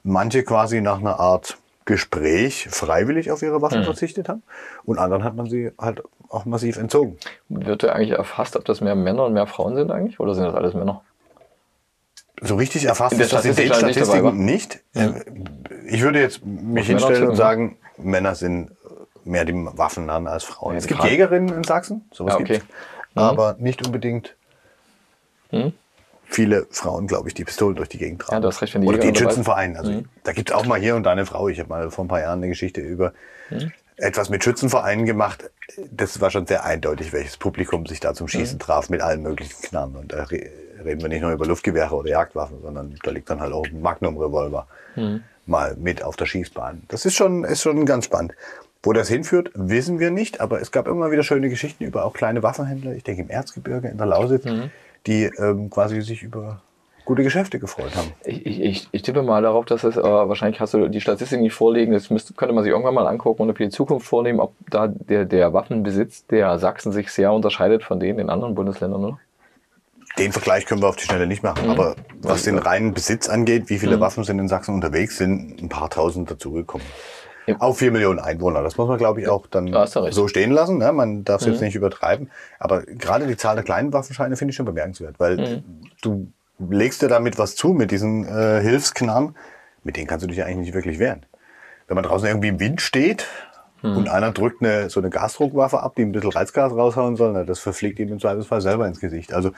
manche 0.03 0.43
quasi 0.43 0.81
nach 0.81 0.99
einer 0.99 1.19
Art 1.19 1.57
Gespräch 1.85 2.67
freiwillig 2.69 3.31
auf 3.31 3.41
ihre 3.41 3.61
Waffen 3.61 3.83
verzichtet 3.83 4.29
haben 4.29 4.43
und 4.85 4.99
anderen 4.99 5.23
hat 5.23 5.35
man 5.35 5.47
sie 5.47 5.71
halt 5.77 6.01
auch 6.29 6.45
massiv 6.45 6.77
entzogen. 6.77 7.17
Wird 7.49 7.83
ja 7.83 7.91
eigentlich 7.91 8.11
erfasst, 8.11 8.55
ob 8.55 8.65
das 8.65 8.81
mehr 8.81 8.95
Männer 8.95 9.25
und 9.25 9.33
mehr 9.33 9.47
Frauen 9.47 9.75
sind 9.75 9.91
eigentlich 9.91 10.19
oder 10.19 10.33
sind 10.33 10.45
das 10.45 10.55
alles 10.55 10.73
Männer? 10.73 11.03
So 12.45 12.55
richtig 12.55 12.85
erfasst 12.85 13.13
In 13.15 13.21
ist 13.21 13.31
das 13.33 13.45
in 13.45 13.55
den 13.55 13.73
Statistiken 13.73 14.45
nicht 14.45 14.83
nicht. 14.93 15.15
Äh, 15.15 15.21
Ich 15.87 16.01
würde 16.01 16.19
jetzt 16.21 16.45
mich 16.45 16.87
hinstellen 16.87 17.23
und 17.23 17.29
ne? 17.29 17.35
sagen, 17.35 17.77
Männer 17.97 18.35
sind 18.35 18.71
mehr 19.23 19.45
die 19.45 19.53
Waffen 19.55 20.09
an 20.09 20.27
als 20.27 20.43
Frauen. 20.43 20.73
Ja, 20.73 20.79
es 20.79 20.87
gibt 20.87 21.03
Jägerinnen 21.03 21.55
in 21.55 21.63
Sachsen, 21.63 22.05
sowas 22.11 22.33
Ja, 22.33 22.39
okay. 22.39 22.53
gibt's, 22.55 22.67
aber 23.15 23.55
nicht 23.59 23.85
unbedingt 23.85 24.35
Mhm. 25.51 25.73
viele 26.25 26.65
Frauen, 26.71 27.07
glaube 27.07 27.29
ich, 27.29 27.33
die 27.35 27.45
Pistolen 27.45 27.75
durch 27.75 27.89
die 27.89 27.97
Gegend 27.99 28.21
tragen. 28.23 28.35
Ja, 28.35 28.39
du 28.41 28.47
hast 28.47 28.61
recht, 28.61 28.73
wenn 28.73 28.81
die 28.81 28.87
Oder 28.87 28.97
die 28.97 29.07
Jäger 29.07 29.19
dabei- 29.19 29.29
Schützenvereine. 29.29 29.79
Also 29.79 30.03
da 30.23 30.33
gibt 30.33 30.49
es 30.49 30.55
auch 30.55 30.65
mal 30.65 30.79
hier 30.79 30.95
und 30.95 31.03
da 31.03 31.11
eine 31.11 31.25
Frau. 31.25 31.47
Ich 31.47 31.59
habe 31.59 31.69
mal 31.69 31.91
vor 31.91 32.03
ein 32.05 32.07
paar 32.09 32.21
Jahren 32.21 32.39
eine 32.39 32.49
Geschichte 32.49 32.81
über 32.81 33.13
etwas 33.97 34.29
mit 34.29 34.43
Schützenvereinen 34.43 35.05
gemacht. 35.05 35.49
Das 35.91 36.19
war 36.19 36.31
schon 36.31 36.47
sehr 36.47 36.65
eindeutig, 36.65 37.13
welches 37.13 37.37
Publikum 37.37 37.85
sich 37.85 37.99
da 37.99 38.13
zum 38.15 38.27
Schießen 38.27 38.57
traf 38.59 38.89
mit 38.89 39.01
allen 39.01 39.21
möglichen 39.21 39.61
Knarren. 39.61 39.95
Und 39.95 40.11
da 40.11 40.23
re 40.23 40.41
reden 40.85 41.01
wir 41.01 41.09
nicht 41.09 41.21
nur 41.21 41.31
über 41.31 41.45
Luftgewehre 41.45 41.95
oder 41.95 42.09
Jagdwaffen, 42.09 42.61
sondern 42.61 42.95
da 43.03 43.11
liegt 43.11 43.29
dann 43.29 43.39
halt 43.39 43.53
auch 43.53 43.65
ein 43.65 43.81
Magnum-Revolver 43.81 44.67
mal 45.45 45.75
mit 45.75 46.03
auf 46.03 46.15
der 46.15 46.25
Schießbahn. 46.25 46.83
Das 46.87 47.05
ist 47.05 47.15
schon, 47.15 47.43
ist 47.43 47.61
schon 47.61 47.85
ganz 47.85 48.05
spannend. 48.05 48.33
Wo 48.81 48.91
das 48.91 49.07
hinführt, 49.07 49.51
wissen 49.55 49.99
wir 49.99 50.11
nicht, 50.11 50.41
aber 50.41 50.61
es 50.61 50.71
gab 50.71 50.87
immer 50.87 51.09
wieder 51.09 51.23
schöne 51.23 51.49
Geschichten 51.49 51.85
über 51.85 52.03
auch 52.05 52.13
kleine 52.13 52.43
Waffenhändler, 52.43 52.93
ich 52.93 53.03
denke 53.03 53.21
im 53.21 53.29
Erzgebirge, 53.29 53.87
in 53.87 53.97
der 53.97 54.07
Lausitz, 54.07 54.45
die 55.07 55.23
ähm, 55.23 55.69
quasi 55.69 56.01
sich 56.01 56.21
über 56.21 56.61
gute 57.05 57.23
Geschäfte 57.23 57.59
gefreut 57.59 57.95
haben. 57.95 58.13
Ich, 58.23 58.45
ich, 58.45 58.87
ich, 58.91 59.01
tippe 59.01 59.23
mal 59.23 59.41
darauf, 59.41 59.65
dass 59.65 59.83
es, 59.83 59.97
äh, 59.97 60.03
wahrscheinlich 60.03 60.59
hast 60.59 60.73
du 60.73 60.87
die 60.87 61.01
Statistik 61.01 61.41
nicht 61.41 61.53
vorliegen, 61.53 61.93
das 61.93 62.09
müsste, 62.09 62.33
könnte 62.33 62.53
man 62.53 62.63
sich 62.63 62.71
irgendwann 62.71 62.93
mal 62.93 63.07
angucken 63.07 63.43
und 63.43 63.55
für 63.55 63.63
die 63.63 63.69
Zukunft 63.69 64.07
vornehmen, 64.07 64.39
ob 64.39 64.53
da 64.69 64.87
der, 64.87 65.25
der 65.25 65.53
Waffenbesitz 65.53 66.25
der 66.27 66.57
Sachsen 66.59 66.91
sich 66.91 67.11
sehr 67.11 67.33
unterscheidet 67.33 67.83
von 67.83 67.99
denen 67.99 68.19
in 68.19 68.29
anderen 68.29 68.55
Bundesländern, 68.55 69.03
oder? 69.03 69.19
Den 70.17 70.31
Vergleich 70.31 70.65
können 70.65 70.81
wir 70.81 70.89
auf 70.89 70.95
die 70.95 71.05
Schnelle 71.05 71.25
nicht 71.25 71.41
machen, 71.41 71.69
aber 71.69 71.95
was 72.21 72.43
den 72.43 72.59
reinen 72.59 72.93
Besitz 72.93 73.29
angeht, 73.29 73.69
wie 73.69 73.79
viele 73.79 73.99
Waffen 73.99 74.23
sind 74.23 74.37
in 74.37 74.47
Sachsen 74.47 74.75
unterwegs, 74.75 75.17
sind 75.17 75.61
ein 75.61 75.69
paar 75.69 75.89
tausend 75.89 76.29
dazugekommen. 76.29 76.85
Ja. 77.47 77.57
Auf 77.57 77.79
vier 77.79 77.91
Millionen 77.91 78.19
Einwohner. 78.19 78.61
Das 78.61 78.77
muss 78.77 78.87
man, 78.87 78.97
glaube 78.97 79.21
ich, 79.21 79.27
auch 79.27 79.47
dann 79.47 79.67
recht. 80.03 80.13
so 80.13 80.27
stehen 80.29 80.51
lassen. 80.51 80.77
Ne? 80.77 80.93
Man 80.93 81.25
darf 81.25 81.41
es 81.41 81.47
jetzt 81.47 81.61
nicht 81.61 81.75
übertreiben. 81.75 82.31
Aber 82.57 82.83
gerade 82.83 83.27
die 83.27 83.35
Zahl 83.35 83.55
der 83.55 83.65
kleinen 83.65 83.91
Waffenscheine 83.91 84.37
finde 84.37 84.51
ich 84.51 84.55
schon 84.55 84.65
bemerkenswert, 84.65 85.19
weil 85.19 85.61
du 86.01 86.31
legst 86.69 87.01
dir 87.01 87.09
damit 87.09 87.37
was 87.37 87.55
zu 87.55 87.69
mit 87.69 87.91
diesen 87.91 88.25
äh, 88.25 88.61
Hilfsknarren, 88.61 89.35
mit 89.83 89.97
denen 89.97 90.07
kannst 90.07 90.23
du 90.23 90.27
dich 90.27 90.37
ja 90.37 90.45
eigentlich 90.45 90.67
nicht 90.67 90.73
wirklich 90.73 90.99
wehren. 90.99 91.25
Wenn 91.87 91.95
man 91.95 92.05
draußen 92.05 92.27
irgendwie 92.27 92.47
im 92.47 92.59
Wind 92.61 92.79
steht, 92.81 93.27
und 93.83 94.07
einer 94.07 94.31
drückt 94.31 94.63
eine, 94.63 94.89
so 94.89 95.01
eine 95.01 95.09
Gasdruckwaffe 95.09 95.83
ab, 95.83 95.95
die 95.97 96.03
ein 96.03 96.13
bisschen 96.13 96.31
Reizgas 96.31 96.71
raushauen 96.71 97.17
soll, 97.17 97.33
na, 97.33 97.43
das 97.43 97.59
verfliegt 97.59 97.99
ihm 97.99 98.13
im 98.13 98.19
Zweifelsfall 98.19 98.61
selber 98.61 98.87
ins 98.87 99.01
Gesicht. 99.01 99.33
Also 99.33 99.51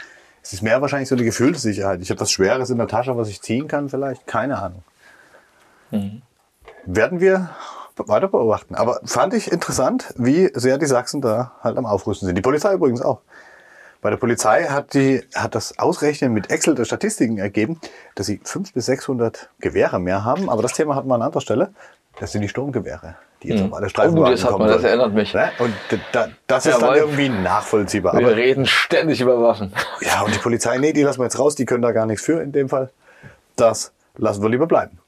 es 0.46 0.54
ist 0.54 0.62
mehr 0.62 0.80
wahrscheinlich 0.80 1.10
so 1.10 1.16
eine 1.16 1.24
Gefühlssicherheit. 1.24 2.02
Ich 2.04 2.12
habe 2.12 2.20
was 2.20 2.32
Schweres 2.32 2.70
in 2.70 2.78
der 2.78 2.88
Tasche, 2.88 3.18
was 3.18 3.30
ich 3.30 3.42
ziehen 3.42 3.68
kann 3.68 3.90
vielleicht, 3.90 4.28
keine 4.28 4.60
Ahnung. 4.60 4.84
Werden 6.86 7.20
wir 7.20 7.50
weiter 7.96 8.28
beobachten. 8.28 8.76
Aber 8.76 9.00
fand 9.06 9.34
ich 9.34 9.52
interessant, 9.52 10.14
wie 10.18 10.52
sehr 10.54 10.78
die 10.78 10.86
Sachsen 10.86 11.20
da 11.20 11.54
halt 11.64 11.78
am 11.78 11.88
Aufrüsten 11.88 12.28
sind. 12.28 12.36
Die 12.36 12.44
Polizei 12.44 12.74
übrigens 12.76 13.02
auch. 13.02 13.22
Bei 14.02 14.12
der 14.12 14.18
Polizei 14.18 14.66
hat, 14.66 14.94
die, 14.94 15.24
hat 15.34 15.56
das 15.56 15.80
Ausrechnen 15.80 16.32
mit 16.32 16.52
Excel 16.52 16.76
der 16.76 16.86
Statistiken 16.86 17.40
ergeben, 17.40 17.80
dass 18.14 18.28
sie 18.28 18.40
500 18.44 18.74
bis 18.76 18.86
600 18.86 19.50
Gewehre 19.60 20.00
mehr 20.00 20.24
haben. 20.24 20.48
Aber 20.52 20.62
das 20.62 20.74
Thema 20.74 20.94
hatten 20.94 21.08
wir 21.08 21.16
an 21.16 21.24
anderer 21.24 21.42
Stelle. 21.42 21.74
Das 22.20 22.32
sind 22.32 22.44
die 22.44 22.50
Sturmgewehre, 22.50 23.16
die 23.46 23.52
jetzt 23.52 23.62
Mhm. 23.62 23.68
auf 23.72 23.74
alle 23.78 23.86
Oh, 23.86 23.90
Streifenwagen 23.90 24.32
das 24.32 24.44
hat 24.44 24.52
kommen 24.52 24.66
man, 24.66 24.74
das 24.76 24.84
erinnert 24.84 25.14
mich. 25.14 25.34
Ne? 25.34 25.52
Und 25.60 25.74
da, 26.12 26.28
das 26.48 26.66
ist 26.66 26.74
dann 26.74 26.82
Jawohl. 26.82 26.96
irgendwie 26.98 27.30
nachvollziehbar. 27.30 28.14
Wir 28.18 28.28
Aber, 28.28 28.36
reden 28.36 28.66
ständig 28.66 29.22
über 29.22 29.42
Waffen. 29.42 29.72
ja, 30.02 30.22
und 30.24 30.34
die 30.34 30.40
Polizei, 30.40 30.78
nee, 30.78 30.92
die 30.94 31.04
lassen 31.04 31.20
wir 31.20 31.26
jetzt 31.26 31.40
raus, 31.40 31.56
die 31.56 31.66
können 31.66 31.82
da 31.82 31.92
gar 31.92 32.06
nichts 32.06 32.24
für 32.26 32.42
in 32.42 32.52
dem 32.52 32.68
Fall. 32.70 32.90
Das 33.56 33.94
lassen 34.18 34.42
wir 34.42 34.50
lieber 34.50 34.68
bleiben. 34.68 35.00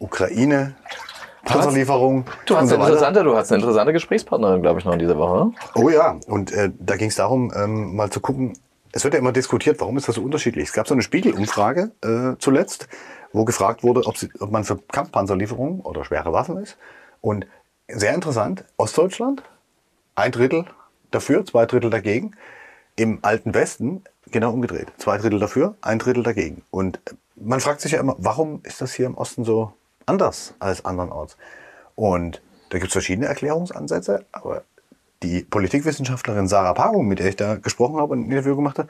Ukraine, 0.00 0.74
Panzerlieferung 1.44 2.24
Du 2.46 2.56
hast, 2.56 2.68
so 2.68 2.74
eine 2.74 2.82
weiter. 2.84 2.92
interessante, 2.92 3.24
du 3.24 3.36
hast 3.36 3.50
eine 3.52 3.60
interessante 3.62 3.92
Gesprächspartnerin, 3.92 4.62
glaube 4.62 4.78
ich, 4.78 4.84
noch 4.84 4.92
in 4.92 4.98
dieser 4.98 5.18
Woche. 5.18 5.50
Oh 5.74 5.88
ja, 5.88 6.16
und 6.26 6.52
äh, 6.52 6.70
da 6.78 6.96
ging 6.96 7.08
es 7.08 7.16
darum, 7.16 7.52
ähm, 7.56 7.96
mal 7.96 8.10
zu 8.10 8.20
gucken, 8.20 8.52
es 8.92 9.04
wird 9.04 9.14
ja 9.14 9.20
immer 9.20 9.32
diskutiert, 9.32 9.80
warum 9.80 9.96
ist 9.96 10.08
das 10.08 10.14
so 10.16 10.22
unterschiedlich? 10.22 10.68
Es 10.68 10.72
gab 10.72 10.86
so 10.88 10.94
eine 10.94 11.02
Spiegelumfrage 11.02 11.90
äh, 12.02 12.36
zuletzt, 12.38 12.88
wo 13.32 13.44
gefragt 13.44 13.82
wurde, 13.82 14.06
ob, 14.06 14.16
sie, 14.16 14.30
ob 14.40 14.50
man 14.50 14.64
für 14.64 14.78
Kampfpanzerlieferungen 14.78 15.80
oder 15.80 16.04
schwere 16.04 16.32
Waffen 16.32 16.56
ist. 16.58 16.76
Und 17.20 17.46
sehr 17.88 18.14
interessant, 18.14 18.64
Ostdeutschland, 18.76 19.42
ein 20.14 20.32
Drittel 20.32 20.64
dafür, 21.10 21.44
zwei 21.44 21.66
Drittel 21.66 21.90
dagegen. 21.90 22.32
Im 22.96 23.20
alten 23.22 23.54
Westen 23.54 24.02
genau 24.30 24.52
umgedreht. 24.52 24.88
Zwei 24.98 25.18
Drittel 25.18 25.38
dafür, 25.38 25.76
ein 25.80 25.98
Drittel 25.98 26.22
dagegen. 26.22 26.62
Und 26.70 27.00
man 27.36 27.60
fragt 27.60 27.80
sich 27.80 27.92
ja 27.92 28.00
immer, 28.00 28.16
warum 28.18 28.60
ist 28.64 28.80
das 28.80 28.92
hier 28.92 29.06
im 29.06 29.16
Osten 29.16 29.44
so 29.44 29.72
anders 30.06 30.54
als 30.58 30.84
andernorts? 30.84 31.36
Und 31.94 32.42
da 32.70 32.78
gibt 32.78 32.88
es 32.88 32.92
verschiedene 32.92 33.26
Erklärungsansätze, 33.26 34.26
aber 34.32 34.64
die 35.22 35.42
Politikwissenschaftlerin 35.42 36.48
Sarah 36.48 36.74
Pagung, 36.74 37.08
mit 37.08 37.18
der 37.18 37.28
ich 37.28 37.36
da 37.36 37.56
gesprochen 37.56 37.96
habe 37.98 38.12
und 38.12 38.20
ein 38.20 38.30
Interview 38.30 38.56
gemacht 38.56 38.78
habe, 38.78 38.88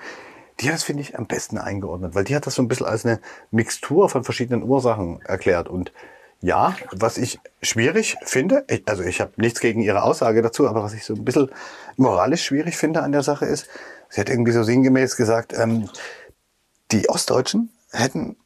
die 0.60 0.68
hat 0.68 0.74
das, 0.74 0.82
finde 0.82 1.02
ich, 1.02 1.18
am 1.18 1.26
besten 1.26 1.58
eingeordnet, 1.58 2.14
weil 2.14 2.24
die 2.24 2.34
hat 2.34 2.46
das 2.46 2.54
so 2.54 2.62
ein 2.62 2.68
bisschen 2.68 2.86
als 2.86 3.04
eine 3.04 3.20
Mixtur 3.50 4.08
von 4.08 4.24
verschiedenen 4.24 4.62
Ursachen 4.62 5.20
erklärt. 5.22 5.68
Und 5.68 5.92
ja, 6.40 6.76
was 6.92 7.18
ich 7.18 7.40
schwierig 7.62 8.16
finde, 8.22 8.64
ich, 8.68 8.82
also 8.86 9.02
ich 9.02 9.20
habe 9.20 9.32
nichts 9.36 9.60
gegen 9.60 9.80
ihre 9.80 10.02
Aussage 10.02 10.42
dazu, 10.42 10.68
aber 10.68 10.82
was 10.82 10.94
ich 10.94 11.04
so 11.04 11.14
ein 11.14 11.24
bisschen 11.24 11.50
moralisch 11.96 12.44
schwierig 12.44 12.76
finde 12.76 13.02
an 13.02 13.12
der 13.12 13.22
Sache 13.22 13.46
ist, 13.46 13.68
sie 14.08 14.20
hat 14.20 14.28
irgendwie 14.28 14.52
so 14.52 14.62
sinngemäß 14.62 15.16
gesagt, 15.16 15.52
ähm, 15.56 15.88
die 16.92 17.08
Ostdeutschen 17.08 17.70
hätten 17.90 18.36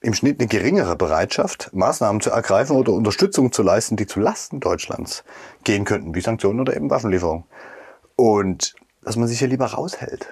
im 0.00 0.12
Schnitt 0.12 0.38
eine 0.38 0.48
geringere 0.48 0.96
Bereitschaft, 0.96 1.70
Maßnahmen 1.72 2.20
zu 2.20 2.30
ergreifen 2.30 2.76
oder 2.76 2.92
Unterstützung 2.92 3.52
zu 3.52 3.62
leisten, 3.62 3.96
die 3.96 4.06
zu 4.06 4.20
Lasten 4.20 4.60
Deutschlands 4.60 5.24
gehen 5.64 5.86
könnten, 5.86 6.14
wie 6.14 6.20
Sanktionen 6.20 6.60
oder 6.60 6.76
eben 6.76 6.90
Waffenlieferungen. 6.90 7.44
Und 8.14 8.74
dass 9.02 9.16
man 9.16 9.26
sich 9.26 9.38
hier 9.38 9.48
lieber 9.48 9.66
raushält. 9.66 10.28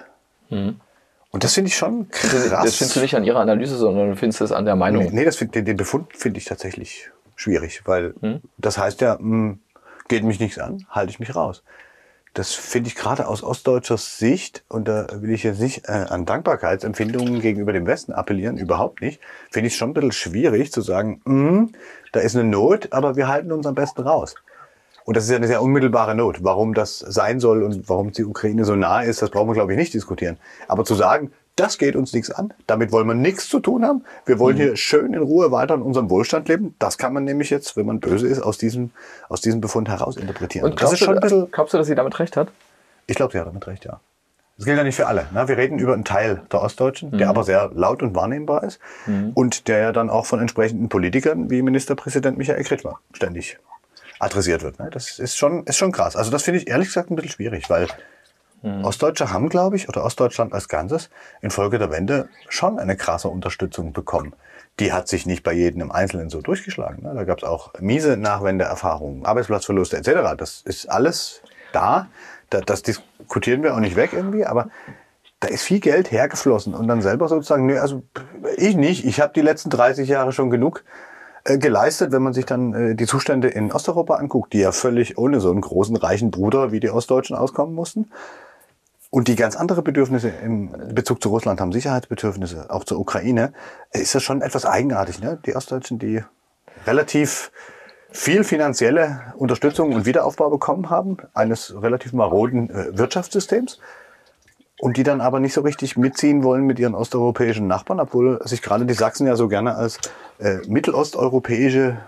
Und 1.31 1.43
das 1.43 1.55
finde 1.55 1.69
ich 1.69 1.75
schon 1.75 2.09
krass. 2.09 2.49
Das 2.49 2.75
findest 2.75 2.95
du 2.95 2.99
nicht 3.01 3.15
an 3.15 3.23
ihrer 3.23 3.39
Analyse, 3.39 3.75
sondern 3.75 4.11
du 4.11 4.15
findest 4.15 4.41
es 4.41 4.51
an 4.51 4.65
der 4.65 4.75
Meinung. 4.75 5.05
Nee, 5.05 5.11
nee 5.11 5.25
das 5.25 5.37
find, 5.37 5.55
den, 5.55 5.65
den 5.65 5.77
Befund 5.77 6.15
finde 6.15 6.37
ich 6.37 6.45
tatsächlich 6.45 7.09
schwierig, 7.35 7.81
weil 7.85 8.13
Hm? 8.21 8.41
das 8.57 8.77
heißt 8.77 9.01
ja, 9.01 9.17
mh, 9.19 9.57
geht 10.07 10.23
mich 10.23 10.39
nichts 10.39 10.59
an, 10.59 10.85
halte 10.89 11.09
ich 11.09 11.19
mich 11.19 11.35
raus. 11.35 11.63
Das 12.35 12.53
finde 12.53 12.87
ich 12.87 12.95
gerade 12.95 13.27
aus 13.27 13.43
ostdeutscher 13.43 13.97
Sicht, 13.97 14.63
und 14.67 14.87
da 14.87 15.07
will 15.21 15.31
ich 15.31 15.43
jetzt 15.43 15.59
nicht 15.59 15.87
äh, 15.87 15.91
an 15.91 16.25
Dankbarkeitsempfindungen 16.25 17.41
gegenüber 17.41 17.73
dem 17.73 17.85
Westen 17.85 18.11
appellieren, 18.11 18.57
überhaupt 18.57 19.01
nicht, 19.01 19.19
finde 19.51 19.67
ich 19.67 19.75
schon 19.75 19.91
ein 19.91 19.93
bisschen 19.93 20.11
schwierig 20.11 20.71
zu 20.71 20.81
sagen, 20.81 21.21
mh, 21.25 21.67
da 22.11 22.19
ist 22.21 22.35
eine 22.35 22.43
Not, 22.47 22.91
aber 22.91 23.15
wir 23.15 23.27
halten 23.27 23.51
uns 23.51 23.67
am 23.67 23.75
besten 23.75 24.01
raus. 24.01 24.35
Und 25.05 25.17
das 25.17 25.25
ist 25.25 25.31
ja 25.31 25.37
eine 25.37 25.47
sehr 25.47 25.61
unmittelbare 25.61 26.15
Not. 26.15 26.43
Warum 26.43 26.73
das 26.73 26.99
sein 26.99 27.39
soll 27.39 27.63
und 27.63 27.89
warum 27.89 28.11
die 28.11 28.23
Ukraine 28.23 28.65
so 28.65 28.75
nah 28.75 29.01
ist, 29.01 29.21
das 29.21 29.29
brauchen 29.29 29.49
wir, 29.49 29.53
glaube 29.53 29.73
ich, 29.73 29.77
nicht 29.77 29.93
diskutieren. 29.93 30.37
Aber 30.67 30.85
zu 30.85 30.95
sagen, 30.95 31.31
das 31.55 31.77
geht 31.77 31.95
uns 31.95 32.13
nichts 32.13 32.31
an, 32.31 32.53
damit 32.65 32.91
wollen 32.91 33.07
wir 33.07 33.13
nichts 33.13 33.47
zu 33.47 33.59
tun 33.59 33.85
haben, 33.85 34.03
wir 34.25 34.39
wollen 34.39 34.57
hier 34.57 34.75
schön 34.75 35.13
in 35.13 35.21
Ruhe 35.21 35.51
weiter 35.51 35.75
in 35.75 35.83
unserem 35.83 36.09
Wohlstand 36.09 36.47
leben, 36.47 36.73
das 36.79 36.97
kann 36.97 37.13
man 37.13 37.25
nämlich 37.25 37.51
jetzt, 37.51 37.77
wenn 37.77 37.85
man 37.85 37.99
böse 37.99 38.27
ist, 38.27 38.41
aus 38.41 38.57
diesem, 38.57 38.89
aus 39.29 39.41
diesem 39.41 39.61
Befund 39.61 39.87
heraus 39.87 40.17
interpretieren. 40.17 40.65
Und 40.65 40.73
das 40.73 40.79
glaubst 40.79 40.93
ist 40.93 41.05
schon 41.05 41.09
ein 41.09 41.21
du, 41.21 41.21
bisschen, 41.21 41.51
glaubst 41.51 41.73
du, 41.73 41.77
dass 41.77 41.87
sie 41.87 41.95
damit 41.95 42.19
recht 42.19 42.37
hat? 42.37 42.47
ich 43.05 43.15
glaube, 43.15 43.33
sie 43.33 43.39
hat 43.39 43.47
damit 43.47 43.67
recht, 43.67 43.85
ja. 43.85 43.99
Das 44.57 44.65
gilt 44.65 44.77
ja 44.77 44.83
nicht 44.83 44.95
für 44.95 45.07
alle. 45.07 45.27
Ne? 45.33 45.47
Wir 45.47 45.57
reden 45.57 45.79
über 45.79 45.93
einen 45.93 46.05
Teil 46.05 46.43
der 46.51 46.61
Ostdeutschen, 46.61 47.17
der 47.17 47.27
aber 47.27 47.43
sehr 47.43 47.71
laut 47.73 48.03
und 48.03 48.15
wahrnehmbar 48.15 48.63
ist 48.63 48.79
und 49.33 49.67
der 49.67 49.79
ja 49.79 49.91
dann 49.91 50.11
auch 50.11 50.27
von 50.27 50.39
entsprechenden 50.39 50.89
Politikern 50.89 51.49
wie 51.49 51.63
Ministerpräsident 51.63 52.37
Michael 52.37 52.63
Kretschmer 52.63 52.99
ständig 53.13 53.57
adressiert 54.19 54.63
wird. 54.63 54.79
Ne? 54.79 54.89
Das 54.91 55.19
ist 55.19 55.37
schon, 55.37 55.63
ist 55.65 55.77
schon 55.77 55.91
krass. 55.91 56.15
Also 56.15 56.31
das 56.31 56.43
finde 56.43 56.59
ich 56.59 56.67
ehrlich 56.67 56.87
gesagt 56.87 57.11
ein 57.11 57.15
bisschen 57.15 57.31
schwierig, 57.31 57.69
weil 57.69 57.87
Ostdeutsche 58.63 59.29
haben, 59.31 59.49
glaube 59.49 59.75
ich, 59.75 59.89
oder 59.89 60.05
Ostdeutschland 60.05 60.53
als 60.53 60.69
Ganzes 60.69 61.09
infolge 61.41 61.79
der 61.79 61.91
Wende 61.91 62.29
schon 62.47 62.79
eine 62.79 62.95
krasse 62.95 63.27
Unterstützung 63.27 63.91
bekommen. 63.91 64.33
Die 64.79 64.93
hat 64.93 65.09
sich 65.09 65.25
nicht 65.25 65.43
bei 65.43 65.51
jedem 65.51 65.81
im 65.81 65.91
Einzelnen 65.91 66.29
so 66.29 66.41
durchgeschlagen. 66.41 67.03
Ne? 67.03 67.13
Da 67.13 67.25
gab 67.25 67.39
es 67.39 67.43
auch 67.43 67.73
miese 67.79 68.15
Nachwendeerfahrungen, 68.15 69.25
Arbeitsplatzverluste 69.25 69.97
etc. 69.97 70.35
Das 70.37 70.61
ist 70.61 70.89
alles 70.89 71.41
da. 71.73 72.07
da. 72.49 72.61
Das 72.61 72.83
diskutieren 72.83 73.63
wir 73.63 73.75
auch 73.75 73.79
nicht 73.79 73.97
weg 73.97 74.11
irgendwie, 74.13 74.45
aber 74.45 74.69
da 75.41 75.49
ist 75.49 75.63
viel 75.63 75.81
Geld 75.81 76.11
hergeflossen 76.11 76.73
und 76.73 76.87
dann 76.87 77.01
selber 77.01 77.27
sozusagen, 77.27 77.65
nee, 77.65 77.77
also 77.77 78.03
ich 78.55 78.77
nicht, 78.77 79.03
ich 79.03 79.19
habe 79.19 79.33
die 79.33 79.41
letzten 79.41 79.71
30 79.71 80.07
Jahre 80.07 80.31
schon 80.31 80.49
genug 80.49 80.85
äh, 81.45 81.57
geleistet, 81.57 82.11
wenn 82.11 82.21
man 82.21 82.33
sich 82.33 82.45
dann 82.45 82.73
äh, 82.73 82.95
die 82.95 83.05
Zustände 83.05 83.49
in 83.49 83.71
Osteuropa 83.71 84.15
anguckt, 84.15 84.53
die 84.53 84.59
ja 84.59 84.71
völlig 84.71 85.17
ohne 85.17 85.39
so 85.39 85.51
einen 85.51 85.61
großen 85.61 85.95
reichen 85.95 86.31
Bruder 86.31 86.71
wie 86.71 86.79
die 86.79 86.89
Ostdeutschen 86.89 87.35
auskommen 87.35 87.75
mussten. 87.75 88.09
Und 89.09 89.27
die 89.27 89.35
ganz 89.35 89.55
andere 89.55 89.83
Bedürfnisse 89.83 90.29
im 90.29 90.71
Bezug 90.95 91.21
zu 91.21 91.29
Russland 91.29 91.61
haben, 91.61 91.71
Sicherheitsbedürfnisse, 91.71 92.71
auch 92.71 92.83
zur 92.83 92.99
Ukraine, 92.99 93.53
äh, 93.91 93.99
ist 93.99 94.15
das 94.15 94.23
schon 94.23 94.41
etwas 94.41 94.65
eigenartig. 94.65 95.19
Ne? 95.19 95.39
Die 95.45 95.55
Ostdeutschen, 95.55 95.99
die 95.99 96.23
relativ 96.87 97.51
viel 98.09 98.43
finanzielle 98.43 99.33
Unterstützung 99.35 99.93
und 99.93 100.05
Wiederaufbau 100.05 100.49
bekommen 100.49 100.89
haben, 100.89 101.17
eines 101.33 101.79
relativ 101.81 102.13
maroden 102.13 102.69
äh, 102.69 102.97
Wirtschaftssystems. 102.97 103.79
Und 104.83 104.97
die 104.97 105.03
dann 105.03 105.21
aber 105.21 105.39
nicht 105.39 105.53
so 105.53 105.61
richtig 105.61 105.95
mitziehen 105.95 106.43
wollen 106.43 106.65
mit 106.65 106.77
ihren 106.77 106.93
osteuropäischen 106.93 107.67
Nachbarn, 107.67 108.01
obwohl 108.01 108.41
sich 108.43 108.61
gerade 108.61 108.85
die 108.85 108.93
Sachsen 108.93 109.25
ja 109.25 109.37
so 109.37 109.47
gerne 109.47 109.75
als 109.75 109.97
äh, 110.39 110.57
mittelosteuropäische, 110.67 111.99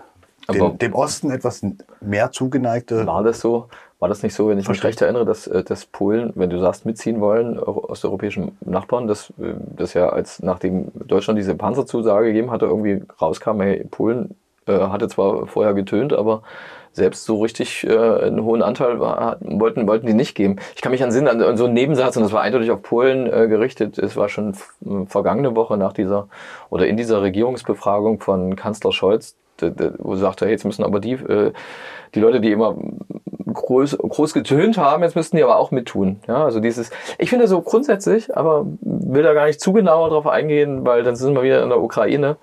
dem, 0.52 0.76
dem 0.76 0.92
Osten 0.92 1.30
etwas 1.30 1.62
mehr 2.02 2.32
zugeneigte. 2.32 3.06
War 3.06 3.22
das 3.22 3.40
so? 3.40 3.68
War 3.98 4.10
das 4.10 4.22
nicht 4.22 4.34
so, 4.34 4.48
wenn 4.50 4.58
ich 4.58 4.68
mich 4.68 4.84
recht 4.84 5.00
erinnere, 5.00 5.24
dass, 5.24 5.46
äh, 5.46 5.64
dass 5.64 5.86
Polen, 5.86 6.32
wenn 6.34 6.50
du 6.50 6.60
sagst, 6.60 6.84
mitziehen 6.84 7.22
wollen, 7.22 7.58
euro- 7.58 7.88
osteuropäischen 7.88 8.58
Nachbarn, 8.60 9.06
dass 9.06 9.30
äh, 9.40 9.54
das 9.74 9.94
ja 9.94 10.10
als 10.10 10.42
nachdem 10.42 10.88
Deutschland 10.94 11.38
diese 11.38 11.54
Panzerzusage 11.54 12.26
gegeben 12.26 12.50
hatte, 12.50 12.66
irgendwie 12.66 13.02
rauskam, 13.22 13.62
hey, 13.62 13.86
Polen 13.90 14.34
äh, 14.66 14.78
hatte 14.78 15.08
zwar 15.08 15.46
vorher 15.46 15.72
getönt, 15.72 16.12
aber 16.12 16.42
selbst 16.96 17.26
so 17.26 17.40
richtig 17.42 17.86
äh, 17.86 17.96
einen 17.96 18.42
hohen 18.42 18.62
Anteil 18.62 18.98
war, 18.98 19.36
wollten, 19.40 19.86
wollten 19.86 20.06
die 20.06 20.14
nicht 20.14 20.34
geben. 20.34 20.56
Ich 20.74 20.80
kann 20.80 20.92
mich 20.92 21.02
an 21.04 21.10
Sinn 21.10 21.28
an, 21.28 21.56
so 21.56 21.66
einen 21.66 21.74
Nebensatz, 21.74 22.16
und 22.16 22.22
das 22.22 22.32
war 22.32 22.40
eindeutig 22.40 22.70
auf 22.70 22.82
Polen 22.82 23.30
äh, 23.30 23.48
gerichtet, 23.48 23.98
es 23.98 24.16
war 24.16 24.28
schon 24.30 24.54
vergangene 25.06 25.54
Woche 25.54 25.76
nach 25.76 25.92
dieser 25.92 26.28
oder 26.70 26.86
in 26.86 26.96
dieser 26.96 27.20
Regierungsbefragung 27.20 28.20
von 28.20 28.56
Kanzler 28.56 28.92
Scholz, 28.92 29.36
wo 29.60 30.12
er 30.12 30.16
sagte, 30.16 30.46
hey, 30.46 30.52
jetzt 30.52 30.64
müssen 30.64 30.84
aber 30.84 30.98
die, 31.00 31.12
äh, 31.12 31.52
die 32.14 32.20
Leute, 32.20 32.40
die 32.40 32.50
immer 32.50 32.76
groß, 33.52 33.98
groß 33.98 34.32
getönt 34.32 34.78
haben, 34.78 35.02
jetzt 35.02 35.16
müssten 35.16 35.36
die 35.36 35.44
aber 35.44 35.56
auch 35.56 35.70
mittun. 35.70 36.20
Ja, 36.26 36.44
also 36.44 36.60
dieses, 36.60 36.90
ich 37.18 37.28
finde 37.28 37.46
so 37.46 37.60
grundsätzlich, 37.60 38.34
aber 38.34 38.66
will 38.80 39.22
da 39.22 39.34
gar 39.34 39.46
nicht 39.46 39.60
zu 39.60 39.74
genau 39.74 40.08
drauf 40.08 40.26
eingehen, 40.26 40.86
weil 40.86 41.02
dann 41.02 41.14
sind 41.14 41.34
wir 41.34 41.42
wieder 41.42 41.62
in 41.62 41.68
der 41.68 41.80
Ukraine. 41.82 42.36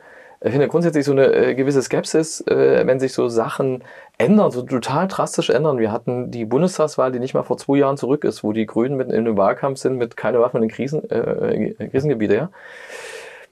Ich 0.46 0.52
finde 0.52 0.68
grundsätzlich 0.68 1.06
so 1.06 1.14
eine 1.14 1.28
äh, 1.34 1.56
gewisse 1.56 1.82
Skepsis, 1.82 2.42
äh, 2.42 2.86
wenn 2.86 3.00
sich 3.00 3.14
so 3.14 3.30
Sachen 3.30 3.84
ändern, 4.18 4.52
so 4.52 4.62
total 4.62 5.08
drastisch 5.08 5.50
ändern. 5.50 5.78
Wir 5.80 5.92
hatten 5.92 6.32
die 6.32 6.44
Bundestagswahl, 6.46 7.12
die 7.14 7.20
nicht 7.20 7.34
mal 7.34 7.44
vor 7.44 7.58
zwei 7.58 7.78
Jahren 7.78 7.96
zurück 7.98 8.26
ist, 8.26 8.44
wo 8.44 8.52
die 8.52 8.66
Grünen 8.66 8.98
mitten 8.98 9.12
in 9.12 9.20
einem 9.26 9.38
Wahlkampf 9.38 9.80
sind 9.80 9.98
mit 9.98 10.18
keine 10.18 10.42
Waffen 10.42 10.62
in 10.62 10.70
Krisen, 10.70 11.10
äh, 11.10 11.74
Krisengebiete, 11.90 12.36
ja. 12.36 12.50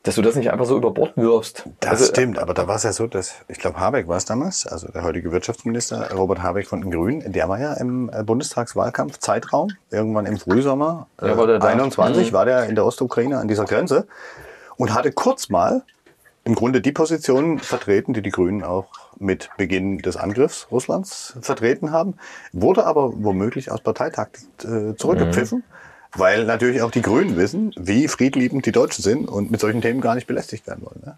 Dass 0.04 0.16
du 0.16 0.24
das 0.24 0.36
nicht 0.36 0.52
einfach 0.52 0.66
so 0.66 0.76
über 0.76 0.90
Bord 0.92 1.16
wirfst. 1.16 1.64
Das 1.80 1.92
Also, 1.92 2.06
stimmt, 2.06 2.40
aber 2.40 2.56
da 2.56 2.68
war 2.68 2.76
es 2.76 2.82
ja 2.84 2.92
so, 2.92 3.06
dass, 3.06 3.36
ich 3.48 3.60
glaube, 3.60 3.80
Habeck 3.80 4.08
war 4.08 4.18
es 4.18 4.26
damals, 4.26 4.66
also 4.66 4.88
der 4.88 5.04
heutige 5.04 5.32
Wirtschaftsminister 5.32 6.12
Robert 6.14 6.42
Habeck 6.42 6.66
von 6.68 6.82
den 6.82 6.90
Grünen, 6.90 7.32
der 7.32 7.48
war 7.48 7.60
ja 7.60 7.74
im 7.76 8.10
äh, 8.12 8.24
Bundestagswahlkampf 8.24 9.20
Zeitraum, 9.20 9.70
irgendwann 9.92 10.26
im 10.26 10.38
Frühsommer 10.38 11.08
Ja, 11.22 11.38
war 11.38 11.46
der 11.46 11.60
da. 11.60 11.68
21, 11.68 12.32
Mhm. 12.32 12.34
war 12.36 12.46
der 12.46 12.66
in 12.66 12.74
der 12.76 12.84
Ostukraine 12.86 13.38
an 13.38 13.48
dieser 13.48 13.66
Grenze 13.66 14.08
und 14.76 14.94
hatte 14.94 15.12
kurz 15.12 15.50
mal 15.50 15.84
im 16.44 16.56
Grunde 16.56 16.82
die 16.82 16.92
Position 16.92 17.60
vertreten, 17.60 18.14
die 18.14 18.22
die 18.22 18.32
Grünen 18.32 18.64
auch 18.64 18.88
mit 19.20 19.50
Beginn 19.58 20.00
des 20.00 20.18
Angriffs 20.18 20.68
Russlands 20.72 21.38
vertreten 21.42 21.92
haben, 21.92 22.16
wurde 22.52 22.86
aber 22.86 23.14
womöglich 23.24 23.72
aus 23.72 23.82
Parteitaktik 23.82 24.48
äh, 24.64 24.96
zurückgepfiffen, 24.96 25.60
mhm. 25.60 26.20
weil 26.20 26.46
natürlich 26.46 26.82
auch 26.82 26.92
die 26.92 27.04
Grünen 27.04 27.38
wissen, 27.38 27.74
wie 27.78 28.08
friedliebend 28.08 28.66
die 28.66 28.72
Deutschen 28.72 29.04
sind 29.04 29.28
und 29.28 29.52
mit 29.52 29.60
solchen 29.60 29.82
Themen 29.82 30.02
gar 30.02 30.16
nicht 30.16 30.28
belästigt 30.28 30.66
werden 30.66 30.84
wollen. 30.84 31.02
Ne? 31.06 31.18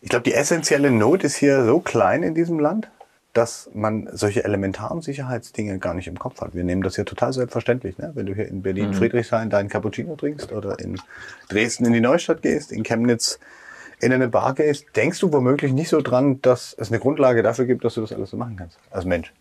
Ich 0.00 0.10
glaube, 0.10 0.24
die 0.24 0.34
essentielle 0.34 0.90
Not 0.90 1.24
ist 1.24 1.36
hier 1.36 1.64
so 1.64 1.80
klein 1.80 2.22
in 2.22 2.34
diesem 2.34 2.60
Land, 2.60 2.90
dass 3.32 3.70
man 3.72 4.08
solche 4.12 4.44
elementaren 4.44 5.00
Sicherheitsdinge 5.00 5.78
gar 5.78 5.94
nicht 5.94 6.08
im 6.08 6.18
Kopf 6.18 6.40
hat. 6.40 6.54
Wir 6.54 6.64
nehmen 6.64 6.82
das 6.82 6.96
ja 6.96 7.04
total 7.04 7.32
selbstverständlich. 7.32 7.96
Ne? 7.98 8.10
Wenn 8.14 8.26
du 8.26 8.34
hier 8.34 8.48
in 8.48 8.62
Berlin 8.62 8.88
mhm. 8.88 8.94
Friedrichshain 8.94 9.48
deinen 9.48 9.68
Cappuccino 9.68 10.16
trinkst 10.16 10.52
oder 10.52 10.78
in 10.78 11.00
Dresden 11.48 11.86
in 11.86 11.92
die 11.92 12.00
Neustadt 12.00 12.42
gehst, 12.42 12.72
in 12.72 12.82
Chemnitz 12.82 13.38
in 14.00 14.12
eine 14.12 14.28
Bar 14.28 14.54
gehst, 14.54 14.86
denkst 14.96 15.20
du 15.20 15.32
womöglich 15.32 15.72
nicht 15.72 15.88
so 15.88 16.00
dran, 16.00 16.40
dass 16.42 16.74
es 16.78 16.90
eine 16.90 17.00
Grundlage 17.00 17.42
dafür 17.42 17.64
gibt, 17.64 17.84
dass 17.84 17.94
du 17.94 18.00
das 18.00 18.12
alles 18.12 18.30
so 18.30 18.36
machen 18.36 18.56
kannst 18.56 18.78
als 18.90 19.04
Mensch. 19.04 19.32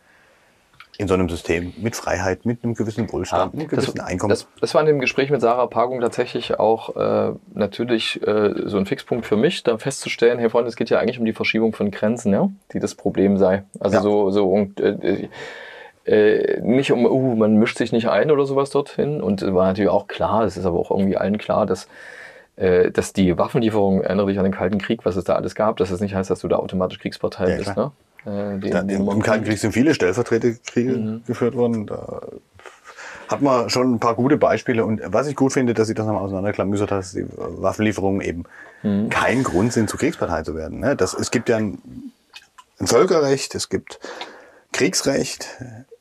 In 1.00 1.08
so 1.08 1.14
einem 1.14 1.30
System 1.30 1.74
mit 1.78 1.96
Freiheit, 1.96 2.44
mit 2.46 2.64
einem 2.64 2.74
gewissen 2.74 3.12
Wohlstand, 3.12 3.40
ja, 3.40 3.46
mit 3.46 3.60
einem 3.60 3.70
gewissen 3.70 3.98
das, 3.98 4.06
Einkommen. 4.08 4.30
Das, 4.32 4.48
das, 4.60 4.74
war 4.74 4.82
in 4.82 4.88
dem 4.88 5.00
Gespräch 5.00 5.30
mit 5.30 5.42
Sarah 5.42 5.68
Pagung 5.68 6.02
tatsächlich 6.02 6.60
auch 6.60 6.96
äh, 6.96 7.34
natürlich 7.54 8.20
äh, 8.26 8.54
so 8.66 8.78
ein 8.78 8.88
Fixpunkt 8.88 9.28
für 9.28 9.38
mich, 9.38 9.62
da 9.62 9.78
festzustellen, 9.78 10.40
Herr 10.40 10.50
Freund, 10.50 10.68
es 10.68 10.76
geht 10.76 10.90
ja 10.90 10.98
eigentlich 10.98 11.20
um 11.20 11.26
die 11.26 11.34
Verschiebung 11.34 11.74
von 11.74 11.92
Grenzen, 11.92 12.34
ja, 12.34 12.50
die 12.74 12.80
das 12.80 12.96
Problem 12.96 13.38
sei. 13.38 13.64
Also 13.80 13.98
ja. 13.98 14.02
so, 14.02 14.32
so 14.32 14.50
und, 14.50 14.80
äh, 14.80 15.30
äh, 16.08 16.62
nicht 16.62 16.92
um, 16.92 17.06
uh, 17.06 17.36
man 17.36 17.58
mischt 17.58 17.78
sich 17.78 17.92
nicht 17.92 18.10
ein 18.10 18.32
oder 18.32 18.46
sowas 18.46 18.70
dorthin. 18.70 19.22
Und 19.22 19.42
war 19.54 19.68
natürlich 19.68 19.92
auch 19.92 20.08
klar, 20.08 20.46
es 20.46 20.58
ist 20.58 20.66
aber 20.66 20.80
auch 20.80 20.90
irgendwie 20.90 21.18
allen 21.18 21.38
klar, 21.38 21.66
dass 21.66 21.88
dass 22.58 23.14
die 23.14 23.38
Waffenlieferung, 23.38 24.02
erinnere 24.02 24.28
dich 24.28 24.40
an 24.40 24.44
den 24.44 24.54
Kalten 24.54 24.80
Krieg, 24.80 25.06
was 25.06 25.16
es 25.16 25.24
da 25.24 25.36
alles 25.36 25.54
gab, 25.54 25.78
dass 25.78 25.92
es 25.92 26.02
nicht 26.02 26.16
heißt, 26.16 26.30
dass 26.32 26.40
du 26.40 26.48
da 26.48 26.56
automatisch 26.56 26.98
Kriegspartei 26.98 27.52
ja, 27.52 27.58
bist. 27.58 27.78
Ne? 27.78 27.92
Äh, 28.26 28.60
die, 28.60 28.70
da, 28.70 28.82
die 28.82 28.96
Im 28.96 29.22
Kalten 29.22 29.46
Krieg 29.46 29.58
sind 29.58 29.72
viele 29.72 29.94
Stellvertreterkriege 29.94 30.92
mhm. 30.94 31.22
geführt 31.26 31.56
worden. 31.56 31.86
Da 31.86 32.22
hat 33.28 33.42
man 33.42 33.70
schon 33.70 33.96
ein 33.96 34.00
paar 34.00 34.16
gute 34.16 34.38
Beispiele. 34.38 34.86
Und 34.86 35.02
was 35.06 35.28
ich 35.28 35.36
gut 35.36 35.54
finde, 35.54 35.74
dass 35.74 35.88
sie 35.88 35.94
das 35.94 36.06
nochmal 36.06 36.24
auseinanderklamüsert 36.24 36.92
hat, 36.92 37.00
dass 37.00 37.12
die 37.12 37.26
Waffenlieferungen 37.36 38.22
eben 38.22 38.44
mhm. 38.84 39.10
kein 39.10 39.44
Grund 39.44 39.74
sind, 39.74 39.90
zur 39.90 40.00
Kriegspartei 40.00 40.44
zu 40.44 40.56
werden. 40.56 40.80
Ne? 40.80 40.96
Das, 40.96 41.14
es 41.14 41.32
gibt 41.32 41.50
ja 41.50 41.58
ein, 41.58 41.80
ein 42.80 42.88
Völkerrecht, 42.88 43.56
es 43.56 43.70
gibt 43.70 44.00
Kriegsrecht, 44.72 45.48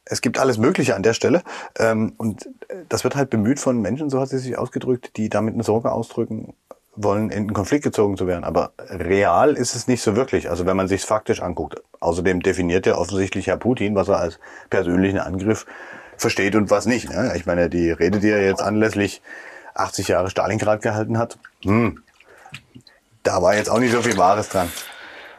es 0.07 0.20
gibt 0.20 0.38
alles 0.38 0.57
Mögliche 0.57 0.94
an 0.94 1.02
der 1.02 1.12
Stelle. 1.12 1.42
Ähm, 1.78 2.14
und 2.16 2.48
das 2.88 3.04
wird 3.04 3.16
halt 3.16 3.28
bemüht 3.28 3.61
von 3.61 3.80
Menschen, 3.80 4.09
so 4.09 4.20
hat 4.20 4.28
sie 4.28 4.38
sich 4.38 4.57
ausgedrückt, 4.57 5.16
die 5.16 5.28
damit 5.28 5.54
eine 5.54 5.64
Sorge 5.64 5.92
ausdrücken 5.92 6.54
wollen, 6.94 7.30
in 7.30 7.38
einen 7.38 7.52
Konflikt 7.52 7.84
gezogen 7.84 8.16
zu 8.16 8.26
werden. 8.26 8.44
Aber 8.44 8.72
real 8.78 9.54
ist 9.54 9.74
es 9.74 9.86
nicht 9.86 10.02
so 10.02 10.16
wirklich. 10.16 10.48
Also 10.48 10.64
wenn 10.64 10.76
man 10.76 10.88
sich 10.88 11.02
faktisch 11.02 11.42
anguckt. 11.42 11.82
Außerdem 12.00 12.40
definiert 12.40 12.86
ja 12.86 12.96
offensichtlich 12.96 13.48
Herr 13.48 13.59
Putin, 13.59 13.94
was 13.94 14.09
er 14.09 14.18
als 14.18 14.38
persönlichen 14.70 15.18
Angriff 15.18 15.66
versteht 16.16 16.54
und 16.54 16.70
was 16.70 16.86
nicht. 16.86 17.11
Ne? 17.11 17.32
Ich 17.36 17.44
meine, 17.44 17.68
die 17.68 17.90
Rede, 17.90 18.20
die 18.20 18.30
er 18.30 18.42
jetzt 18.42 18.62
anlässlich 18.62 19.20
80 19.74 20.09
Jahre 20.09 20.30
Stalingrad 20.30 20.80
gehalten 20.80 21.18
hat, 21.18 21.36
hm, 21.62 22.02
da 23.22 23.42
war 23.42 23.57
jetzt 23.57 23.68
auch 23.68 23.78
nicht 23.78 23.92
so 23.92 24.00
viel 24.00 24.16
Wahres 24.16 24.48
dran. 24.48 24.70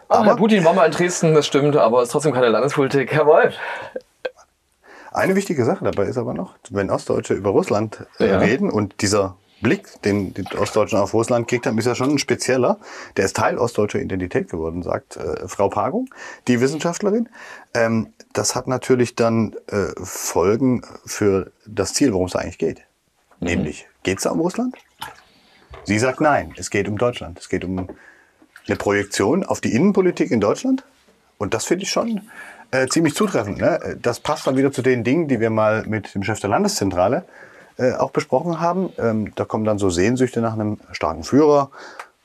Aber 0.09 0.25
Herr 0.25 0.35
Putin 0.35 0.63
war 0.63 0.73
mal 0.73 0.85
in 0.85 0.91
Dresden, 0.91 1.33
das 1.33 1.47
stimmt, 1.47 1.75
aber 1.75 2.03
ist 2.03 2.11
trotzdem 2.11 2.33
keine 2.33 2.47
Landespolitik. 2.49 3.11
Herr 3.11 3.25
Wolf, 3.25 3.55
eine 5.17 5.35
wichtige 5.35 5.65
Sache 5.65 5.83
dabei 5.83 6.05
ist 6.05 6.17
aber 6.17 6.33
noch, 6.33 6.55
wenn 6.69 6.89
Ostdeutsche 6.89 7.33
über 7.33 7.49
Russland 7.49 8.05
äh, 8.19 8.29
ja. 8.29 8.39
reden 8.39 8.69
und 8.69 9.01
dieser 9.01 9.37
Blick, 9.61 10.01
den 10.03 10.33
die 10.33 10.45
Ostdeutschen 10.55 10.99
auf 10.99 11.13
Russland 11.13 11.47
gekriegt 11.47 11.65
haben, 11.65 11.77
ist 11.77 11.85
ja 11.85 11.95
schon 11.95 12.11
ein 12.11 12.19
spezieller. 12.19 12.77
Der 13.15 13.25
ist 13.25 13.35
Teil 13.35 13.57
ostdeutscher 13.57 13.99
Identität 13.99 14.49
geworden, 14.49 14.83
sagt 14.83 15.17
äh, 15.17 15.47
Frau 15.47 15.69
Pagung, 15.69 16.09
die 16.47 16.61
Wissenschaftlerin. 16.61 17.27
Ähm, 17.73 18.13
das 18.33 18.55
hat 18.55 18.67
natürlich 18.67 19.15
dann 19.15 19.55
äh, 19.67 19.87
Folgen 20.03 20.83
für 21.05 21.51
das 21.65 21.93
Ziel, 21.93 22.13
worum 22.13 22.27
es 22.27 22.35
eigentlich 22.35 22.59
geht. 22.59 22.81
Mhm. 23.39 23.47
Nämlich, 23.47 23.87
geht 24.03 24.17
es 24.19 24.23
da 24.25 24.31
um 24.31 24.39
Russland? 24.39 24.75
Sie 25.85 25.97
sagt 25.97 26.21
nein, 26.21 26.53
es 26.57 26.69
geht 26.69 26.87
um 26.87 26.97
Deutschland. 26.97 27.39
Es 27.39 27.49
geht 27.49 27.63
um 27.63 27.87
eine 28.67 28.75
Projektion 28.75 29.43
auf 29.43 29.61
die 29.61 29.73
Innenpolitik 29.73 30.31
in 30.31 30.39
Deutschland. 30.41 30.83
Und 31.37 31.53
das 31.53 31.65
finde 31.65 31.83
ich 31.83 31.91
schon 31.91 32.29
äh, 32.71 32.87
ziemlich 32.87 33.15
zutreffend. 33.15 33.59
Ne? 33.59 33.97
Das 34.01 34.19
passt 34.19 34.47
dann 34.47 34.57
wieder 34.57 34.71
zu 34.71 34.81
den 34.81 35.03
Dingen, 35.03 35.27
die 35.27 35.39
wir 35.39 35.49
mal 35.49 35.85
mit 35.85 36.13
dem 36.15 36.23
Chef 36.23 36.39
der 36.39 36.49
Landeszentrale 36.49 37.23
äh, 37.77 37.93
auch 37.93 38.11
besprochen 38.11 38.59
haben. 38.59 38.91
Ähm, 38.97 39.33
da 39.35 39.45
kommen 39.45 39.63
dann 39.63 39.77
so 39.77 39.89
Sehnsüchte 39.89 40.41
nach 40.41 40.53
einem 40.53 40.79
starken 40.91 41.23
Führer, 41.23 41.69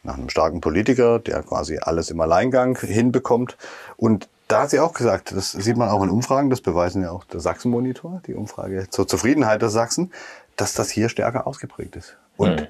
nach 0.03 0.14
einem 0.14 0.28
starken 0.28 0.61
Politiker, 0.61 1.18
der 1.18 1.43
quasi 1.43 1.78
alles 1.80 2.11
im 2.11 2.20
Alleingang 2.20 2.78
hinbekommt. 2.78 3.57
Und 3.97 4.28
da 4.49 4.62
hat 4.62 4.70
sie 4.70 4.80
auch 4.80 4.93
gesagt, 4.93 5.32
das 5.32 5.53
sieht 5.53 5.76
man 5.76 5.88
auch 5.88 6.03
in 6.03 6.11
Umfragen, 6.11 6.51
das 6.51 6.61
beweisen 6.61 7.03
ja 7.03 7.11
auch 7.11 7.24
der 7.24 7.40
Sachsen-Monitor, 7.40 8.20
die 8.26 8.34
Umfrage 8.34 8.86
zur 8.90 9.07
Zufriedenheit 9.07 9.62
der 9.62 9.70
Sachsen, 9.70 10.12
dass 10.57 10.74
das 10.74 10.90
hier 10.90 11.09
stärker 11.09 11.47
ausgeprägt 11.47 11.97
ist. 11.97 12.16
Und 12.36 12.61
mhm. 12.61 12.66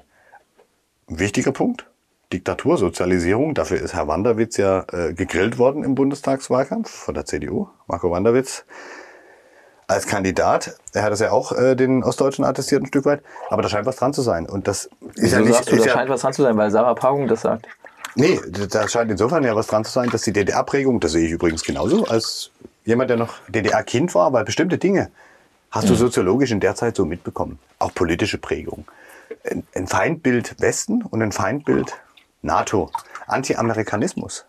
ein 1.09 1.19
wichtiger 1.19 1.51
Punkt, 1.51 1.85
Diktatursozialisierung. 2.33 3.53
Dafür 3.53 3.79
ist 3.79 3.93
Herr 3.93 4.07
Wanderwitz 4.07 4.57
ja 4.57 4.85
äh, 4.91 5.13
gegrillt 5.13 5.57
worden 5.57 5.83
im 5.83 5.95
Bundestagswahlkampf 5.95 6.89
von 6.89 7.13
der 7.13 7.25
CDU. 7.25 7.67
Marco 7.87 8.11
Wanderwitz 8.11 8.65
als 9.87 10.07
Kandidat. 10.07 10.75
Er 10.93 11.03
hat 11.03 11.13
es 11.13 11.19
ja 11.19 11.31
auch 11.31 11.51
äh, 11.51 11.75
den 11.75 12.03
Ostdeutschen 12.03 12.43
attestiert 12.43 12.83
ein 12.83 12.87
Stück 12.87 13.05
weit. 13.05 13.21
Aber 13.49 13.61
da 13.61 13.69
scheint 13.69 13.85
was 13.85 13.97
dran 13.97 14.13
zu 14.13 14.21
sein. 14.21 14.47
Und 14.47 14.67
das 14.67 14.89
ist 15.15 15.31
ja 15.31 15.39
nicht. 15.39 15.53
Sagst 15.53 15.71
du, 15.71 15.77
da 15.77 15.85
ja, 15.85 15.93
scheint 15.93 16.09
was 16.09 16.21
dran 16.21 16.33
zu 16.33 16.41
sein, 16.41 16.57
weil 16.57 16.71
Sarah 16.71 16.93
Pagung 16.95 17.27
das 17.27 17.41
sagt. 17.41 17.67
Nee, 18.15 18.39
da 18.69 18.87
scheint 18.87 19.09
insofern 19.09 19.43
ja 19.43 19.55
was 19.55 19.67
dran 19.67 19.83
zu 19.83 19.91
sein, 19.91 20.09
dass 20.09 20.21
die 20.21 20.33
DDR-Prägung, 20.33 20.99
das 20.99 21.13
sehe 21.13 21.25
ich 21.25 21.31
übrigens 21.31 21.63
genauso, 21.63 22.05
als 22.05 22.51
jemand, 22.85 23.09
der 23.09 23.17
noch 23.17 23.33
DDR-Kind 23.47 24.13
war, 24.13 24.33
weil 24.33 24.43
bestimmte 24.43 24.77
Dinge 24.77 25.09
hast 25.71 25.89
du 25.89 25.93
mhm. 25.93 25.97
soziologisch 25.97 26.51
in 26.51 26.59
der 26.59 26.75
Zeit 26.75 26.95
so 26.95 27.05
mitbekommen. 27.05 27.57
Auch 27.79 27.93
politische 27.93 28.37
Prägung. 28.37 28.85
Ein 29.75 29.87
Feindbild 29.87 30.61
Westen 30.61 31.01
und 31.01 31.21
ein 31.21 31.31
Feindbild 31.31 31.95
NATO, 32.43 32.91
Anti-Amerikanismus 33.27 34.45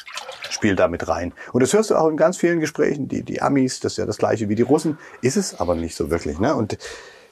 spielt 0.50 0.78
da 0.78 0.88
mit 0.88 1.08
rein. 1.08 1.32
Und 1.52 1.62
das 1.62 1.72
hörst 1.72 1.90
du 1.90 1.96
auch 1.96 2.08
in 2.08 2.16
ganz 2.16 2.36
vielen 2.36 2.60
Gesprächen. 2.60 3.08
Die, 3.08 3.22
die 3.22 3.40
Amis, 3.40 3.80
das 3.80 3.92
ist 3.92 3.98
ja 3.98 4.06
das 4.06 4.18
gleiche 4.18 4.48
wie 4.48 4.54
die 4.54 4.62
Russen, 4.62 4.98
ist 5.22 5.36
es 5.36 5.58
aber 5.58 5.74
nicht 5.74 5.96
so 5.96 6.10
wirklich. 6.10 6.38
Ne? 6.38 6.54
Und 6.54 6.76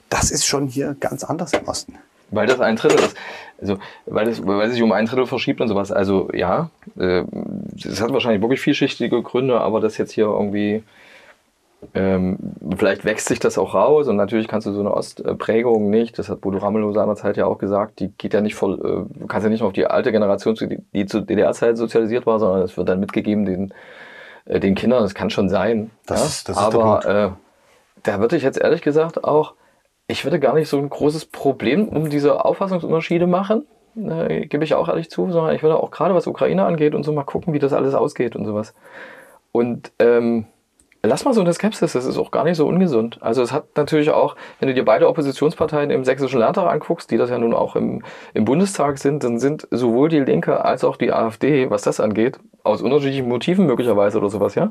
das 0.09 0.31
ist 0.31 0.47
schon 0.47 0.67
hier 0.67 0.97
ganz 0.99 1.25
anders 1.25 1.53
im 1.53 1.67
Osten. 1.67 1.99
Weil 2.31 2.47
das 2.47 2.61
ein 2.61 2.77
Drittel 2.77 2.99
ist. 2.99 3.17
Also, 3.61 3.79
weil, 4.07 4.25
das, 4.25 4.45
weil 4.47 4.67
es 4.69 4.75
sich 4.75 4.83
um 4.83 4.93
ein 4.93 5.07
Drittel 5.07 5.27
verschiebt 5.27 5.61
und 5.61 5.69
sowas. 5.69 5.93
Also, 5.93 6.31
ja, 6.33 6.71
äh, 6.99 7.25
das 7.73 8.01
hat 8.01 8.13
wahrscheinlich 8.13 8.41
wirklich 8.41 8.61
vielschichtige 8.61 9.23
Gründe, 9.23 9.61
aber 9.61 9.81
das 9.81 9.99
jetzt 9.99 10.13
hier 10.13 10.25
irgendwie 10.25 10.83
ähm, 11.95 12.39
vielleicht 12.76 13.05
wächst 13.05 13.28
sich 13.28 13.39
das 13.39 13.59
auch 13.59 13.74
raus 13.74 14.09
und 14.09 14.16
natürlich 14.16 14.49
kannst 14.49 14.66
du 14.66 14.72
so 14.72 14.80
eine 14.80 14.95
Ostprägung 14.95 15.91
nicht, 15.91 16.18
das 16.18 16.28
hat 16.28 16.41
Bodo 16.41 16.59
Ramelow 16.59 16.93
seinerzeit 16.93 17.37
ja 17.37 17.47
auch 17.47 17.59
gesagt, 17.59 18.01
die 18.01 18.09
geht 18.09 18.35
ja 18.35 18.41
nicht 18.41 18.55
voll, 18.55 18.74
äh, 18.74 19.18
du 19.18 19.26
kannst 19.26 19.45
ja 19.45 19.51
nicht 19.51 19.61
nur 19.61 19.68
auf 19.68 19.74
die 19.74 19.87
alte 19.87 20.12
Generation, 20.12 20.57
die, 20.93 21.07
zur 21.07 21.22
DDR-Zeit 21.22 21.76
sozialisiert 21.76 22.24
war, 22.24 22.39
sondern 22.39 22.62
es 22.62 22.76
wird 22.76 22.89
dann 22.89 23.01
mitgegeben 23.01 23.45
den, 23.45 23.74
äh, 24.45 24.61
den 24.61 24.74
Kindern, 24.74 25.03
das 25.03 25.14
kann 25.14 25.30
schon 25.30 25.49
sein. 25.49 25.91
Das, 26.07 26.20
ja? 26.20 26.26
ist, 26.26 26.49
das 26.49 26.57
ist 26.57 26.62
Aber 26.62 27.05
äh, 27.05 27.30
da 28.05 28.20
würde 28.20 28.37
ich 28.37 28.43
jetzt 28.43 28.61
ehrlich 28.61 28.83
gesagt 28.83 29.24
auch, 29.24 29.55
ich 30.07 30.24
würde 30.24 30.41
gar 30.41 30.55
nicht 30.55 30.68
so 30.68 30.78
ein 30.78 30.89
großes 30.89 31.26
Problem 31.26 31.89
um 31.89 32.11
diese 32.11 32.45
Auffassungsunterschiede 32.45 33.26
machen, 33.26 33.66
äh, 33.97 34.47
gebe 34.47 34.64
ich 34.64 34.74
auch 34.74 34.89
ehrlich 34.89 35.11
zu, 35.11 35.30
sondern 35.30 35.55
ich 35.55 35.62
würde 35.62 35.78
auch 35.78 35.91
gerade 35.91 36.14
was 36.14 36.26
Ukraine 36.26 36.64
angeht 36.64 36.95
und 36.95 37.03
so 37.03 37.12
mal 37.12 37.24
gucken, 37.24 37.53
wie 37.53 37.59
das 37.59 37.72
alles 37.72 37.95
ausgeht 37.95 38.37
und 38.37 38.45
sowas. 38.45 38.74
Und 39.53 39.93
ähm, 39.99 40.47
Lass 41.05 41.24
mal 41.24 41.34
so 41.34 41.40
eine 41.40 41.53
Skepsis, 41.53 41.92
das 41.92 42.05
ist 42.05 42.16
auch 42.16 42.30
gar 42.30 42.44
nicht 42.44 42.57
so 42.57 42.64
ungesund. 42.64 43.18
Also 43.20 43.42
es 43.42 43.50
hat 43.50 43.76
natürlich 43.76 44.11
auch, 44.11 44.36
wenn 44.61 44.68
du 44.68 44.74
dir 44.74 44.84
beide 44.84 45.09
Oppositionsparteien 45.09 45.90
im 45.90 46.05
sächsischen 46.05 46.38
Landtag 46.38 46.72
anguckst, 46.72 47.11
die 47.11 47.16
das 47.16 47.28
ja 47.28 47.38
nun 47.38 47.55
auch 47.55 47.74
im, 47.74 48.05
im 48.34 48.44
Bundestag 48.44 48.98
sind, 48.98 49.24
dann 49.24 49.40
sind 49.40 49.66
sowohl 49.72 50.09
die 50.11 50.20
Linke 50.20 50.64
als 50.64 50.84
auch 50.84 50.96
die 50.96 51.12
AfD, 51.12 51.70
was 51.70 51.82
das 51.82 51.98
angeht, 51.98 52.38
aus 52.62 52.82
unterschiedlichen 52.82 53.28
Motiven 53.28 53.66
möglicherweise 53.66 54.18
oder 54.18 54.30
sowas, 54.30 54.55
ja, 54.55 54.70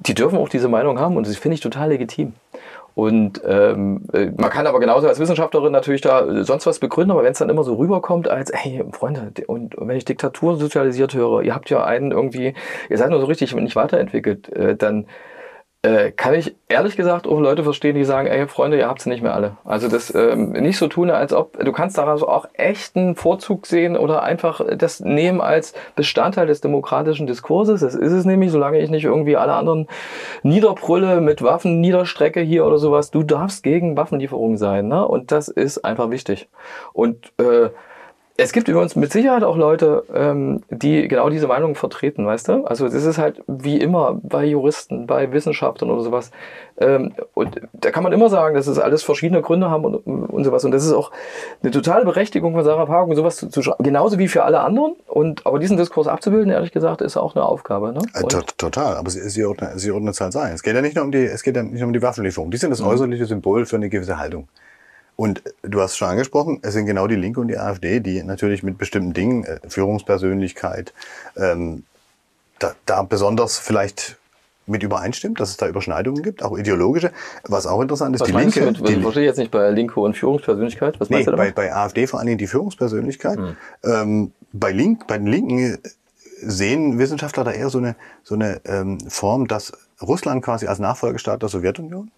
die 0.00 0.14
dürfen 0.14 0.36
auch 0.36 0.48
diese 0.48 0.66
Meinung 0.66 0.98
haben 0.98 1.16
und 1.16 1.28
das 1.28 1.36
finde 1.36 1.54
ich 1.54 1.60
total 1.60 1.90
legitim. 1.90 2.32
Und 2.94 3.40
ähm, 3.46 4.02
äh, 4.12 4.32
man 4.36 4.50
kann 4.50 4.66
aber 4.66 4.80
genauso 4.80 5.06
als 5.06 5.20
Wissenschaftlerin 5.20 5.72
natürlich 5.72 6.00
da 6.00 6.44
sonst 6.44 6.66
was 6.66 6.80
begründen, 6.80 7.12
aber 7.12 7.22
wenn 7.22 7.32
es 7.32 7.38
dann 7.38 7.48
immer 7.48 7.62
so 7.62 7.74
rüberkommt 7.74 8.28
als, 8.28 8.50
hey, 8.52 8.84
Freunde, 8.90 9.32
und 9.46 9.76
wenn 9.78 9.96
ich 9.96 10.04
Diktatur 10.04 10.56
sozialisiert 10.56 11.14
höre, 11.14 11.42
ihr 11.42 11.54
habt 11.54 11.70
ja 11.70 11.84
einen 11.84 12.10
irgendwie, 12.10 12.52
ihr 12.90 12.98
seid 12.98 13.10
nur 13.10 13.20
so 13.20 13.26
richtig 13.26 13.54
nicht 13.54 13.76
weiterentwickelt, 13.76 14.52
äh, 14.52 14.76
dann 14.76 15.06
äh, 15.84 16.12
kann 16.12 16.34
ich 16.34 16.54
ehrlich 16.68 16.96
gesagt 16.96 17.26
auch 17.26 17.40
Leute 17.40 17.64
verstehen, 17.64 17.96
die 17.96 18.04
sagen, 18.04 18.28
ey 18.28 18.46
Freunde, 18.46 18.78
ihr 18.78 18.86
habt 18.86 19.02
sie 19.02 19.10
nicht 19.10 19.22
mehr 19.22 19.34
alle. 19.34 19.56
Also 19.64 19.88
das 19.88 20.14
ähm, 20.14 20.52
nicht 20.52 20.78
so 20.78 20.86
tun, 20.86 21.10
als 21.10 21.32
ob 21.32 21.58
du 21.58 21.72
kannst 21.72 21.98
daraus 21.98 22.22
auch 22.22 22.46
echten 22.54 23.16
Vorzug 23.16 23.66
sehen 23.66 23.96
oder 23.96 24.22
einfach 24.22 24.64
das 24.76 25.00
nehmen 25.00 25.40
als 25.40 25.74
Bestandteil 25.96 26.46
des 26.46 26.60
demokratischen 26.60 27.26
Diskurses. 27.26 27.80
Das 27.80 27.96
ist 27.96 28.12
es 28.12 28.24
nämlich, 28.24 28.52
solange 28.52 28.78
ich 28.78 28.90
nicht 28.90 29.04
irgendwie 29.04 29.36
alle 29.36 29.54
anderen 29.54 29.88
niederbrülle 30.44 31.20
mit 31.20 31.42
Waffen 31.42 31.80
niederstrecke 31.80 32.40
hier 32.40 32.64
oder 32.64 32.78
sowas. 32.78 33.10
Du 33.10 33.24
darfst 33.24 33.64
gegen 33.64 33.96
Waffenlieferungen 33.96 34.58
sein, 34.58 34.86
ne? 34.86 35.06
Und 35.06 35.32
das 35.32 35.48
ist 35.48 35.84
einfach 35.84 36.10
wichtig. 36.10 36.48
Und 36.92 37.32
äh, 37.38 37.70
Es 38.38 38.52
gibt 38.52 38.66
übrigens 38.68 38.96
mit 38.96 39.12
Sicherheit 39.12 39.44
auch 39.44 39.56
Leute, 39.58 40.04
ähm, 40.14 40.62
die 40.70 41.06
genau 41.06 41.28
diese 41.28 41.46
Meinung 41.46 41.74
vertreten, 41.74 42.26
weißt 42.26 42.48
du? 42.48 42.64
Also 42.64 42.86
das 42.88 43.04
ist 43.04 43.18
halt 43.18 43.42
wie 43.46 43.78
immer 43.78 44.18
bei 44.22 44.46
Juristen, 44.46 45.06
bei 45.06 45.30
Wissenschaftlern 45.32 45.90
oder 45.90 46.02
sowas. 46.02 46.30
Ähm, 46.78 47.12
und 47.34 47.60
da 47.74 47.90
kann 47.90 48.02
man 48.02 48.12
immer 48.12 48.30
sagen, 48.30 48.54
dass 48.54 48.66
es 48.66 48.78
alles 48.78 49.02
verschiedene 49.02 49.42
Gründe 49.42 49.68
haben 49.70 49.84
und, 49.84 49.96
und 50.30 50.44
sowas. 50.44 50.64
Und 50.64 50.70
das 50.72 50.84
ist 50.84 50.92
auch 50.94 51.12
eine 51.62 51.70
totale 51.72 52.06
Berechtigung 52.06 52.54
von 52.54 52.64
Sarah 52.64 52.86
Park, 52.86 53.14
sowas 53.14 53.36
zu, 53.36 53.48
zu 53.48 53.62
schreiben, 53.62 53.84
genauso 53.84 54.18
wie 54.18 54.28
für 54.28 54.44
alle 54.44 54.60
anderen. 54.60 54.94
Und 55.06 55.46
aber 55.46 55.58
diesen 55.58 55.76
Diskurs 55.76 56.06
abzubilden, 56.08 56.50
ehrlich 56.50 56.72
gesagt, 56.72 57.02
ist 57.02 57.18
auch 57.18 57.36
eine 57.36 57.44
Aufgabe. 57.44 57.92
Ne? 57.92 58.00
Äh, 58.14 58.22
to- 58.22 58.40
Total, 58.56 58.96
aber 58.96 59.10
sie, 59.10 59.20
sie, 59.28 59.44
ordnet, 59.44 59.78
sie 59.78 59.90
ordnet 59.90 60.14
es 60.14 60.20
halt 60.22 60.32
sein. 60.32 60.54
Es 60.54 60.62
geht 60.62 60.74
ja 60.74 60.80
nicht 60.80 60.96
nur 60.96 61.04
um 61.04 61.12
die, 61.12 61.24
es 61.24 61.42
geht 61.42 61.54
ja 61.54 61.62
nicht 61.62 61.80
nur 61.80 61.88
um 61.88 61.92
die 61.92 62.02
Waffenlieferung. 62.02 62.50
Die 62.50 62.56
sind 62.56 62.70
das 62.70 62.80
äußerliche 62.80 63.26
Symbol 63.26 63.66
für 63.66 63.76
eine 63.76 63.90
gewisse 63.90 64.18
Haltung. 64.18 64.48
Und 65.16 65.42
du 65.62 65.80
hast 65.80 65.96
schon 65.96 66.08
angesprochen, 66.08 66.60
es 66.62 66.72
sind 66.72 66.86
genau 66.86 67.06
die 67.06 67.16
Linke 67.16 67.40
und 67.40 67.48
die 67.48 67.58
AfD, 67.58 68.00
die 68.00 68.22
natürlich 68.22 68.62
mit 68.62 68.78
bestimmten 68.78 69.12
Dingen, 69.12 69.44
äh, 69.44 69.60
Führungspersönlichkeit, 69.68 70.92
ähm, 71.36 71.84
da, 72.58 72.74
da 72.86 73.02
besonders 73.02 73.58
vielleicht 73.58 74.16
mit 74.66 74.82
übereinstimmt, 74.82 75.40
dass 75.40 75.50
es 75.50 75.56
da 75.56 75.68
Überschneidungen 75.68 76.22
gibt, 76.22 76.42
auch 76.42 76.56
ideologische. 76.56 77.10
Was 77.44 77.66
auch 77.66 77.80
interessant 77.80 78.14
ist, 78.14 78.20
Was 78.20 78.28
die 78.28 78.34
Linke, 78.34 78.60
du 78.60 78.66
mit, 78.66 78.88
die, 78.88 78.92
ich 78.94 79.02
verstehe 79.02 79.24
jetzt 79.24 79.38
nicht 79.38 79.50
bei 79.50 79.70
Linke 79.70 80.00
und 80.00 80.16
Führungspersönlichkeit. 80.16 81.00
Was 81.00 81.10
Nee, 81.10 81.16
meinst 81.16 81.28
du 81.28 81.32
bei, 81.32 81.36
damit? 81.38 81.54
bei 81.56 81.74
AfD 81.74 82.06
vor 82.06 82.20
allen 82.20 82.26
Dingen 82.26 82.38
die 82.38 82.46
Führungspersönlichkeit. 82.46 83.38
Ähm, 83.84 84.32
bei, 84.52 84.72
Link, 84.72 85.06
bei 85.08 85.18
den 85.18 85.26
Linken 85.26 85.78
sehen 86.40 86.98
Wissenschaftler 86.98 87.44
da 87.44 87.52
eher 87.52 87.70
so 87.70 87.78
eine, 87.78 87.96
so 88.22 88.34
eine 88.34 88.60
ähm, 88.64 88.98
Form, 89.08 89.48
dass 89.48 89.72
Russland 90.00 90.44
quasi 90.44 90.66
als 90.66 90.78
Nachfolgestaat 90.78 91.42
der 91.42 91.48
Sowjetunion 91.48 92.10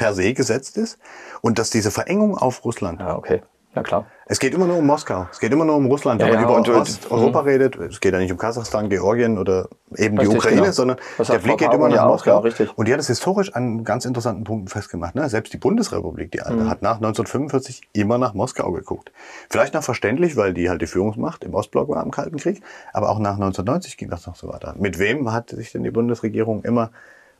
per 0.00 0.14
se 0.14 0.32
gesetzt 0.32 0.78
ist 0.78 0.98
und 1.42 1.58
dass 1.58 1.68
diese 1.68 1.90
Verengung 1.90 2.36
auf 2.36 2.64
Russland, 2.64 3.00
Ja, 3.00 3.16
okay. 3.18 3.42
Ja, 3.72 3.84
klar. 3.84 4.06
es 4.26 4.40
geht 4.40 4.52
immer 4.52 4.66
nur 4.66 4.78
um 4.78 4.86
Moskau, 4.86 5.28
es 5.30 5.38
geht 5.38 5.52
immer 5.52 5.64
nur 5.66 5.76
um 5.76 5.86
Russland, 5.86 6.20
Ja, 6.20 6.26
wenn 6.26 6.42
man 6.42 6.64
ja, 6.64 6.70
über 6.70 6.80
Osteuropa 6.80 7.40
redet, 7.40 7.76
es 7.76 8.00
geht 8.00 8.12
ja 8.14 8.18
nicht 8.18 8.32
um 8.32 8.38
Kasachstan, 8.38 8.88
Georgien 8.88 9.36
oder 9.38 9.68
eben 9.96 10.16
die 10.16 10.22
Richtig, 10.22 10.38
Ukraine, 10.38 10.60
genau. 10.62 10.72
sondern 10.72 10.96
Das 11.18 11.28
der 11.28 11.38
Blick 11.38 11.58
geht 11.58 11.72
immer 11.72 11.88
nach 11.90 12.04
auch, 12.04 12.12
Moskau. 12.12 12.38
richtig. 12.38 12.76
Und 12.76 12.88
die 12.88 12.92
hat 12.94 12.98
es 12.98 13.06
historisch 13.06 13.54
an 13.54 13.84
ganz 13.84 14.06
interessanten 14.06 14.42
Punkten 14.42 14.66
festgemacht. 14.68 15.14
Ne? 15.14 15.28
Selbst 15.28 15.52
die 15.52 15.58
Bundesrepublik, 15.58 16.32
die 16.32 16.40
alte, 16.40 16.68
hat 16.68 16.80
nach 16.82 16.96
1945 16.96 17.82
immer 17.92 18.16
nach 18.18 18.32
Moskau 18.34 18.72
geguckt. 18.72 19.12
Vielleicht 19.50 19.74
noch 19.74 19.84
verständlich, 19.84 20.34
weil 20.36 20.52
die 20.54 20.68
halt 20.70 20.80
die 20.82 20.88
Führungsmacht 20.88 21.44
im 21.44 21.54
Ostblock 21.54 21.90
war 21.90 22.02
im 22.02 22.10
Kalten 22.10 22.38
Krieg. 22.38 22.62
Aber 22.94 23.10
auch 23.10 23.18
nach 23.20 23.34
1990 23.34 23.98
ging 23.98 24.08
das 24.10 24.26
noch 24.26 24.34
so 24.34 24.48
weiter. 24.48 24.74
Mit 24.78 24.98
wem 24.98 25.30
hat 25.30 25.50
sich 25.50 25.70
denn 25.70 25.84
die 25.84 25.90
Bundesregierung 25.92 26.64
immer 26.64 26.90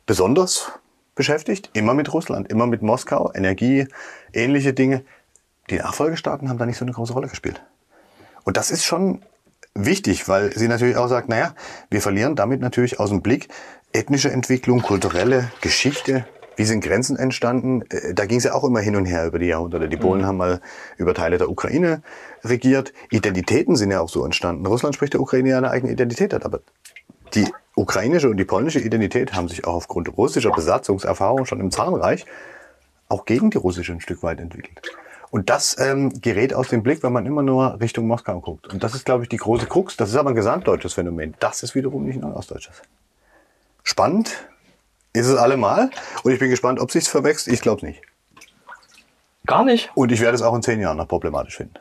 besonders 0.05 0.71
beschäftigt? 1.21 1.69
Immer 1.73 1.93
mit 1.93 2.11
Russland, 2.11 2.49
immer 2.49 2.65
mit 2.65 2.81
Moskau, 2.81 3.31
Energie, 3.35 3.87
ähnliche 4.33 4.73
Dinge. 4.73 5.03
Die 5.69 5.75
Nachfolgestaaten 5.75 6.49
haben 6.49 6.57
da 6.57 6.65
nicht 6.65 6.77
so 6.77 6.85
eine 6.85 6.93
große 6.93 7.13
Rolle 7.13 7.27
gespielt. 7.27 7.61
Und 8.43 8.57
das 8.57 8.71
ist 8.71 8.83
schon 8.83 9.21
wichtig, 9.75 10.27
weil 10.27 10.51
sie 10.51 10.67
natürlich 10.67 10.97
auch 10.97 11.07
sagt, 11.09 11.29
naja, 11.29 11.53
wir 11.91 12.01
verlieren 12.01 12.35
damit 12.35 12.59
natürlich 12.59 12.99
aus 12.99 13.09
dem 13.11 13.21
Blick 13.21 13.49
ethnische 13.93 14.31
Entwicklung, 14.31 14.81
kulturelle 14.81 15.51
Geschichte. 15.61 16.25
Wie 16.55 16.65
sind 16.65 16.83
Grenzen 16.83 17.17
entstanden? 17.17 17.83
Äh, 17.91 18.15
Da 18.15 18.25
ging 18.25 18.39
es 18.39 18.45
ja 18.45 18.55
auch 18.55 18.63
immer 18.63 18.79
hin 18.79 18.95
und 18.95 19.05
her 19.05 19.27
über 19.27 19.37
die 19.37 19.45
Jahrhunderte. 19.45 19.89
Die 19.89 19.97
Polen 19.97 20.25
haben 20.25 20.37
mal 20.37 20.59
über 20.97 21.13
Teile 21.13 21.37
der 21.37 21.51
Ukraine 21.51 22.01
regiert. 22.43 22.93
Identitäten 23.11 23.75
sind 23.75 23.91
ja 23.91 24.01
auch 24.01 24.09
so 24.09 24.25
entstanden. 24.25 24.65
Russland 24.65 24.95
spricht 24.95 25.13
der 25.13 25.21
Ukraine 25.21 25.49
ja 25.49 25.57
eine 25.59 25.69
eigene 25.69 25.93
Identität 25.93 26.33
hat, 26.33 26.45
aber 26.45 26.61
die 27.35 27.47
ukrainische 27.75 28.29
und 28.29 28.37
die 28.37 28.45
polnische 28.45 28.79
Identität 28.79 29.33
haben 29.33 29.47
sich 29.47 29.65
auch 29.65 29.75
aufgrund 29.75 30.17
russischer 30.17 30.51
Besatzungserfahrung 30.51 31.45
schon 31.45 31.59
im 31.59 31.71
Zarenreich 31.71 32.25
auch 33.09 33.25
gegen 33.25 33.49
die 33.49 33.57
russische 33.57 33.91
ein 33.91 34.01
Stück 34.01 34.23
weit 34.23 34.39
entwickelt. 34.39 34.81
Und 35.31 35.49
das 35.49 35.77
ähm, 35.79 36.21
gerät 36.21 36.53
aus 36.53 36.67
dem 36.67 36.83
Blick, 36.83 37.03
wenn 37.03 37.13
man 37.13 37.25
immer 37.25 37.41
nur 37.41 37.79
Richtung 37.79 38.05
Moskau 38.05 38.41
guckt. 38.41 38.67
Und 38.73 38.83
das 38.83 38.93
ist, 38.93 39.05
glaube 39.05 39.23
ich, 39.23 39.29
die 39.29 39.37
große 39.37 39.65
Krux. 39.65 39.95
Das 39.95 40.09
ist 40.09 40.15
aber 40.15 40.29
ein 40.29 40.35
gesamtdeutsches 40.35 40.93
Phänomen. 40.93 41.35
Das 41.39 41.63
ist 41.63 41.73
wiederum 41.73 42.05
nicht 42.05 42.19
nur 42.19 42.29
ein 42.29 42.35
ostdeutsches. 42.35 42.81
Spannend 43.83 44.49
ist 45.13 45.27
es 45.27 45.37
allemal. 45.37 45.89
Und 46.23 46.33
ich 46.33 46.39
bin 46.39 46.49
gespannt, 46.49 46.79
ob 46.81 46.91
sich's 46.91 47.07
verwächst. 47.07 47.47
Ich 47.47 47.61
glaube 47.61 47.77
es 47.77 47.83
nicht. 47.83 48.01
Gar 49.45 49.63
nicht. 49.63 49.89
Und 49.95 50.11
ich 50.11 50.19
werde 50.19 50.35
es 50.35 50.41
auch 50.41 50.53
in 50.53 50.61
zehn 50.61 50.81
Jahren 50.81 50.97
noch 50.97 51.07
problematisch 51.07 51.55
finden. 51.57 51.75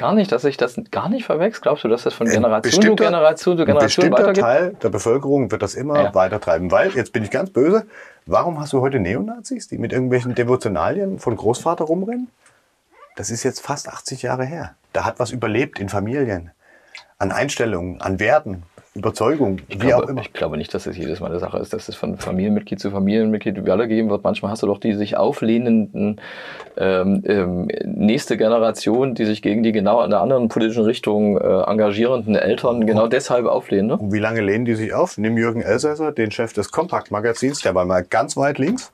Gar 0.00 0.14
nicht, 0.14 0.32
dass 0.32 0.42
sich 0.42 0.56
das 0.56 0.80
gar 0.90 1.10
nicht 1.10 1.26
verwechselt. 1.26 1.62
Glaubst 1.62 1.84
du, 1.84 1.88
dass 1.88 2.04
das 2.04 2.14
von 2.14 2.26
Generation 2.26 2.82
zu 2.82 2.96
Generation 2.96 3.58
zu 3.58 3.66
Generation 3.66 4.10
bestimmter 4.10 4.22
weitergeht? 4.22 4.42
Teil 4.42 4.74
der 4.82 4.88
Bevölkerung 4.88 5.50
wird 5.50 5.60
das 5.60 5.74
immer 5.74 6.02
Ja. 6.04 6.14
weiter 6.14 6.40
treiben. 6.40 6.70
Weil, 6.70 6.90
jetzt 6.92 7.12
bin 7.12 7.22
ich 7.22 7.30
ganz 7.30 7.50
böse, 7.50 7.86
warum 8.24 8.58
hast 8.58 8.72
du 8.72 8.80
heute 8.80 8.98
Neonazis, 8.98 9.68
die 9.68 9.76
mit 9.76 9.92
irgendwelchen 9.92 10.34
Devotionalien 10.34 11.18
von 11.18 11.36
Großvater 11.36 11.84
rumrennen? 11.84 12.28
Das 13.16 13.28
ist 13.30 13.42
jetzt 13.42 13.60
fast 13.60 13.90
80 13.90 14.22
Jahre 14.22 14.46
her. 14.46 14.74
Da 14.94 15.04
hat 15.04 15.18
was 15.18 15.32
überlebt 15.32 15.78
in 15.78 15.90
Familien. 15.90 16.50
An 17.18 17.30
Einstellungen, 17.30 18.00
an 18.00 18.18
Werten, 18.20 18.62
Überzeugung, 18.94 19.60
Ich 19.68 19.80
wie 19.80 19.94
auch 19.94 19.98
glaube, 19.98 20.12
immer. 20.12 20.20
ich 20.22 20.32
glaube 20.32 20.56
nicht, 20.56 20.74
dass 20.74 20.86
es 20.86 20.96
jedes 20.96 21.20
Mal 21.20 21.28
eine 21.30 21.38
Sache 21.38 21.58
ist, 21.58 21.72
dass 21.72 21.88
es 21.88 21.94
von 21.94 22.18
Familienmitglied 22.18 22.80
zu 22.80 22.90
Familienmitglied 22.90 23.56
wiedergegeben 23.56 24.10
wird. 24.10 24.24
Manchmal 24.24 24.50
hast 24.50 24.64
du 24.64 24.66
doch 24.66 24.78
die 24.80 24.94
sich 24.94 25.16
auflehnenden 25.16 26.20
ähm, 26.76 27.22
ähm, 27.24 27.68
nächste 27.84 28.36
Generation, 28.36 29.14
die 29.14 29.26
sich 29.26 29.42
gegen 29.42 29.62
die 29.62 29.70
genau 29.70 30.00
in 30.02 30.12
einer 30.12 30.20
anderen 30.20 30.48
politischen 30.48 30.84
Richtung 30.84 31.38
äh, 31.38 31.62
engagierenden 31.62 32.34
Eltern 32.34 32.84
genau 32.84 33.06
deshalb 33.06 33.46
auflehnen. 33.46 33.86
Ne? 33.86 33.96
Und 33.96 34.12
wie 34.12 34.18
lange 34.18 34.40
lehnen 34.40 34.64
die 34.64 34.74
sich 34.74 34.92
auf? 34.92 35.18
Nimm 35.18 35.38
Jürgen 35.38 35.62
Elsässer, 35.62 36.10
den 36.10 36.32
Chef 36.32 36.52
des 36.52 36.72
Kompakt-Magazins, 36.72 37.60
der 37.60 37.76
war 37.76 37.84
mal 37.84 38.02
ganz 38.02 38.36
weit 38.36 38.58
links. 38.58 38.92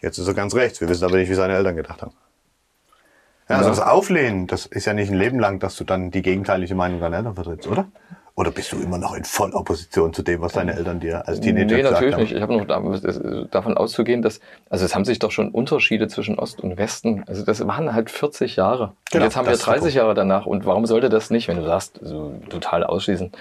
Jetzt 0.00 0.18
ist 0.18 0.28
er 0.28 0.34
ganz 0.34 0.54
rechts. 0.54 0.80
Wir 0.80 0.88
wissen 0.88 1.04
aber 1.04 1.16
nicht, 1.16 1.30
wie 1.30 1.34
seine 1.34 1.54
Eltern 1.54 1.74
gedacht 1.74 2.00
haben. 2.00 2.12
Ja, 3.48 3.56
also 3.56 3.70
das 3.70 3.80
Auflehnen, 3.80 4.46
das 4.46 4.66
ist 4.66 4.86
ja 4.86 4.92
nicht 4.92 5.10
ein 5.10 5.18
Leben 5.18 5.40
lang, 5.40 5.58
dass 5.58 5.76
du 5.76 5.84
dann 5.84 6.10
die 6.10 6.22
gegenteilige 6.22 6.74
Meinung 6.74 7.00
deiner 7.00 7.16
Eltern 7.18 7.34
vertrittst, 7.34 7.68
oder? 7.68 7.86
Oder 8.36 8.50
bist 8.50 8.70
du 8.70 8.76
immer 8.76 8.98
noch 8.98 9.14
in 9.14 9.24
Vollopposition 9.24 10.12
zu 10.12 10.22
dem, 10.22 10.42
was 10.42 10.52
deine 10.52 10.76
Eltern 10.76 11.00
dir 11.00 11.26
als 11.26 11.40
Teenager 11.40 11.64
Nee, 11.64 11.76
gesagt 11.82 11.94
natürlich 11.94 12.14
haben? 12.14 12.22
nicht. 12.22 12.32
Ich 12.32 12.42
habe 12.42 12.54
noch 12.54 13.02
äh, 13.02 13.46
davon 13.50 13.78
auszugehen, 13.78 14.20
dass, 14.20 14.40
also 14.68 14.84
es 14.84 14.94
haben 14.94 15.06
sich 15.06 15.18
doch 15.18 15.30
schon 15.30 15.48
Unterschiede 15.48 16.06
zwischen 16.08 16.38
Ost 16.38 16.60
und 16.60 16.76
Westen, 16.76 17.24
also 17.26 17.42
das 17.46 17.66
waren 17.66 17.94
halt 17.94 18.10
40 18.10 18.56
Jahre. 18.56 18.92
Genau, 19.10 19.22
und 19.22 19.28
jetzt 19.28 19.36
haben 19.36 19.46
wir 19.46 19.52
das 19.52 19.60
ist 19.60 19.66
der 19.66 19.74
30 19.76 19.94
Jahre 19.94 20.12
danach. 20.12 20.44
Und 20.44 20.66
warum 20.66 20.84
sollte 20.84 21.08
das 21.08 21.30
nicht, 21.30 21.48
wenn 21.48 21.56
du 21.56 21.64
sagst, 21.64 21.98
so 22.02 22.34
total 22.50 22.84
ausschließen, 22.84 23.32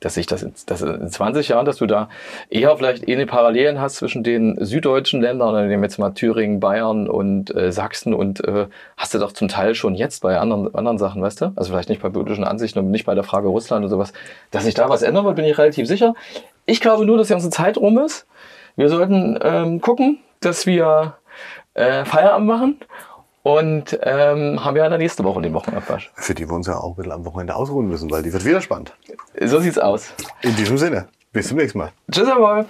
dass 0.00 0.14
sich 0.14 0.26
das 0.26 0.42
in, 0.42 0.52
dass 0.66 0.82
in 0.82 1.08
20 1.08 1.48
Jahren, 1.48 1.64
dass 1.64 1.78
du 1.78 1.86
da 1.86 2.08
eher 2.50 2.76
vielleicht 2.76 3.08
ähnliche 3.08 3.26
Parallelen 3.26 3.80
hast 3.80 3.96
zwischen 3.96 4.22
den 4.22 4.62
süddeutschen 4.64 5.20
Ländern, 5.22 5.48
oder 5.48 5.62
nehmen 5.62 5.82
wir 5.82 5.88
jetzt 5.88 5.98
mal 5.98 6.10
Thüringen, 6.10 6.60
Bayern 6.60 7.08
und 7.08 7.54
äh, 7.54 7.72
Sachsen 7.72 8.14
und 8.14 8.44
äh, 8.46 8.66
hast 8.96 9.14
du 9.14 9.18
doch 9.18 9.32
zum 9.32 9.48
Teil 9.48 9.74
schon 9.74 9.94
jetzt 9.94 10.22
bei 10.22 10.38
anderen, 10.38 10.72
anderen 10.74 10.98
Sachen, 10.98 11.22
weißt 11.22 11.40
du? 11.40 11.52
Also 11.56 11.72
vielleicht 11.72 11.88
nicht 11.88 12.02
bei 12.02 12.10
politischen 12.10 12.44
Ansichten 12.44 12.78
und 12.78 12.90
nicht 12.90 13.06
bei 13.06 13.14
der 13.14 13.24
Frage 13.24 13.48
Russland 13.48 13.84
und 13.84 13.90
sowas. 13.90 14.12
Dass 14.50 14.64
sich 14.64 14.74
da 14.74 14.88
was 14.88 15.02
ändern 15.02 15.24
wird, 15.24 15.36
bin 15.36 15.44
ich 15.44 15.58
relativ 15.58 15.86
sicher. 15.86 16.14
Ich 16.64 16.80
glaube 16.80 17.06
nur, 17.06 17.18
dass 17.18 17.28
die 17.28 17.32
ganze 17.32 17.50
Zeit 17.50 17.76
rum 17.76 17.98
ist. 17.98 18.26
Wir 18.76 18.88
sollten 18.88 19.38
ähm, 19.42 19.80
gucken, 19.80 20.18
dass 20.40 20.66
wir 20.66 21.14
äh, 21.74 22.04
Feierabend 22.04 22.46
machen 22.46 22.80
und 23.42 23.98
ähm, 24.02 24.64
haben 24.64 24.76
ja 24.76 24.88
dann 24.88 24.98
nächste 24.98 25.22
Woche 25.24 25.40
den 25.40 25.54
Wochenabwasch. 25.54 26.10
Für 26.14 26.34
die 26.34 26.48
wir 26.48 26.54
uns 26.54 26.66
ja 26.66 26.76
auch 26.78 26.90
ein 26.90 26.96
bisschen 26.96 27.12
am 27.12 27.24
Wochenende 27.24 27.54
ausruhen 27.54 27.88
müssen, 27.88 28.10
weil 28.10 28.22
die 28.22 28.32
wird 28.32 28.44
wieder 28.44 28.60
spannend. 28.60 28.92
So 29.40 29.60
sieht's 29.60 29.78
aus. 29.78 30.12
In 30.42 30.56
diesem 30.56 30.76
Sinne, 30.78 31.08
bis 31.32 31.48
zum 31.48 31.58
nächsten 31.58 31.78
Mal. 31.78 31.92
Tschüss, 32.10 32.26
Wolf. 32.26 32.66